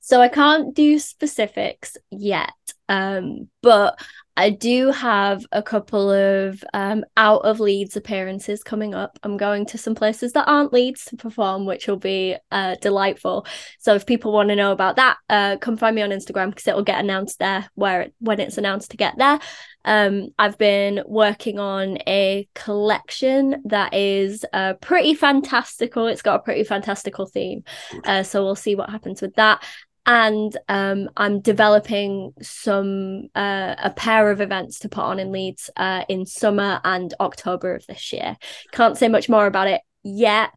so 0.06 0.22
I 0.22 0.28
can't 0.28 0.76
do 0.76 1.00
specifics 1.00 1.98
yet, 2.12 2.54
um, 2.88 3.50
but 3.64 4.00
I 4.38 4.52
do 4.52 4.92
have 4.92 5.46
a 5.52 5.64
couple 5.64 6.12
of 6.12 6.64
um, 6.76 7.06
out 7.18 7.44
of 7.44 7.60
Leeds 7.60 7.98
appearances 7.98 8.62
coming 8.62 8.94
up. 8.94 9.18
I'm 9.24 9.36
going 9.36 9.66
to 9.68 9.80
some 9.80 9.96
places 9.96 10.34
that 10.34 10.48
aren't 10.48 10.74
Leeds 10.74 11.06
to 11.06 11.16
perform, 11.16 11.66
which 11.66 11.88
will 11.88 11.98
be 11.98 12.36
uh, 12.52 12.76
delightful. 12.82 13.48
So 13.80 13.96
if 13.96 14.06
people 14.06 14.32
want 14.32 14.50
to 14.50 14.56
know 14.56 14.72
about 14.72 14.98
that, 14.98 15.18
uh, 15.28 15.58
come 15.58 15.76
find 15.76 15.96
me 15.96 16.04
on 16.04 16.12
Instagram 16.12 16.50
because 16.50 16.68
it 16.68 16.76
will 16.76 16.84
get 16.84 17.00
announced 17.00 17.40
there 17.40 17.68
where 17.74 18.02
it, 18.02 18.14
when 18.20 18.40
it's 18.40 18.60
announced 18.60 18.92
to 18.92 18.98
get 18.98 19.18
there. 19.18 19.40
Um, 19.86 20.30
I've 20.38 20.58
been 20.58 21.04
working 21.06 21.60
on 21.60 22.00
a 22.08 22.48
collection 22.56 23.62
that 23.66 23.94
is 23.94 24.44
uh, 24.52 24.74
pretty 24.82 25.14
fantastical. 25.14 26.08
It's 26.08 26.24
got 26.24 26.40
a 26.40 26.44
pretty 26.44 26.64
fantastical 26.64 27.28
theme. 27.28 27.64
Uh, 28.04 28.24
so 28.24 28.44
we'll 28.44 28.56
see 28.56 28.76
what 28.76 28.90
happens 28.90 29.22
with 29.22 29.36
that 29.36 29.64
and 30.06 30.56
um, 30.70 31.10
I'm 31.18 31.42
developing 31.42 32.34
some 32.42 33.28
uh, 33.36 33.76
a 33.78 33.90
pair 33.90 34.32
of 34.32 34.42
events 34.42 34.80
to 34.80 34.90
put 34.90 35.04
on 35.04 35.20
in 35.20 35.32
Leeds 35.32 35.70
uh, 35.76 36.04
in 36.08 36.26
summer 36.26 36.80
and 36.84 37.14
October 37.20 37.76
of 37.76 37.86
this 37.88 38.14
year. 38.14 38.38
Can't 38.72 38.98
say 38.98 39.08
much 39.08 39.30
more 39.30 39.46
about 39.46 39.68
it 39.68 39.82
yet, 40.04 40.52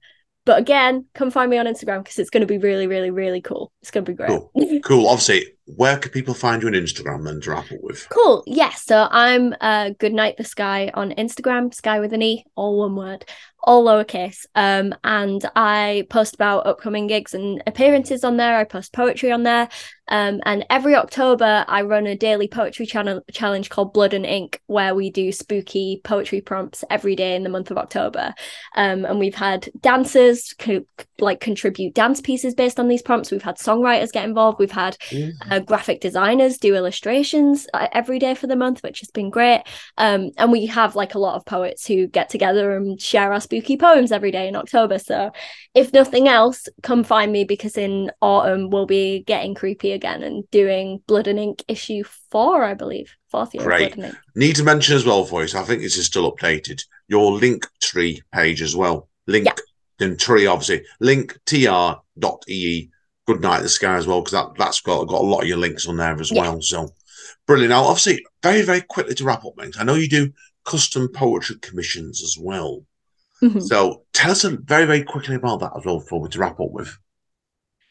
but 0.49 0.59
again, 0.59 1.05
come 1.15 1.31
find 1.31 1.51
me 1.51 1.59
on 1.59 1.67
Instagram 1.67 2.03
because 2.03 2.19
it's 2.19 2.31
going 2.31 2.41
to 2.41 2.47
be 2.47 2.57
really, 2.57 2.87
really, 2.87 3.11
really 3.11 3.43
cool. 3.43 3.71
It's 3.83 3.91
going 3.91 4.07
to 4.07 4.13
be 4.13 4.17
great. 4.17 4.29
Cool. 4.29 4.81
cool. 4.83 5.07
Obviously, 5.07 5.45
where 5.77 5.99
can 5.99 6.11
people 6.11 6.33
find 6.33 6.63
you 6.63 6.69
on 6.69 6.75
Instagram 6.75 7.29
and 7.29 7.47
wrap 7.47 7.71
up 7.71 7.79
with? 7.83 8.09
Cool. 8.09 8.45
Yes. 8.47 8.85
So 8.87 9.09
I'm 9.11 9.55
uh, 9.61 9.91
Goodnight 9.99 10.39
the 10.39 10.45
Sky 10.45 10.91
on 10.95 11.11
Instagram, 11.11 11.75
Sky 11.75 12.01
with 12.01 12.15
an 12.15 12.23
E, 12.23 12.47
all 12.55 12.79
one 12.79 12.97
word 12.97 13.27
all 13.69 13.85
lowercase. 13.85 14.47
Um, 14.55 14.95
and 15.05 15.45
I 15.55 16.07
post 16.09 16.35
about 16.35 16.67
upcoming 16.67 17.07
gigs 17.07 17.35
and 17.35 17.63
appearances 17.67 18.25
on 18.25 18.39
there. 18.39 18.57
I 18.57 18.65
post 18.65 18.95
poetry 18.95 19.31
on 19.31 19.43
there. 19.43 19.69
Um, 20.09 20.41
and 20.47 20.65
every 20.71 20.95
October, 20.95 21.67
I 21.69 21.83
run 21.83 22.07
a 22.07 22.17
daily 22.17 22.49
poetry 22.49 22.87
channel 22.87 23.21
challenge 23.31 23.69
called 23.69 23.93
Blood 23.93 24.15
and 24.15 24.25
Ink, 24.25 24.63
where 24.67 24.95
we 24.95 25.11
do 25.11 25.33
spooky 25.33 26.01
poetry 26.03 26.41
prompts 26.41 26.83
every 26.89 27.15
day 27.15 27.37
in 27.37 27.43
the 27.43 27.51
month 27.51 27.71
of 27.71 27.77
October. 27.77 28.33
Um, 28.75 29.05
and 29.05 29.19
we've 29.19 29.35
had 29.35 29.69
dancers 29.81 30.55
co- 30.59 30.87
like 31.19 31.41
contribute 31.41 31.95
dance 31.95 32.23
pieces 32.23 32.55
based 32.55 32.81
on 32.81 32.89
these 32.89 33.03
prompts. 33.03 33.31
We've 33.31 33.43
had 33.43 33.59
songwriters 33.59 34.11
get 34.11 34.25
involved. 34.25 34.59
We've 34.59 34.71
had 34.71 34.97
mm-hmm. 35.11 35.53
uh, 35.53 35.59
graphic 35.59 36.01
designers 36.01 36.57
do 36.57 36.75
illustrations 36.75 37.67
uh, 37.75 37.89
every 37.93 38.19
day 38.19 38.35
for 38.35 38.47
the 38.47 38.57
month, 38.57 38.83
which 38.83 39.01
has 39.01 39.11
been 39.11 39.29
great. 39.29 39.65
Um, 39.99 40.31
and 40.39 40.51
we 40.51 40.65
have 40.67 40.97
like 40.97 41.15
a 41.15 41.19
lot 41.19 41.37
of 41.37 41.45
poets 41.45 41.87
who 41.87 42.07
get 42.07 42.31
together 42.31 42.75
and 42.75 42.99
share 42.99 43.31
our 43.31 43.41
spooky 43.41 43.58
poems 43.63 44.13
every 44.13 44.31
day 44.31 44.49
in 44.49 44.57
October. 44.57 44.99
So, 44.99 45.31
if 45.75 45.93
nothing 45.93 46.29
else, 46.29 46.69
come 46.83 47.05
find 47.05 47.33
me 47.33 47.45
because 47.45 47.77
in 47.77 48.11
autumn 48.21 48.71
we'll 48.71 48.87
be 48.87 49.23
getting 49.25 49.55
creepy 49.55 49.93
again 49.93 50.23
and 50.23 50.49
doing 50.51 51.03
Blood 51.07 51.27
and 51.27 51.39
Ink 51.39 51.65
issue 51.69 52.05
four, 52.31 52.65
I 52.65 52.75
believe. 52.75 53.15
Fourth 53.31 53.55
year. 53.55 53.65
Great. 53.65 53.97
Need 54.35 54.57
to 54.57 54.65
mention 54.65 54.97
as 54.97 55.05
well, 55.05 55.25
voice. 55.25 55.55
I 55.55 55.63
think 55.63 55.83
this 55.83 55.99
is 55.99 56.07
still 56.07 56.33
updated. 56.33 56.83
Your 57.09 57.33
link 57.33 57.67
tree 57.83 58.23
page 58.33 58.63
as 58.63 58.75
well. 58.75 59.09
Link 59.27 59.47
yeah. 59.47 59.53
then 59.99 60.17
tree, 60.17 60.47
obviously. 60.47 60.85
Link 61.01 61.39
tr.ee. 61.47 62.91
Good 63.27 63.43
night 63.43 63.61
the 63.61 63.69
sky 63.69 63.97
as 63.97 64.07
well, 64.07 64.23
because 64.23 64.33
that, 64.33 64.55
that's 64.57 64.81
got, 64.81 65.07
got 65.07 65.21
a 65.21 65.25
lot 65.25 65.43
of 65.43 65.49
your 65.49 65.59
links 65.59 65.87
on 65.87 65.99
there 65.99 66.19
as 66.19 66.31
yeah. 66.31 66.41
well. 66.41 66.63
So 66.63 66.89
brilliant. 67.47 67.71
Now, 67.71 67.85
obviously, 67.85 68.25
very, 68.43 68.63
very 68.63 68.81
quickly 68.81 69.15
to 69.15 69.25
wrap 69.25 69.45
up 69.45 69.53
things. 69.59 69.77
I 69.79 69.85
know 69.85 69.95
you 69.95 70.09
do 70.09 70.33
custom 70.65 71.09
poetry 71.09 71.57
commissions 71.61 72.23
as 72.23 72.37
well. 72.41 72.85
Mm-hmm. 73.43 73.61
So 73.61 74.05
tell 74.13 74.33
us 74.33 74.43
very, 74.43 74.85
very 74.85 75.05
quickly 75.05 75.37
about 75.37 75.61
that 75.61 75.73
as 75.77 75.85
well 75.85 76.01
before 76.01 76.21
we 76.21 76.29
to 76.31 76.39
wrap 76.39 76.61
up 76.61 76.71
with. 76.71 76.97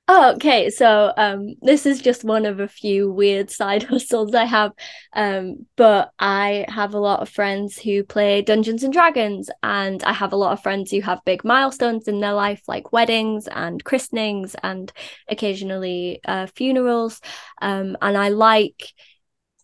Oh, 0.09 0.33
okay. 0.35 0.69
So 0.69 1.11
um, 1.17 1.55
this 1.61 1.85
is 1.85 2.01
just 2.01 2.23
one 2.23 2.45
of 2.45 2.61
a 2.61 2.67
few 2.69 3.11
weird 3.11 3.51
side 3.51 3.83
hustles 3.89 4.33
I 4.33 4.45
have. 4.45 4.71
Um, 5.11 5.65
but 5.75 6.11
I 6.17 6.65
have 6.69 6.93
a 6.93 6.99
lot 6.99 7.19
of 7.19 7.27
friends 7.27 7.77
who 7.77 8.05
play 8.05 8.41
Dungeons 8.41 8.83
and 8.83 8.93
Dragons, 8.93 9.49
and 9.63 10.01
I 10.05 10.13
have 10.13 10.31
a 10.31 10.37
lot 10.37 10.53
of 10.53 10.63
friends 10.63 10.91
who 10.91 11.01
have 11.01 11.19
big 11.25 11.43
milestones 11.43 12.07
in 12.07 12.21
their 12.21 12.33
life, 12.33 12.61
like 12.69 12.93
weddings 12.93 13.49
and 13.49 13.83
christenings, 13.83 14.55
and 14.63 14.93
occasionally 15.27 16.21
uh, 16.25 16.47
funerals. 16.55 17.19
Um, 17.61 17.97
and 18.01 18.17
I 18.17 18.29
like 18.29 18.93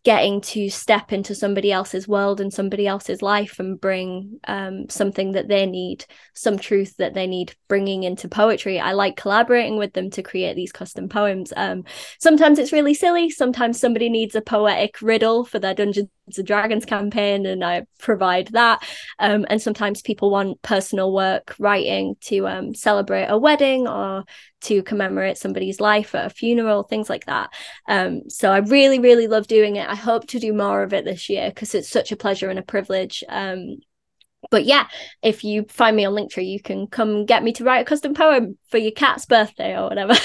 getting 0.03 0.41
to 0.41 0.69
step 0.69 1.13
into 1.13 1.33
somebody 1.33 1.71
else's 1.71 2.07
world 2.07 2.41
and 2.41 2.53
somebody 2.53 2.85
else's 2.85 3.21
life 3.21 3.57
and 3.59 3.79
bring 3.79 4.39
um, 4.47 4.89
something 4.89 5.31
that 5.31 5.47
they 5.47 5.65
need, 5.65 6.05
some 6.33 6.59
truth 6.59 6.97
that 6.97 7.13
they 7.13 7.25
need 7.25 7.55
bringing 7.69 8.03
into 8.03 8.27
poetry. 8.27 8.81
I 8.81 8.91
like 8.91 9.15
collaborating 9.15 9.77
with 9.77 9.93
them 9.93 10.09
to 10.11 10.21
create 10.21 10.55
these 10.55 10.73
custom 10.73 11.07
poems. 11.07 11.53
Um, 11.55 11.85
sometimes 12.19 12.59
it's 12.59 12.73
really 12.73 12.93
silly. 12.93 13.29
Sometimes 13.29 13.79
somebody 13.79 14.09
needs 14.09 14.35
a 14.35 14.41
poetic 14.41 15.01
riddle 15.01 15.45
for 15.45 15.59
their 15.59 15.73
Dungeons 15.73 16.09
and 16.35 16.47
Dragons 16.47 16.85
campaign, 16.85 17.45
and 17.45 17.63
I 17.63 17.85
provide 17.99 18.47
that. 18.47 18.83
Um, 19.19 19.45
and 19.49 19.61
sometimes 19.61 20.01
people 20.01 20.29
want 20.31 20.61
personal 20.61 21.13
work 21.13 21.55
writing 21.59 22.15
to 22.21 22.47
um, 22.47 22.75
celebrate 22.75 23.27
a 23.27 23.37
wedding 23.37 23.87
or 23.87 24.25
to 24.63 24.83
commemorate 24.83 25.37
somebody's 25.37 25.79
life 25.79 26.15
at 26.15 26.25
a 26.25 26.29
funeral, 26.29 26.83
things 26.83 27.09
like 27.09 27.25
that. 27.25 27.53
Um, 27.87 28.29
so 28.29 28.51
I 28.51 28.57
really, 28.59 28.99
really 28.99 29.27
love 29.27 29.47
doing 29.47 29.75
it. 29.75 29.87
I 29.87 29.95
hope 29.95 30.27
to 30.27 30.39
do 30.39 30.53
more 30.53 30.83
of 30.83 30.93
it 30.93 31.05
this 31.05 31.29
year 31.29 31.49
because 31.49 31.75
it's 31.75 31.89
such 31.89 32.11
a 32.11 32.17
pleasure 32.17 32.49
and 32.49 32.59
a 32.59 32.63
privilege. 32.63 33.23
Um, 33.29 33.77
but 34.49 34.65
yeah, 34.65 34.87
if 35.21 35.43
you 35.43 35.65
find 35.69 35.95
me 35.95 36.05
on 36.05 36.13
Linktree, 36.13 36.49
you 36.49 36.61
can 36.61 36.87
come 36.87 37.25
get 37.25 37.43
me 37.43 37.53
to 37.53 37.63
write 37.63 37.81
a 37.81 37.85
custom 37.85 38.13
poem 38.13 38.57
for 38.69 38.77
your 38.77 38.91
cat's 38.91 39.25
birthday 39.25 39.77
or 39.77 39.89
whatever. 39.89 40.15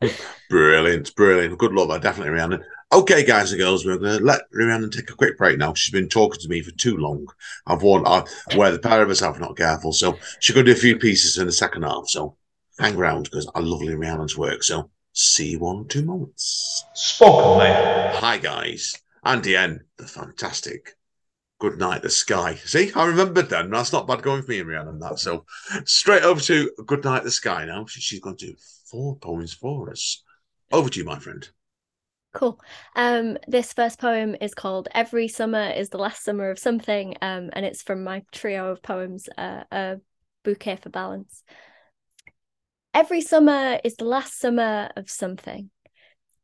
brilliant, 0.50 1.14
brilliant. 1.14 1.58
Good 1.58 1.72
luck, 1.72 1.90
I 1.90 1.98
definitely, 1.98 2.32
Rhiannon. 2.32 2.64
Okay, 2.92 3.24
guys 3.24 3.50
and 3.50 3.60
girls, 3.60 3.84
we're 3.84 3.98
going 3.98 4.18
to 4.18 4.24
let 4.24 4.42
Rhiannon 4.52 4.90
take 4.90 5.10
a 5.10 5.16
quick 5.16 5.36
break 5.36 5.58
now. 5.58 5.74
She's 5.74 5.92
been 5.92 6.08
talking 6.08 6.40
to 6.40 6.48
me 6.48 6.62
for 6.62 6.70
too 6.72 6.96
long. 6.96 7.26
I've 7.66 7.82
warned 7.82 8.06
uh, 8.06 8.24
where 8.54 8.70
the 8.70 8.78
pair 8.78 9.02
of 9.02 9.18
have 9.18 9.40
not 9.40 9.56
careful, 9.56 9.92
so 9.92 10.18
she's 10.38 10.54
going 10.54 10.66
to 10.66 10.72
do 10.72 10.78
a 10.78 10.80
few 10.80 10.98
pieces 10.98 11.38
in 11.38 11.46
the 11.46 11.52
second 11.52 11.82
half. 11.82 12.04
So 12.06 12.36
hang 12.78 12.96
around 12.96 13.24
because 13.24 13.50
I 13.54 13.60
love 13.60 13.80
Rhiannon's 13.80 14.36
work. 14.36 14.62
So 14.62 14.90
see 15.12 15.50
you 15.50 15.60
on 15.60 15.88
two 15.88 16.04
moments. 16.04 16.84
Spoken, 16.94 17.58
mate. 17.58 18.14
Hi, 18.16 18.38
guys. 18.38 18.94
Andy 19.24 19.56
N, 19.56 19.80
the 19.96 20.06
fantastic. 20.06 20.96
Good 21.60 21.78
night, 21.78 22.02
the 22.02 22.10
sky. 22.10 22.56
See, 22.56 22.92
I 22.94 23.06
remembered 23.06 23.48
then. 23.48 23.70
That's 23.70 23.92
not 23.92 24.06
bad 24.06 24.22
going 24.22 24.42
for 24.42 24.50
me 24.50 24.58
and 24.58 24.68
Rhiannon. 24.68 24.98
That 24.98 25.18
so 25.18 25.46
straight 25.84 26.22
over 26.22 26.40
to 26.42 26.70
Good 26.84 27.04
night, 27.04 27.22
the 27.22 27.30
sky. 27.30 27.64
Now 27.64 27.86
she's 27.86 28.20
going 28.20 28.36
to 28.36 28.46
do 28.48 28.56
four 28.90 29.16
poems 29.16 29.54
for 29.54 29.90
us. 29.90 30.22
Over 30.72 30.90
to 30.90 30.98
you, 30.98 31.04
my 31.04 31.18
friend. 31.18 31.48
Cool. 32.34 32.60
Um, 32.96 33.38
this 33.46 33.72
first 33.72 34.00
poem 34.00 34.34
is 34.40 34.54
called 34.54 34.88
"Every 34.92 35.28
Summer 35.28 35.70
Is 35.70 35.90
the 35.90 35.98
Last 35.98 36.24
Summer 36.24 36.50
of 36.50 36.58
Something," 36.58 37.16
um, 37.22 37.50
and 37.52 37.64
it's 37.64 37.82
from 37.82 38.02
my 38.02 38.24
trio 38.32 38.70
of 38.72 38.82
poems, 38.82 39.28
uh, 39.38 39.62
"A 39.70 40.00
Bouquet 40.42 40.76
for 40.76 40.90
Balance." 40.90 41.44
Every 42.94 43.22
summer 43.22 43.80
is 43.82 43.96
the 43.96 44.04
last 44.04 44.38
summer 44.38 44.88
of 44.94 45.10
something. 45.10 45.70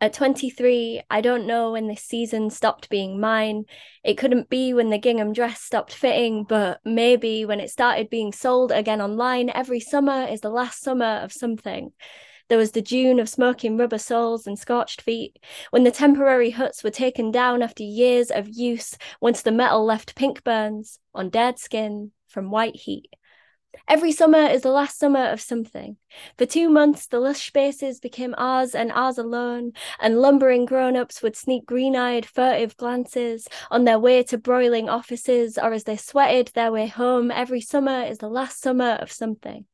At 0.00 0.14
23, 0.14 1.00
I 1.08 1.20
don't 1.20 1.46
know 1.46 1.70
when 1.70 1.86
this 1.86 2.02
season 2.02 2.50
stopped 2.50 2.90
being 2.90 3.20
mine. 3.20 3.66
It 4.02 4.18
couldn't 4.18 4.50
be 4.50 4.74
when 4.74 4.90
the 4.90 4.98
gingham 4.98 5.32
dress 5.32 5.60
stopped 5.60 5.92
fitting, 5.92 6.42
but 6.42 6.80
maybe 6.84 7.44
when 7.44 7.60
it 7.60 7.70
started 7.70 8.10
being 8.10 8.32
sold 8.32 8.72
again 8.72 9.00
online. 9.00 9.48
Every 9.48 9.78
summer 9.78 10.24
is 10.24 10.40
the 10.40 10.50
last 10.50 10.82
summer 10.82 11.20
of 11.22 11.32
something. 11.32 11.92
There 12.48 12.58
was 12.58 12.72
the 12.72 12.82
June 12.82 13.20
of 13.20 13.28
smoking 13.28 13.76
rubber 13.76 13.98
soles 13.98 14.48
and 14.48 14.58
scorched 14.58 15.02
feet, 15.02 15.38
when 15.70 15.84
the 15.84 15.92
temporary 15.92 16.50
huts 16.50 16.82
were 16.82 16.90
taken 16.90 17.30
down 17.30 17.62
after 17.62 17.84
years 17.84 18.32
of 18.32 18.48
use, 18.48 18.98
once 19.20 19.42
the 19.42 19.52
metal 19.52 19.84
left 19.84 20.16
pink 20.16 20.42
burns 20.42 20.98
on 21.14 21.30
dead 21.30 21.60
skin 21.60 22.10
from 22.26 22.50
white 22.50 22.74
heat. 22.74 23.14
Every 23.90 24.12
summer 24.12 24.46
is 24.46 24.62
the 24.62 24.70
last 24.70 25.00
summer 25.00 25.30
of 25.30 25.40
something. 25.40 25.96
For 26.38 26.46
two 26.46 26.68
months, 26.68 27.08
the 27.08 27.18
lush 27.18 27.48
spaces 27.48 27.98
became 27.98 28.36
ours 28.38 28.72
and 28.72 28.92
ours 28.92 29.18
alone, 29.18 29.72
and 29.98 30.20
lumbering 30.20 30.64
grown 30.64 30.96
ups 30.96 31.22
would 31.22 31.34
sneak 31.34 31.66
green 31.66 31.96
eyed, 31.96 32.24
furtive 32.24 32.76
glances 32.76 33.48
on 33.68 33.82
their 33.82 33.98
way 33.98 34.22
to 34.22 34.38
broiling 34.38 34.88
offices 34.88 35.58
or 35.58 35.72
as 35.72 35.82
they 35.82 35.96
sweated 35.96 36.52
their 36.54 36.70
way 36.70 36.86
home. 36.86 37.32
Every 37.32 37.60
summer 37.60 38.04
is 38.04 38.18
the 38.18 38.28
last 38.28 38.60
summer 38.60 38.92
of 39.00 39.10
something 39.10 39.64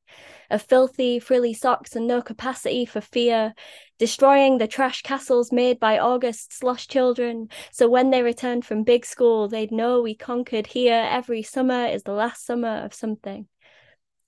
of 0.48 0.62
filthy, 0.62 1.18
frilly 1.18 1.52
socks 1.52 1.94
and 1.94 2.06
no 2.06 2.22
capacity 2.22 2.86
for 2.86 3.02
fear, 3.02 3.52
destroying 3.98 4.56
the 4.56 4.66
trash 4.66 5.02
castles 5.02 5.52
made 5.52 5.78
by 5.78 5.98
August's 5.98 6.62
lost 6.62 6.90
children. 6.90 7.48
So 7.70 7.86
when 7.86 8.10
they 8.10 8.22
returned 8.22 8.64
from 8.64 8.82
big 8.82 9.04
school, 9.04 9.48
they'd 9.48 9.72
know 9.72 10.00
we 10.00 10.14
conquered 10.14 10.68
here. 10.68 11.06
Every 11.10 11.42
summer 11.42 11.84
is 11.86 12.04
the 12.04 12.12
last 12.12 12.46
summer 12.46 12.78
of 12.78 12.94
something. 12.94 13.48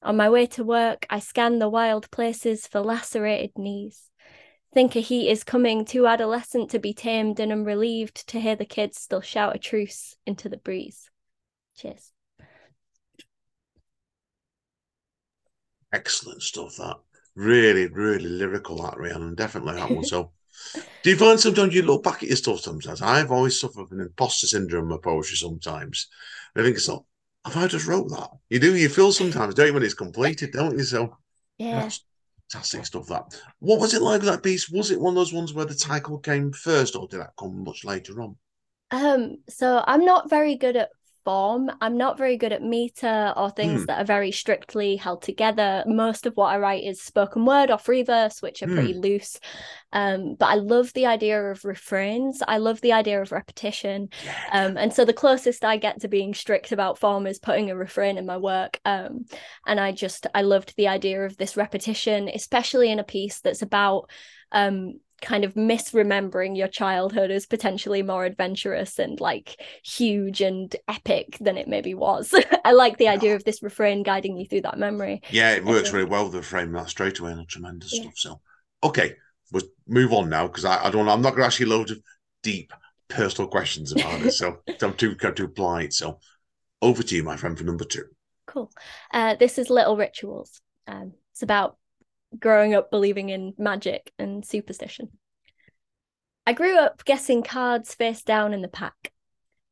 On 0.02 0.16
my 0.16 0.30
way 0.30 0.46
to 0.46 0.64
work, 0.64 1.06
I 1.10 1.18
scan 1.18 1.58
the 1.58 1.68
wild 1.68 2.10
places 2.10 2.66
for 2.66 2.80
lacerated 2.80 3.58
knees. 3.58 4.10
Think 4.72 4.94
a 4.94 5.00
heat 5.00 5.28
is 5.28 5.44
coming, 5.44 5.84
too 5.84 6.06
adolescent 6.06 6.70
to 6.70 6.78
be 6.78 6.92
tamed, 6.92 7.40
and 7.40 7.50
I'm 7.50 7.64
relieved 7.64 8.28
to 8.28 8.40
hear 8.40 8.54
the 8.54 8.64
kids 8.64 9.00
still 9.00 9.20
shout 9.20 9.56
a 9.56 9.58
truce 9.58 10.14
into 10.24 10.48
the 10.48 10.56
breeze. 10.56 11.10
Cheers. 11.74 12.12
Excellent 15.92 16.42
stuff. 16.42 16.76
That 16.76 16.98
really, 17.34 17.86
really 17.88 18.28
lyrical. 18.28 18.82
That 18.82 18.98
Rhiannon, 18.98 19.34
definitely 19.34 19.74
that 19.74 19.90
one. 19.90 20.04
So, 20.04 20.32
do 21.02 21.10
you 21.10 21.16
find 21.16 21.40
sometimes 21.40 21.74
you 21.74 21.82
look 21.82 22.04
back 22.04 22.22
at 22.22 22.28
your 22.28 22.36
stuff? 22.36 22.60
Sometimes 22.60 23.00
I've 23.00 23.32
always 23.32 23.58
suffered 23.58 23.88
from 23.88 24.00
imposter 24.00 24.46
syndrome 24.46 24.90
with 24.90 25.02
poetry. 25.02 25.36
Sometimes 25.36 26.08
I 26.54 26.62
think 26.62 26.76
it's 26.76 26.88
like, 26.88 27.00
have 27.52 27.64
I 27.64 27.66
just 27.66 27.86
wrote 27.86 28.08
that? 28.10 28.30
You 28.50 28.58
do. 28.58 28.76
You 28.76 28.88
feel 28.88 29.12
sometimes, 29.12 29.54
don't 29.54 29.66
you, 29.68 29.74
when 29.74 29.82
it's 29.82 29.94
completed, 29.94 30.52
don't 30.52 30.76
you? 30.76 30.84
So, 30.84 31.16
Yeah. 31.58 31.80
that's 31.82 32.04
fantastic 32.50 32.86
stuff. 32.86 33.06
That. 33.08 33.40
What 33.58 33.80
was 33.80 33.94
it 33.94 34.02
like 34.02 34.20
with 34.20 34.30
that 34.30 34.42
piece? 34.42 34.68
Was 34.70 34.90
it 34.90 35.00
one 35.00 35.12
of 35.12 35.16
those 35.16 35.32
ones 35.32 35.52
where 35.52 35.66
the 35.66 35.74
title 35.74 36.18
came 36.18 36.52
first, 36.52 36.96
or 36.96 37.06
did 37.08 37.20
that 37.20 37.34
come 37.38 37.64
much 37.64 37.84
later 37.84 38.20
on? 38.22 38.36
Um, 38.90 39.38
so 39.48 39.82
I'm 39.86 40.04
not 40.04 40.30
very 40.30 40.56
good 40.56 40.76
at 40.76 40.90
form. 41.28 41.70
I'm 41.82 41.98
not 41.98 42.16
very 42.16 42.38
good 42.38 42.54
at 42.54 42.62
meter 42.62 43.34
or 43.36 43.50
things 43.50 43.80
Hmm. 43.80 43.86
that 43.86 44.00
are 44.00 44.04
very 44.04 44.32
strictly 44.32 44.96
held 44.96 45.20
together. 45.20 45.84
Most 45.86 46.24
of 46.24 46.32
what 46.36 46.46
I 46.46 46.56
write 46.58 46.84
is 46.84 47.02
spoken 47.02 47.44
word 47.44 47.70
or 47.70 47.76
free 47.76 48.02
verse, 48.02 48.40
which 48.40 48.62
are 48.62 48.66
Hmm. 48.66 48.74
pretty 48.74 48.94
loose. 48.94 49.38
Um, 49.92 50.36
but 50.38 50.46
I 50.46 50.54
love 50.54 50.90
the 50.94 51.04
idea 51.04 51.38
of 51.50 51.64
refrains. 51.66 52.42
I 52.46 52.56
love 52.58 52.80
the 52.80 52.94
idea 52.94 53.20
of 53.20 53.30
repetition. 53.30 54.08
Yeah. 54.24 54.34
Um, 54.52 54.78
and 54.78 54.90
so 54.92 55.04
the 55.04 55.12
closest 55.12 55.64
I 55.66 55.76
get 55.76 56.00
to 56.00 56.08
being 56.08 56.32
strict 56.32 56.72
about 56.72 56.98
form 56.98 57.26
is 57.26 57.38
putting 57.38 57.70
a 57.70 57.76
refrain 57.76 58.16
in 58.16 58.24
my 58.24 58.38
work. 58.38 58.80
Um, 58.86 59.26
and 59.66 59.78
I 59.78 59.92
just 59.92 60.26
I 60.34 60.42
loved 60.42 60.74
the 60.76 60.88
idea 60.88 61.26
of 61.26 61.36
this 61.36 61.56
repetition, 61.58 62.30
especially 62.32 62.90
in 62.90 63.00
a 63.00 63.04
piece 63.04 63.40
that's 63.40 63.62
about 63.62 64.08
um 64.52 65.00
kind 65.22 65.44
of 65.44 65.54
misremembering 65.54 66.56
your 66.56 66.68
childhood 66.68 67.30
as 67.30 67.46
potentially 67.46 68.02
more 68.02 68.24
adventurous 68.24 68.98
and 68.98 69.20
like 69.20 69.60
huge 69.84 70.40
and 70.40 70.74
epic 70.88 71.36
than 71.40 71.56
it 71.56 71.68
maybe 71.68 71.94
was. 71.94 72.34
I 72.64 72.72
like 72.72 72.98
the 72.98 73.08
idea 73.08 73.34
of 73.34 73.44
this 73.44 73.62
refrain 73.62 74.02
guiding 74.02 74.36
you 74.36 74.46
through 74.46 74.62
that 74.62 74.78
memory. 74.78 75.22
Yeah, 75.28 75.52
it 75.54 75.64
works 75.64 75.92
really 75.92 76.06
well 76.08 76.28
the 76.28 76.42
frame 76.42 76.72
that 76.72 76.88
straight 76.88 77.18
away 77.18 77.32
and 77.32 77.48
tremendous 77.48 77.92
Yeah. 77.92 77.96
stuff. 77.96 78.14
So, 78.16 78.40
okay, 78.82 79.16
we'll 79.52 79.62
move 79.86 80.12
on 80.12 80.28
now 80.30 80.46
because 80.46 80.64
I, 80.64 80.86
I 80.86 80.90
don't. 80.90 81.08
I'm 81.08 81.22
not 81.22 81.30
going 81.30 81.42
to 81.42 81.46
ask 81.46 81.60
you 81.60 81.66
loads 81.66 81.90
of 81.90 82.00
deep 82.42 82.72
personal 83.08 83.48
questions 83.50 83.92
about 83.92 84.22
it. 84.22 84.32
So 84.32 84.62
I'm 84.82 84.94
too 84.94 85.16
I'm 85.22 85.34
too 85.34 85.48
polite. 85.48 85.92
So 85.92 86.20
over 86.82 87.02
to 87.02 87.16
you, 87.16 87.24
my 87.24 87.36
friend, 87.36 87.58
for 87.58 87.64
number 87.64 87.84
two. 87.84 88.06
Cool. 88.46 88.72
Uh, 89.12 89.36
this 89.36 89.58
is 89.58 89.70
Little 89.70 89.96
Rituals. 89.96 90.60
Um, 90.86 91.12
it's 91.32 91.42
about 91.42 91.77
growing 92.38 92.74
up 92.74 92.90
believing 92.90 93.28
in 93.28 93.54
magic 93.58 94.12
and 94.18 94.44
superstition. 94.44 95.10
I 96.46 96.52
grew 96.52 96.78
up 96.78 97.04
guessing 97.04 97.42
cards 97.42 97.94
face 97.94 98.22
down 98.22 98.54
in 98.54 98.62
the 98.62 98.68
pack. 98.68 99.12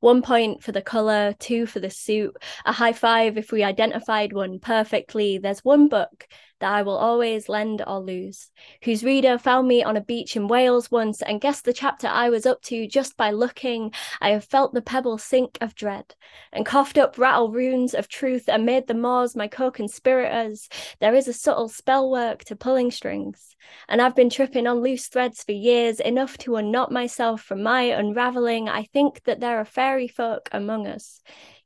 One 0.01 0.21
point 0.21 0.63
for 0.63 0.73
the 0.73 0.83
colour, 0.83 1.35
two 1.39 1.67
for 1.67 1.81
the 1.81 1.91
suit, 1.91 2.37
a 2.65 2.73
high 2.73 2.93
five 2.93 3.39
if 3.39 3.51
we 3.51 3.65
identified 3.65 4.33
one 4.33 4.59
perfectly. 4.59 5.39
There's 5.39 5.65
one 5.65 5.89
book 5.89 6.29
that 6.61 6.73
I 6.73 6.83
will 6.83 6.97
always 6.97 7.49
lend 7.49 7.83
or 7.87 8.01
lose, 8.01 8.51
whose 8.83 9.05
reader 9.05 9.39
found 9.39 9.69
me 9.69 9.83
on 9.83 9.97
a 9.97 10.01
beach 10.01 10.37
in 10.37 10.49
Wales 10.49 10.91
once 10.91 11.23
and 11.23 11.41
guessed 11.41 11.65
the 11.65 11.73
chapter 11.73 12.07
I 12.07 12.31
was 12.31 12.47
up 12.47 12.63
to 12.63 12.87
just 12.87 13.17
by 13.17 13.31
looking. 13.31 13.93
I 14.21 14.31
have 14.31 14.45
felt 14.45 14.73
the 14.73 14.83
pebble 14.83 15.19
sink 15.19 15.59
of 15.61 15.75
dread 15.75 16.15
and 16.53 16.65
coughed 16.65 16.99
up 16.99 17.19
rattle 17.19 17.51
runes 17.51 17.95
of 17.95 18.09
truth 18.09 18.49
made 18.59 18.87
the 18.87 18.95
Moors 18.95 19.37
my 19.37 19.49
co-conspirators. 19.49 20.69
There 21.01 21.15
is 21.15 21.29
a 21.29 21.33
subtle 21.33 21.69
spell 21.69 22.11
work 22.11 22.45
to 22.45 22.57
pulling 22.57 22.91
strings, 22.91 23.55
and 23.89 24.03
I've 24.03 24.17
been 24.17 24.31
tripping 24.31 24.67
on 24.67 24.81
loose 24.81 25.09
threads 25.09 25.45
for 25.45 25.53
years, 25.53 26.01
enough 26.01 26.37
to 26.39 26.57
unknot 26.57 26.91
myself 26.91 27.43
from 27.43 27.63
my 27.63 27.83
unraveling. 27.83 28.69
I 28.69 28.85
think 28.85 29.23
that 29.25 29.41
there 29.41 29.59
are 29.59 29.65
fairy 29.65 30.09
folk 30.09 30.49
among 30.53 30.87
us 30.87 31.21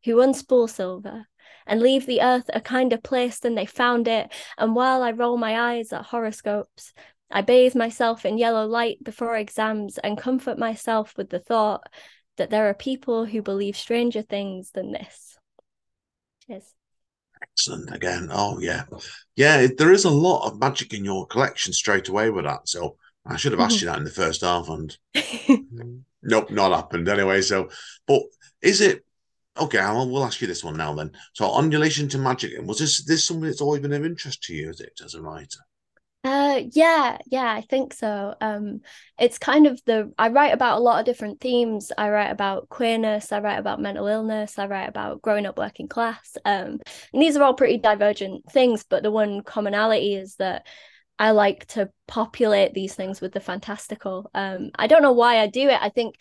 who 0.04 0.16
unspool 0.16 0.68
silver 0.68 1.26
and 1.70 1.80
leave 1.80 2.04
the 2.04 2.20
earth 2.20 2.50
a 2.52 2.60
kinder 2.60 2.98
place 2.98 3.38
than 3.38 3.54
they 3.54 3.64
found 3.64 4.08
it. 4.08 4.30
And 4.58 4.74
while 4.74 5.02
I 5.02 5.12
roll 5.12 5.38
my 5.38 5.76
eyes 5.76 5.92
at 5.92 6.04
horoscopes, 6.04 6.92
I 7.30 7.42
bathe 7.42 7.76
myself 7.76 8.26
in 8.26 8.38
yellow 8.38 8.66
light 8.66 9.02
before 9.04 9.36
exams 9.36 9.96
and 9.96 10.18
comfort 10.18 10.58
myself 10.58 11.16
with 11.16 11.30
the 11.30 11.38
thought 11.38 11.86
that 12.36 12.50
there 12.50 12.68
are 12.68 12.74
people 12.74 13.24
who 13.24 13.40
believe 13.40 13.76
stranger 13.76 14.20
things 14.20 14.72
than 14.72 14.90
this. 14.90 15.38
Cheers. 16.46 16.74
Excellent 17.40 17.94
again. 17.94 18.28
Oh 18.32 18.58
yeah, 18.58 18.84
yeah. 19.36 19.60
it- 19.60 19.78
There 19.78 19.92
is 19.92 20.04
a 20.04 20.10
lot 20.10 20.46
of 20.46 20.58
magic 20.58 20.92
in 20.92 21.04
your 21.04 21.26
collection 21.26 21.72
straight 21.72 22.08
away 22.08 22.30
with 22.30 22.44
that. 22.44 22.68
So 22.68 22.96
I 23.24 23.36
should 23.36 23.52
have 23.52 23.60
asked 23.60 23.76
mm-hmm. 23.76 23.86
you 23.86 23.92
that 23.92 23.98
in 23.98 24.04
the 24.04 24.10
first 24.10 24.40
half, 24.40 24.68
and 24.68 24.96
nope, 26.22 26.50
not 26.50 26.72
happened 26.72 27.08
anyway. 27.08 27.42
So, 27.42 27.68
but 28.06 28.22
is 28.60 28.80
it 28.80 29.04
okay? 29.58 29.78
I'll, 29.78 30.08
we'll 30.08 30.24
ask 30.24 30.40
you 30.40 30.46
this 30.46 30.64
one 30.64 30.76
now 30.76 30.94
then. 30.94 31.12
So, 31.34 31.46
on 31.46 31.70
relation 31.70 32.08
to 32.10 32.18
magic, 32.18 32.52
was 32.62 32.78
this 32.78 33.04
this 33.04 33.24
something 33.24 33.44
that's 33.46 33.60
always 33.60 33.82
been 33.82 33.92
of 33.92 34.04
interest 34.04 34.42
to 34.44 34.54
you? 34.54 34.70
Is 34.70 34.80
it 34.80 35.00
as 35.04 35.14
a 35.14 35.22
writer? 35.22 35.60
Uh 36.22 36.60
yeah, 36.72 37.16
yeah, 37.26 37.50
I 37.50 37.62
think 37.62 37.94
so. 37.94 38.34
Um 38.42 38.82
it's 39.18 39.38
kind 39.38 39.66
of 39.66 39.80
the 39.86 40.12
I 40.18 40.28
write 40.28 40.52
about 40.52 40.76
a 40.78 40.82
lot 40.82 40.98
of 41.00 41.06
different 41.06 41.40
themes. 41.40 41.92
I 41.96 42.10
write 42.10 42.30
about 42.30 42.68
queerness, 42.68 43.32
I 43.32 43.40
write 43.40 43.58
about 43.58 43.80
mental 43.80 44.06
illness, 44.06 44.58
I 44.58 44.66
write 44.66 44.88
about 44.88 45.22
growing 45.22 45.46
up 45.46 45.56
working 45.56 45.88
class. 45.88 46.36
Um 46.44 46.78
and 47.14 47.22
these 47.22 47.36
are 47.36 47.42
all 47.42 47.54
pretty 47.54 47.78
divergent 47.78 48.44
things, 48.52 48.84
but 48.84 49.02
the 49.02 49.10
one 49.10 49.42
commonality 49.42 50.14
is 50.14 50.36
that 50.36 50.66
I 51.18 51.30
like 51.30 51.66
to 51.68 51.90
populate 52.06 52.74
these 52.74 52.94
things 52.94 53.22
with 53.22 53.32
the 53.32 53.40
fantastical. 53.40 54.30
Um 54.34 54.70
I 54.74 54.88
don't 54.88 55.02
know 55.02 55.12
why 55.12 55.38
I 55.40 55.46
do 55.46 55.70
it. 55.70 55.78
I 55.80 55.88
think 55.88 56.16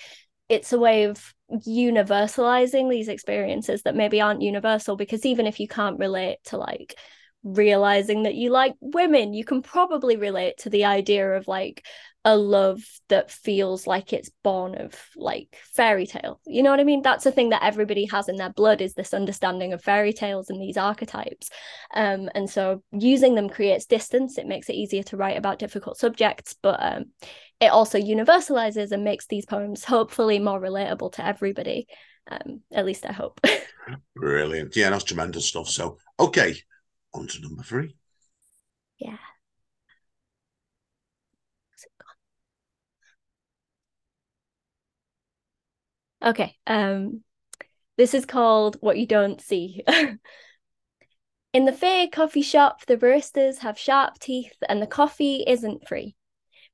it's 0.49 0.73
a 0.73 0.79
way 0.79 1.03
of 1.03 1.33
universalizing 1.67 2.89
these 2.89 3.07
experiences 3.07 3.83
that 3.83 3.95
maybe 3.95 4.19
aren't 4.19 4.41
universal 4.41 4.95
because 4.95 5.25
even 5.25 5.47
if 5.47 5.59
you 5.59 5.67
can't 5.67 5.99
relate 5.99 6.37
to 6.45 6.57
like 6.57 6.95
realizing 7.43 8.23
that 8.23 8.35
you 8.35 8.49
like 8.49 8.75
women 8.81 9.33
you 9.33 9.45
can 9.45 9.61
probably 9.61 10.17
relate 10.17 10.57
to 10.57 10.69
the 10.69 10.85
idea 10.85 11.31
of 11.31 11.47
like 11.47 11.85
a 12.25 12.35
love 12.35 12.81
that 13.07 13.31
feels 13.31 13.87
like 13.87 14.11
it's 14.11 14.29
born 14.43 14.75
of 14.75 14.93
like 15.15 15.57
fairy 15.73 16.05
tale. 16.05 16.41
You 16.45 16.63
know 16.63 16.69
what 16.69 16.81
i 16.81 16.83
mean? 16.83 17.01
That's 17.01 17.25
a 17.25 17.31
thing 17.31 17.49
that 17.49 17.63
everybody 17.63 18.05
has 18.05 18.27
in 18.27 18.35
their 18.35 18.49
blood 18.51 18.81
is 18.81 18.93
this 18.93 19.13
understanding 19.13 19.71
of 19.71 19.81
fairy 19.81 20.11
tales 20.11 20.49
and 20.49 20.61
these 20.61 20.75
archetypes. 20.77 21.49
Um 21.93 22.29
and 22.35 22.49
so 22.49 22.83
using 22.91 23.35
them 23.35 23.49
creates 23.49 23.85
distance. 23.85 24.37
It 24.37 24.47
makes 24.47 24.69
it 24.69 24.75
easier 24.75 25.03
to 25.03 25.17
write 25.17 25.37
about 25.37 25.59
difficult 25.59 25.97
subjects 25.97 26.55
but 26.61 26.77
um 26.81 27.05
it 27.61 27.67
also 27.71 27.97
universalizes 27.97 28.91
and 28.91 29.03
makes 29.03 29.27
these 29.27 29.45
poems 29.45 29.85
hopefully 29.85 30.39
more 30.39 30.59
relatable 30.59 31.13
to 31.13 31.25
everybody. 31.25 31.87
Um 32.29 32.61
at 32.71 32.85
least 32.85 33.05
i 33.05 33.13
hope. 33.13 33.39
Brilliant. 34.15 34.75
Yeah, 34.75 34.89
that's 34.89 35.05
tremendous 35.05 35.45
stuff. 35.45 35.69
So, 35.69 35.97
okay, 36.19 36.55
on 37.13 37.27
to 37.27 37.41
number 37.41 37.63
three. 37.63 37.95
yeah 38.99 39.17
Okay. 46.23 46.55
Um, 46.67 47.23
this 47.97 48.13
is 48.13 48.25
called 48.25 48.77
What 48.81 48.97
You 48.97 49.05
Don't 49.05 49.41
See. 49.41 49.83
In 51.53 51.65
the 51.65 51.73
fair 51.73 52.07
coffee 52.07 52.43
shop, 52.43 52.85
the 52.85 52.95
baristas 52.97 53.59
have 53.59 53.77
sharp 53.77 54.19
teeth 54.19 54.55
and 54.67 54.81
the 54.81 54.87
coffee 54.87 55.43
isn't 55.47 55.87
free. 55.87 56.15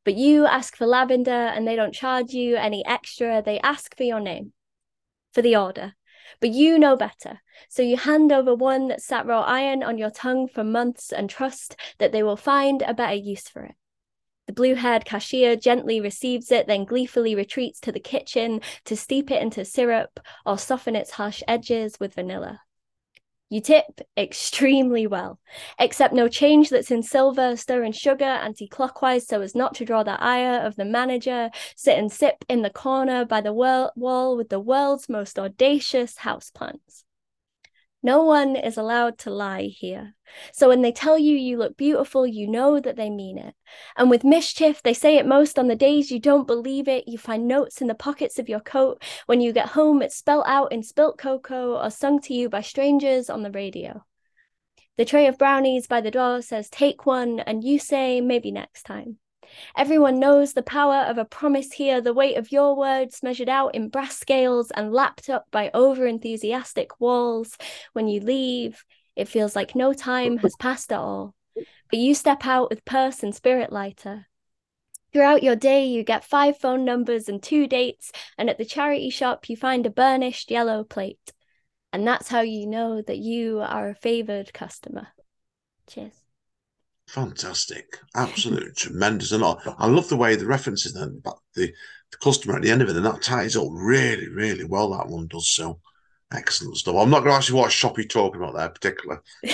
But 0.04 0.16
you 0.16 0.46
ask 0.46 0.76
for 0.76 0.86
lavender 0.86 1.32
and 1.32 1.68
they 1.68 1.76
don't 1.76 1.93
charge 1.93 2.32
you 2.32 2.58
any 2.58 2.86
extra. 2.86 3.41
They 3.41 3.60
ask 3.62 3.96
for 3.96 4.04
your 4.04 4.20
name, 4.20 4.54
for 5.34 5.41
the 5.41 5.56
order. 5.56 5.93
But 6.41 6.52
you 6.52 6.78
know 6.78 6.96
better. 6.96 7.41
So 7.70 7.82
you 7.82 7.98
hand 7.98 8.32
over 8.32 8.54
one 8.54 8.89
that 8.89 9.02
sat 9.02 9.26
raw 9.26 9.41
iron 9.41 9.82
on 9.82 9.98
your 9.98 10.12
tongue 10.12 10.48
for 10.48 10.64
months 10.64 11.12
and 11.12 11.30
trust 11.30 11.76
that 11.98 12.12
they 12.12 12.22
will 12.22 12.38
find 12.38 12.82
a 12.82 12.93
better 12.93 13.16
use 13.16 13.48
for 13.48 13.64
it. 13.64 13.76
The 14.48 14.54
blue 14.54 14.76
haired 14.76 15.06
cashier 15.06 15.56
gently 15.56 16.00
receives 16.00 16.52
it, 16.52 16.68
then 16.68 16.86
gleefully 16.86 17.34
retreats 17.34 17.80
to 17.82 17.91
the 17.91 18.00
kitchen 18.00 18.62
to 18.86 18.96
steep 18.96 19.32
it 19.32 19.41
into 19.41 19.66
syrup 19.66 20.20
or 20.46 20.58
soften 20.58 20.96
its 20.96 21.12
harsh 21.12 21.41
edges 21.48 22.00
with 22.00 22.14
vanilla. 22.14 22.62
You 23.50 23.62
tip 23.62 24.02
extremely 24.18 25.08
well, 25.08 25.39
Accept 25.80 26.14
no 26.14 26.28
change 26.28 26.70
that's 26.70 26.91
in 26.91 27.02
silver, 27.02 27.56
stir 27.56 27.84
in 27.84 27.93
sugar 27.93 28.26
anti 28.26 28.68
clockwise 28.68 29.26
so 29.28 29.41
as 29.41 29.56
not 29.56 29.76
to 29.76 29.86
draw 29.86 30.04
the 30.04 30.22
ire 30.22 30.60
of 30.60 30.76
the 30.76 30.84
manager, 30.86 31.52
sit 31.76 31.98
and 31.98 32.12
sip 32.12 32.43
in 32.50 32.64
the 32.64 32.70
corner 32.70 33.24
by 33.24 33.41
the 33.41 33.54
wall 33.54 34.36
with 34.36 34.50
the 34.50 34.60
world's 34.60 35.08
most 35.08 35.39
audacious 35.39 36.18
houseplants. 36.18 37.05
No 38.06 38.24
one 38.24 38.56
is 38.56 38.78
allowed 38.78 39.18
to 39.18 39.32
lie 39.32 39.64
here. 39.64 40.14
So 40.53 40.70
when 40.70 40.84
they 40.84 40.91
tell 40.91 41.18
you 41.18 41.36
you 41.36 41.58
look 41.58 41.76
beautiful, 41.76 42.28
you 42.28 42.47
know 42.47 42.80
that 42.80 42.97
they 42.97 43.10
mean 43.10 43.39
it. 43.39 43.56
And 43.97 44.12
with 44.12 44.24
mischief, 44.24 44.84
they 44.84 44.93
say 44.93 45.18
it 45.18 45.26
most 45.26 45.58
on 45.58 45.66
the 45.70 45.76
days 45.76 46.12
you 46.12 46.20
don't 46.20 46.45
believe 46.45 46.88
it. 46.88 47.08
You 47.08 47.18
find 47.18 47.47
notes 47.47 47.82
in 47.82 47.88
the 47.88 47.95
pockets 47.95 48.38
of 48.38 48.47
your 48.47 48.60
coat. 48.60 49.01
When 49.26 49.41
you 49.41 49.51
get 49.51 49.70
home, 49.70 50.03
it's 50.03 50.16
spelt 50.16 50.45
out 50.47 50.72
in 50.72 50.84
spilt 50.84 51.18
cocoa 51.18 51.84
or 51.84 51.89
sung 51.89 52.22
to 52.22 52.34
you 52.36 52.47
by 52.47 52.62
strangers 52.62 53.28
on 53.28 53.41
the 53.41 53.49
radio. 53.49 54.06
The 54.97 55.06
tray 55.06 55.26
of 55.26 55.39
brownies 55.39 55.88
by 55.88 56.01
the 56.01 56.12
door 56.12 56.43
says, 56.43 56.70
Take 56.70 57.08
one, 57.08 57.39
and 57.39 57.64
you 57.64 57.80
say, 57.80 58.22
Maybe 58.22 58.51
next 58.51 58.84
time. 58.84 59.18
Everyone 59.78 60.20
knows 60.20 60.54
the 60.54 60.64
power 60.64 61.06
of 61.08 61.18
a 61.18 61.26
promise 61.26 61.72
here, 61.72 62.02
the 62.02 62.14
weight 62.14 62.38
of 62.38 62.52
your 62.52 62.76
words 62.76 63.24
measured 63.24 63.50
out 63.50 63.76
in 63.76 63.89
brass 63.89 64.18
scales 64.18 64.72
and 64.72 64.93
lapped 64.93 65.30
up 65.30 65.46
by 65.52 65.72
over 65.74 66.06
enthusiastic 66.06 67.00
walls. 67.00 67.58
When 67.93 68.08
you 68.08 68.20
leave, 68.20 68.84
it 69.16 69.28
feels 69.28 69.56
like 69.56 69.76
no 69.76 69.93
time 69.93 70.38
has 70.38 70.56
passed 70.58 70.91
at 70.91 71.00
all. 71.00 71.36
But 71.56 72.00
you 72.00 72.14
step 72.14 72.46
out 72.46 72.70
with 72.70 72.86
purse 72.86 73.24
and 73.24 73.34
spirit 73.34 73.72
lighter. 73.72 74.28
Throughout 75.14 75.43
your 75.43 75.56
day, 75.56 75.86
you 75.86 76.04
get 76.04 76.26
five 76.26 76.58
phone 76.58 76.84
numbers 76.84 77.30
and 77.30 77.41
two 77.41 77.68
dates, 77.68 78.12
and 78.38 78.50
at 78.50 78.58
the 78.58 78.66
charity 78.66 79.10
shop, 79.10 79.50
you 79.50 79.56
find 79.56 79.86
a 79.86 79.89
burnished 79.89 80.52
yellow 80.52 80.84
plate. 80.84 81.32
And 81.93 82.06
that's 82.06 82.28
how 82.28 82.41
you 82.41 82.68
know 82.68 83.02
that 83.02 83.20
you 83.20 83.62
are 83.62 83.89
a 83.89 83.96
favoured 83.96 84.54
customer. 84.54 85.08
Cheers. 85.88 86.24
Fantastic, 87.08 87.99
absolutely 88.16 88.72
tremendous, 88.72 89.32
and 89.32 89.43
I, 89.43 89.56
I 89.78 89.88
love 89.88 90.10
the 90.10 90.18
way 90.18 90.36
the 90.36 90.45
references 90.45 90.93
then 90.93 91.22
but 91.24 91.38
the, 91.53 91.72
the 92.12 92.18
customer 92.18 92.56
at 92.56 92.64
the 92.64 92.72
end 92.72 92.82
of 92.82 92.89
it, 92.89 92.95
and 92.95 93.06
that 93.06 93.22
ties 93.22 93.56
up 93.56 93.68
really, 93.70 94.28
really 94.28 94.66
well. 94.66 94.91
That 94.91 95.08
one 95.08 95.28
does 95.28 95.49
so. 95.49 95.80
Excellent 96.34 96.78
stuff. 96.78 96.95
I'm 96.95 97.12
not 97.12 97.20
going 97.20 97.32
to 97.32 97.38
ask 97.38 97.49
you 97.49 97.56
what 97.56 97.72
shop 97.72 97.97
you're 97.97 98.08
talking 98.08 98.41
about 98.41 98.56
there, 98.56 98.70
particularly. 98.70 99.22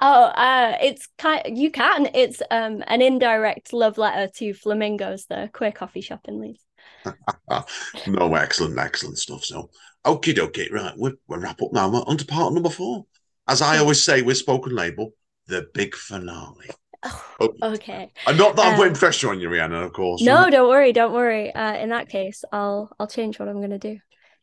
oh, 0.00 0.24
uh, 0.24 0.76
it's 0.82 1.08
kind. 1.16 1.58
You 1.58 1.70
can. 1.70 2.10
It's 2.14 2.42
um 2.50 2.84
an 2.86 3.00
indirect 3.00 3.72
love 3.72 3.96
letter 3.96 4.30
to 4.36 4.52
Flamingos, 4.52 5.24
the 5.26 5.48
queer 5.52 5.72
coffee 5.72 6.02
shop 6.02 6.20
in 6.28 6.40
Leeds. 6.40 6.64
no, 8.06 8.34
excellent, 8.34 8.78
excellent 8.78 9.18
stuff. 9.18 9.44
So, 9.44 9.70
okay, 10.04 10.34
okay, 10.38 10.68
right. 10.70 10.92
We'll, 10.96 11.14
we'll 11.26 11.40
wrap 11.40 11.62
up 11.62 11.72
now. 11.72 11.90
We're 11.90 12.00
on 12.00 12.18
to 12.18 12.26
part 12.26 12.52
number 12.52 12.70
four. 12.70 13.06
As 13.48 13.62
I 13.62 13.78
always 13.78 14.04
say 14.04 14.20
with 14.20 14.36
Spoken 14.36 14.74
Label, 14.74 15.14
the 15.50 15.68
big 15.74 15.94
finale. 15.94 16.70
Oh, 17.02 17.48
okay. 17.62 18.12
And 18.26 18.36
not 18.36 18.56
that 18.56 18.66
I'm 18.66 18.76
putting 18.76 18.92
um, 18.92 18.98
pressure 18.98 19.30
on 19.30 19.40
you, 19.40 19.48
Rihanna, 19.48 19.84
of 19.84 19.92
course. 19.92 20.22
No, 20.22 20.50
don't 20.50 20.68
worry, 20.68 20.92
don't 20.92 21.12
worry. 21.12 21.54
Uh, 21.54 21.74
in 21.74 21.90
that 21.90 22.08
case, 22.08 22.44
I'll 22.52 22.90
I'll 22.98 23.06
change 23.06 23.38
what 23.38 23.48
I'm 23.48 23.60
gonna 23.60 23.78
do. 23.78 23.98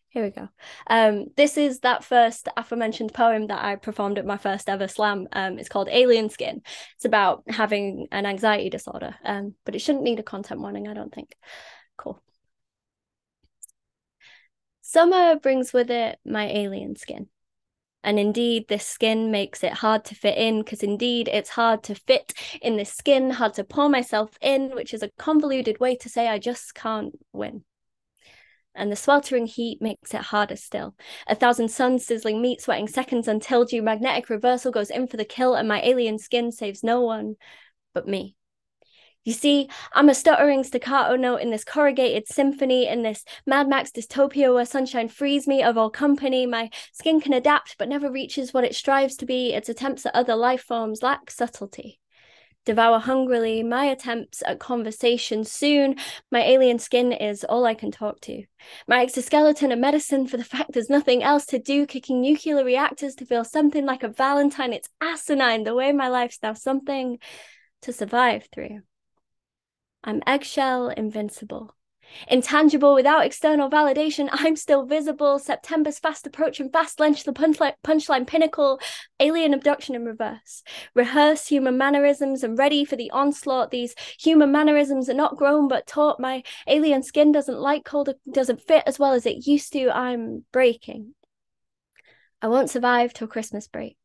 Here 0.10 0.24
we 0.24 0.32
go. 0.32 0.50
Um, 0.88 1.28
this 1.36 1.58
is 1.58 1.82
that 1.82 2.04
first 2.04 2.48
aforementioned 2.58 3.14
poem 3.14 3.48
that 3.48 3.64
I 3.64 3.76
performed 3.76 4.18
at 4.18 4.26
my 4.26 4.38
first 4.38 4.70
ever 4.70 4.88
slam. 4.88 5.28
Um, 5.32 5.60
it's 5.60 5.70
called 5.70 5.90
Alien 5.92 6.30
Skin. 6.32 6.62
It's 6.96 7.06
about 7.06 7.44
having 7.48 8.08
an 8.12 8.26
anxiety 8.26 8.72
disorder. 8.72 9.16
Um, 9.24 9.54
but 9.64 9.76
it 9.76 9.80
shouldn't 9.80 10.04
need 10.04 10.20
a 10.20 10.24
content 10.24 10.62
warning, 10.62 10.88
I 10.88 10.96
don't 10.96 11.14
think. 11.14 11.36
Cool. 11.98 12.20
Summer 14.82 15.36
brings 15.36 15.74
with 15.74 15.92
it 15.92 16.18
my 16.26 16.48
alien 16.48 16.96
skin. 16.96 17.28
And 18.08 18.18
indeed, 18.18 18.70
this 18.70 18.86
skin 18.86 19.32
makes 19.32 19.66
it 19.66 19.74
hard 19.74 20.06
to 20.06 20.16
fit 20.16 20.38
in 20.38 20.60
because 20.60 20.82
indeed 20.82 21.28
it's 21.28 21.50
hard 21.50 21.84
to 21.84 21.94
fit 21.94 22.32
in 22.62 22.78
this 22.78 22.94
skin, 22.94 23.32
hard 23.32 23.56
to 23.56 23.66
pour 23.66 23.90
myself 23.90 24.30
in, 24.40 24.74
which 24.74 24.94
is 24.94 25.04
a 25.04 25.12
convoluted 25.18 25.82
way 25.82 25.98
to 25.98 26.08
say 26.08 26.30
I 26.30 26.40
just 26.40 26.74
can't 26.74 27.20
win. 27.34 27.66
And 28.74 28.90
the 28.90 28.96
sweltering 28.96 29.46
heat 29.46 29.82
makes 29.82 30.14
it 30.14 30.22
harder 30.22 30.56
still. 30.56 30.96
A 31.28 31.36
thousand 31.36 31.68
suns 31.68 32.06
sizzling 32.06 32.42
meat 32.42 32.62
sweating 32.62 32.88
seconds 32.88 33.28
until 33.28 33.66
due 33.66 33.82
magnetic 33.82 34.30
reversal 34.30 34.72
goes 34.72 34.90
in 34.90 35.08
for 35.08 35.18
the 35.18 35.26
kill, 35.26 35.56
and 35.56 35.68
my 35.68 35.82
alien 35.82 36.18
skin 36.18 36.54
saves 36.54 36.86
no 36.86 37.02
one 37.02 37.36
but 37.94 38.08
me. 38.08 38.37
You 39.28 39.34
see, 39.34 39.68
I'm 39.92 40.08
a 40.08 40.16
stuttering 40.16 40.64
staccato 40.64 41.18
note 41.18 41.42
in 41.42 41.50
this 41.50 41.66
corrugated 41.66 42.30
symphony, 42.30 42.88
in 42.88 43.02
this 43.02 43.26
Mad 43.46 43.68
Max 43.68 43.92
dystopia 43.92 44.54
where 44.54 44.64
sunshine 44.64 45.10
frees 45.10 45.46
me 45.50 45.62
of 45.62 45.78
all 45.78 45.90
company. 45.90 46.46
My 46.46 46.70
skin 46.94 47.20
can 47.20 47.34
adapt 47.34 47.78
but 47.78 47.90
never 47.90 48.10
reaches 48.10 48.54
what 48.54 48.64
it 48.64 48.74
strives 48.74 49.18
to 49.18 49.26
be. 49.26 49.52
Its 49.54 49.68
attempts 49.68 50.06
at 50.06 50.16
other 50.16 50.34
life 50.34 50.62
forms 50.62 51.04
lack 51.04 51.30
subtlety. 51.30 52.00
Devour 52.64 53.00
hungrily 53.00 53.64
my 53.64 53.84
attempts 53.84 54.42
at 54.46 54.62
conversation. 54.62 55.44
Soon, 55.44 55.96
my 56.32 56.44
alien 56.44 56.80
skin 56.80 57.12
is 57.12 57.44
all 57.44 57.66
I 57.66 57.74
can 57.74 57.92
talk 57.92 58.22
to. 58.22 58.46
My 58.88 59.02
exoskeleton 59.02 59.74
a 59.74 59.76
medicine 59.76 60.28
for 60.28 60.38
the 60.38 60.46
fact 60.46 60.72
there's 60.72 60.90
nothing 60.90 61.22
else 61.22 61.46
to 61.48 61.60
do, 61.60 61.86
kicking 61.86 62.22
nuclear 62.22 62.64
reactors 62.64 63.14
to 63.16 63.26
feel 63.26 63.44
something 63.44 63.86
like 63.86 64.04
a 64.04 64.08
Valentine. 64.08 64.72
It's 64.72 64.88
asinine 65.02 65.66
the 65.66 65.76
way 65.76 65.92
my 65.92 66.08
life's 66.08 66.40
now 66.42 66.54
something 66.54 67.20
to 67.82 67.92
survive 67.92 68.48
through. 68.54 68.84
I'm 70.08 70.24
eggshell 70.26 70.88
invincible. 70.88 71.76
Intangible 72.30 72.96
without 72.96 73.26
external 73.26 73.70
validation, 73.70 74.30
I'm 74.32 74.56
still 74.56 74.86
visible. 74.86 75.38
September's 75.38 76.00
fast 76.00 76.26
approach 76.26 76.62
and 76.62 76.72
fast 76.72 77.02
lunch, 77.02 77.26
the 77.26 77.34
punchline, 77.34 77.74
punchline 77.84 78.26
pinnacle, 78.26 78.80
alien 79.20 79.54
abduction 79.54 79.96
in 79.96 80.06
reverse. 80.06 80.64
Rehearse 80.96 81.48
human 81.48 81.78
mannerisms 81.78 82.42
and 82.42 82.58
ready 82.58 82.86
for 82.86 82.96
the 82.96 83.12
onslaught. 83.12 83.70
These 83.70 83.96
human 84.18 84.50
mannerisms 84.50 85.10
are 85.10 85.14
not 85.14 85.36
grown 85.36 85.68
but 85.68 85.86
taught. 85.86 86.22
My 86.22 86.42
alien 86.68 87.04
skin 87.04 87.34
doesn't 87.34 87.60
like 87.60 87.84
cold, 87.84 88.10
doesn't 88.32 88.66
fit 88.66 88.84
as 88.88 88.98
well 88.98 89.12
as 89.12 89.26
it 89.26 89.46
used 89.46 89.74
to. 89.74 89.90
I'm 89.90 90.46
breaking. 90.54 91.16
I 92.42 92.48
won't 92.48 92.70
survive 92.70 93.12
till 93.12 93.28
Christmas 93.28 93.68
break. 93.68 93.98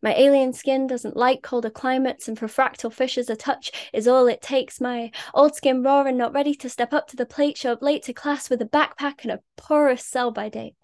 My 0.00 0.14
alien 0.14 0.52
skin 0.52 0.86
doesn't 0.86 1.16
like 1.16 1.42
colder 1.42 1.70
climates, 1.70 2.28
and 2.28 2.38
for 2.38 2.46
fractal 2.46 2.92
fishes, 2.92 3.28
a 3.28 3.36
touch 3.36 3.72
is 3.92 4.06
all 4.06 4.28
it 4.28 4.40
takes. 4.40 4.80
My 4.80 5.10
old 5.34 5.56
skin 5.56 5.82
raw 5.82 6.02
and 6.02 6.16
not 6.16 6.32
ready 6.32 6.54
to 6.54 6.68
step 6.68 6.92
up 6.92 7.08
to 7.08 7.16
the 7.16 7.26
plate, 7.26 7.58
show 7.58 7.72
up 7.72 7.82
late 7.82 8.04
to 8.04 8.12
class 8.12 8.48
with 8.48 8.62
a 8.62 8.66
backpack 8.66 9.22
and 9.22 9.32
a 9.32 9.40
porous 9.56 10.04
sell 10.04 10.30
by 10.30 10.48
date. 10.48 10.76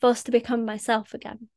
Forced 0.00 0.26
to 0.26 0.32
become 0.32 0.66
myself 0.66 1.14
again. 1.14 1.48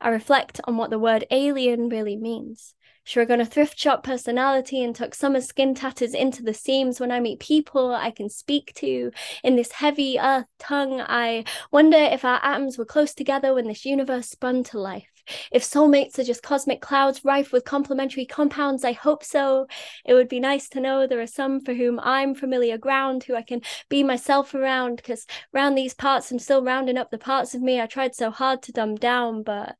I 0.00 0.10
reflect 0.10 0.60
on 0.64 0.76
what 0.76 0.90
the 0.90 0.98
word 0.98 1.24
alien 1.30 1.88
really 1.88 2.16
means. 2.16 2.74
Shrug 3.02 3.30
on 3.30 3.40
a 3.40 3.46
thrift 3.46 3.78
shop 3.78 4.02
personality 4.02 4.82
and 4.82 4.94
tuck 4.94 5.14
summer 5.14 5.40
skin 5.40 5.74
tatters 5.74 6.12
into 6.12 6.42
the 6.42 6.52
seams 6.52 7.00
when 7.00 7.12
I 7.12 7.20
meet 7.20 7.40
people 7.40 7.94
I 7.94 8.10
can 8.10 8.28
speak 8.28 8.74
to. 8.76 9.10
In 9.42 9.56
this 9.56 9.72
heavy 9.72 10.18
earth 10.18 10.46
tongue, 10.58 11.00
I 11.00 11.44
wonder 11.70 11.98
if 11.98 12.24
our 12.24 12.40
atoms 12.44 12.76
were 12.76 12.84
close 12.84 13.14
together 13.14 13.54
when 13.54 13.68
this 13.68 13.84
universe 13.84 14.28
spun 14.28 14.64
to 14.64 14.80
life. 14.80 15.15
If 15.50 15.62
soulmates 15.62 16.18
are 16.18 16.24
just 16.24 16.42
cosmic 16.42 16.80
clouds 16.80 17.24
rife 17.24 17.52
with 17.52 17.64
complementary 17.64 18.26
compounds, 18.26 18.84
I 18.84 18.92
hope 18.92 19.24
so. 19.24 19.66
It 20.04 20.14
would 20.14 20.28
be 20.28 20.40
nice 20.40 20.68
to 20.70 20.80
know 20.80 21.06
there 21.06 21.20
are 21.20 21.26
some 21.26 21.60
for 21.60 21.74
whom 21.74 22.00
I'm 22.00 22.34
familiar 22.34 22.78
ground, 22.78 23.24
who 23.24 23.34
I 23.34 23.42
can 23.42 23.62
be 23.88 24.02
myself 24.02 24.54
around, 24.54 24.96
because 24.96 25.26
round 25.52 25.76
these 25.76 25.94
parts 25.94 26.30
I'm 26.30 26.38
still 26.38 26.62
rounding 26.62 26.98
up 26.98 27.10
the 27.10 27.18
parts 27.18 27.54
of 27.54 27.62
me 27.62 27.80
I 27.80 27.86
tried 27.86 28.14
so 28.14 28.30
hard 28.30 28.62
to 28.62 28.72
dumb 28.72 28.96
down, 28.96 29.42
but 29.42 29.76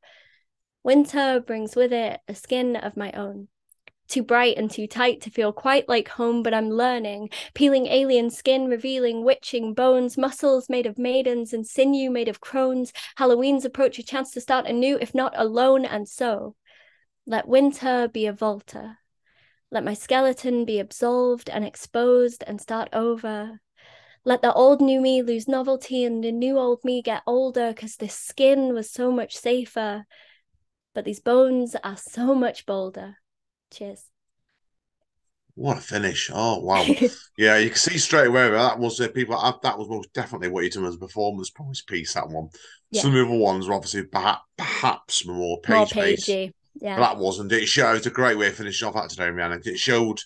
winter 0.83 1.41
brings 1.41 1.75
with 1.77 1.93
it 1.93 2.21
a 2.29 2.35
skin 2.35 2.77
of 2.77 2.97
my 2.97 3.13
own 3.13 3.49
too 4.09 4.23
bright 4.23 4.57
and 4.57 4.71
too 4.71 4.87
tight 4.87 5.21
to 5.23 5.31
feel 5.31 5.53
quite 5.53 5.89
like 5.89 6.09
home, 6.09 6.43
but 6.43 6.55
I'm 6.55 6.71
learning. 6.71 7.31
Peeling 7.55 7.87
alien 7.87 8.31
skin, 8.31 8.69
revealing 8.69 9.25
witching 9.25 9.75
bones, 9.75 10.17
muscles 10.17 10.69
made 10.69 10.87
of 10.87 10.99
maidens, 10.99 11.53
and 11.53 11.67
sinew 11.67 12.11
made 12.11 12.29
of 12.29 12.41
crones. 12.41 12.93
Halloween's 13.17 13.65
approach 13.65 13.99
a 13.99 14.03
chance 14.03 14.31
to 14.33 14.41
start 14.41 14.67
anew, 14.67 14.99
if 15.01 15.15
not 15.15 15.35
alone, 15.37 15.85
and 15.85 16.09
so. 16.09 16.55
Let 17.27 17.49
winter 17.49 18.09
be 18.09 18.27
a 18.27 18.33
volta. 18.33 18.99
Let 19.71 19.85
my 19.85 19.95
skeleton 19.95 20.65
be 20.65 20.79
absolved 20.79 21.51
and 21.51 21.65
exposed 21.65 22.45
and 22.47 22.61
start 22.61 22.89
over. 22.93 23.61
Let 24.25 24.43
the 24.43 24.53
old 24.53 24.81
new 24.81 25.01
me 25.01 25.23
lose 25.23 25.47
novelty 25.47 26.05
and 26.05 26.23
the 26.23 26.33
new 26.33 26.59
old 26.59 26.85
me 26.85 27.03
get 27.03 27.23
older 27.27 27.73
because 27.73 27.97
this 27.97 28.15
skin 28.15 28.75
was 28.75 28.91
so 28.91 29.11
much 29.11 29.37
safer. 29.37 30.05
But 30.95 31.05
these 31.05 31.21
bones 31.21 31.77
are 31.85 31.97
so 31.97 32.35
much 32.35 32.67
bolder. 32.67 33.19
Cheers. 33.71 34.05
What 35.55 35.79
a 35.79 35.81
finish! 35.81 36.31
Oh 36.33 36.61
wow, 36.61 36.85
yeah, 37.39 37.57
you 37.57 37.71
can 37.71 37.79
see 37.79 37.97
straight 37.97 38.27
away 38.27 38.51
that 38.51 38.79
was 38.79 39.01
uh, 39.01 39.09
people. 39.09 39.37
That 39.63 39.79
was 39.79 39.89
most 39.89 40.13
definitely 40.13 40.49
what 40.49 40.65
you 40.65 40.71
done 40.71 40.85
as 40.85 40.97
a 40.97 40.99
performance 40.99 41.49
promise 41.49 41.81
piece. 41.81 42.13
That 42.13 42.29
one. 42.29 42.49
Yeah. 42.91 43.03
Some 43.03 43.13
of 43.13 43.17
the 43.17 43.25
other 43.25 43.39
ones 43.39 43.67
were 43.67 43.75
obviously 43.75 44.05
perhaps 44.05 44.43
perhaps 44.59 45.27
more 45.27 45.59
page 45.63 45.95
based. 45.95 46.29
pagey. 46.29 46.53
But 46.79 46.97
that 46.97 47.17
wasn't. 47.17 47.53
It 47.53 47.67
showed 47.67 48.07
a 48.07 48.11
great 48.11 48.37
way 48.37 48.49
of 48.49 48.55
finishing 48.55 48.87
off 48.87 48.95
that 48.95 49.09
today, 49.09 49.29
Rihanna. 49.29 49.67
It 49.67 49.79
showed 49.79 50.21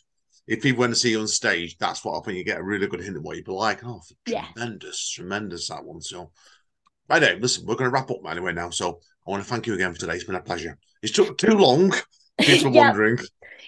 if 0.49 0.63
people 0.63 0.81
went 0.81 0.95
to 0.95 0.99
see 0.99 1.11
you 1.13 1.21
on 1.21 1.29
stage, 1.29 1.79
that's 1.79 2.05
what 2.05 2.19
I 2.19 2.25
think 2.25 2.37
you 2.37 2.43
get 2.45 2.59
a 2.59 2.65
really 2.65 2.89
good 2.89 3.01
hint 3.01 3.17
of 3.17 3.23
what 3.23 3.37
you'd 3.37 3.45
be 3.47 3.53
like. 3.53 3.85
Oh, 3.85 4.01
Yeah. 4.27 4.47
tremendous, 4.53 5.11
tremendous 5.11 5.69
that 5.69 5.85
one. 5.85 6.01
So, 6.01 6.33
right 7.09 7.23
now, 7.23 7.35
listen, 7.35 7.67
we're 7.67 7.77
going 7.77 7.89
to 7.89 7.95
wrap 7.95 8.11
up 8.11 8.19
anyway 8.29 8.53
now. 8.53 8.71
So, 8.71 8.99
I 9.25 9.31
want 9.31 9.45
to 9.45 9.49
thank 9.49 9.69
you 9.69 9.75
again 9.75 9.93
for 9.95 10.01
today. 10.01 10.15
It's 10.15 10.25
been 10.25 10.35
a 10.35 10.41
pleasure. 10.41 10.77
It's 11.03 11.13
took 11.13 11.39
too 11.39 11.57
long. 11.57 11.93
People 12.41 12.69
are 12.69 12.75
Yep. 12.75 12.85
wondering. 12.87 13.19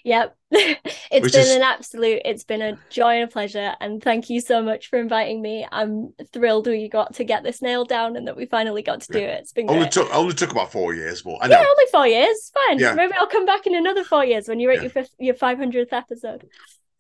Yep. 0.05 0.37
it's 0.51 1.23
Which 1.23 1.33
been 1.33 1.43
is- 1.43 1.51
an 1.51 1.63
absolute, 1.63 2.23
it's 2.25 2.45
been 2.45 2.61
a 2.63 2.79
joy 2.91 3.15
and 3.21 3.25
a 3.25 3.33
pleasure. 3.33 3.75
And 3.81 4.03
thank 4.03 4.29
you 4.31 4.41
so 4.41 4.63
much 4.63 4.89
for 4.89 4.99
inviting 4.99 5.41
me. 5.41 5.67
I'm 5.71 6.13
thrilled 6.33 6.67
we 6.67 6.89
got 6.89 7.15
to 7.15 7.25
get 7.25 7.45
this 7.45 7.63
nailed 7.63 7.89
down 7.89 8.17
and 8.17 8.27
that 8.27 8.37
we 8.37 8.47
finally 8.47 8.83
got 8.83 9.03
to 9.03 9.13
do 9.13 9.19
it. 9.19 9.41
It's 9.41 9.53
been 9.53 9.71
Only 9.71 9.83
great. 9.83 9.93
took 9.93 10.15
only 10.15 10.35
took 10.35 10.51
about 10.51 10.73
four 10.73 10.93
years, 10.95 11.23
but 11.23 11.39
I 11.41 11.47
know. 11.47 11.57
Yeah, 11.61 11.67
only 11.69 11.85
four 11.93 12.07
years. 12.09 12.51
Fine. 12.67 12.79
Yeah. 12.81 12.95
Maybe 12.95 13.13
I'll 13.15 13.27
come 13.29 13.47
back 13.47 13.67
in 13.67 13.75
another 13.77 14.03
four 14.05 14.25
years 14.25 14.49
when 14.49 14.59
you're 14.61 14.73
at 14.73 14.77
Yeah. 14.79 14.83
your 14.83 14.91
fifth, 14.91 15.15
your 15.19 15.35
500th 15.35 15.93
episode. 15.93 16.49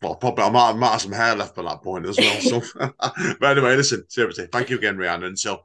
Well, 0.01 0.17
probably 0.17 0.45
I 0.45 0.51
might, 0.51 0.71
I 0.71 0.73
might 0.73 0.93
have 0.93 1.03
some 1.03 1.13
hair 1.13 1.35
left 1.37 1.55
by 1.55 1.63
that 1.63 1.83
point 1.83 2.07
as 2.07 2.19
well. 2.19 2.41
So, 2.41 2.63
but 3.41 3.57
anyway, 3.57 3.77
listen, 3.77 4.05
seriously, 4.09 4.49
thank 4.51 4.71
you 4.71 4.77
again, 4.77 4.97
Rihanna. 4.97 5.27
And 5.27 5.39
so, 5.39 5.63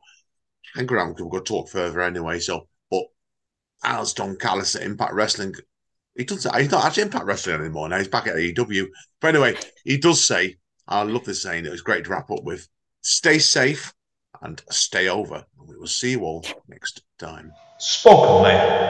hang 0.76 0.92
around 0.92 1.18
going 1.18 1.32
to 1.32 1.40
talk 1.42 1.70
further 1.70 2.02
anyway. 2.02 2.40
So, 2.40 2.68
but 2.92 3.04
as 3.84 4.14
Don 4.14 4.36
Callis 4.38 4.76
at 4.76 4.84
Impact 4.84 5.14
Wrestling, 5.14 5.54
he 6.18 6.26
doesn't. 6.26 6.56
He's 6.56 6.72
not 6.72 6.86
actually 6.86 7.04
Impact 7.04 7.26
Wrestling 7.26 7.60
anymore 7.60 7.88
now. 7.90 7.98
He's 7.98 8.08
back 8.08 8.28
at 8.28 8.36
AEW. 8.36 8.88
But 9.22 9.36
anyway, 9.36 9.56
he 9.84 9.98
does 9.98 10.26
say, 10.26 10.58
I 10.88 11.04
love 11.04 11.26
this 11.26 11.44
saying. 11.44 11.66
It 11.66 11.72
was 11.72 11.82
great 11.82 12.06
to 12.06 12.10
wrap 12.10 12.32
up 12.32 12.44
with. 12.44 12.68
Stay 13.02 13.40
safe 13.40 13.94
and 14.42 14.62
stay 14.70 15.10
over. 15.10 15.46
We 15.68 15.78
will 15.78 15.88
see 15.88 16.12
you 16.12 16.22
all 16.22 16.44
next 16.68 17.04
time. 17.20 17.52
Spoken 17.78 18.44
Label. 18.44 18.88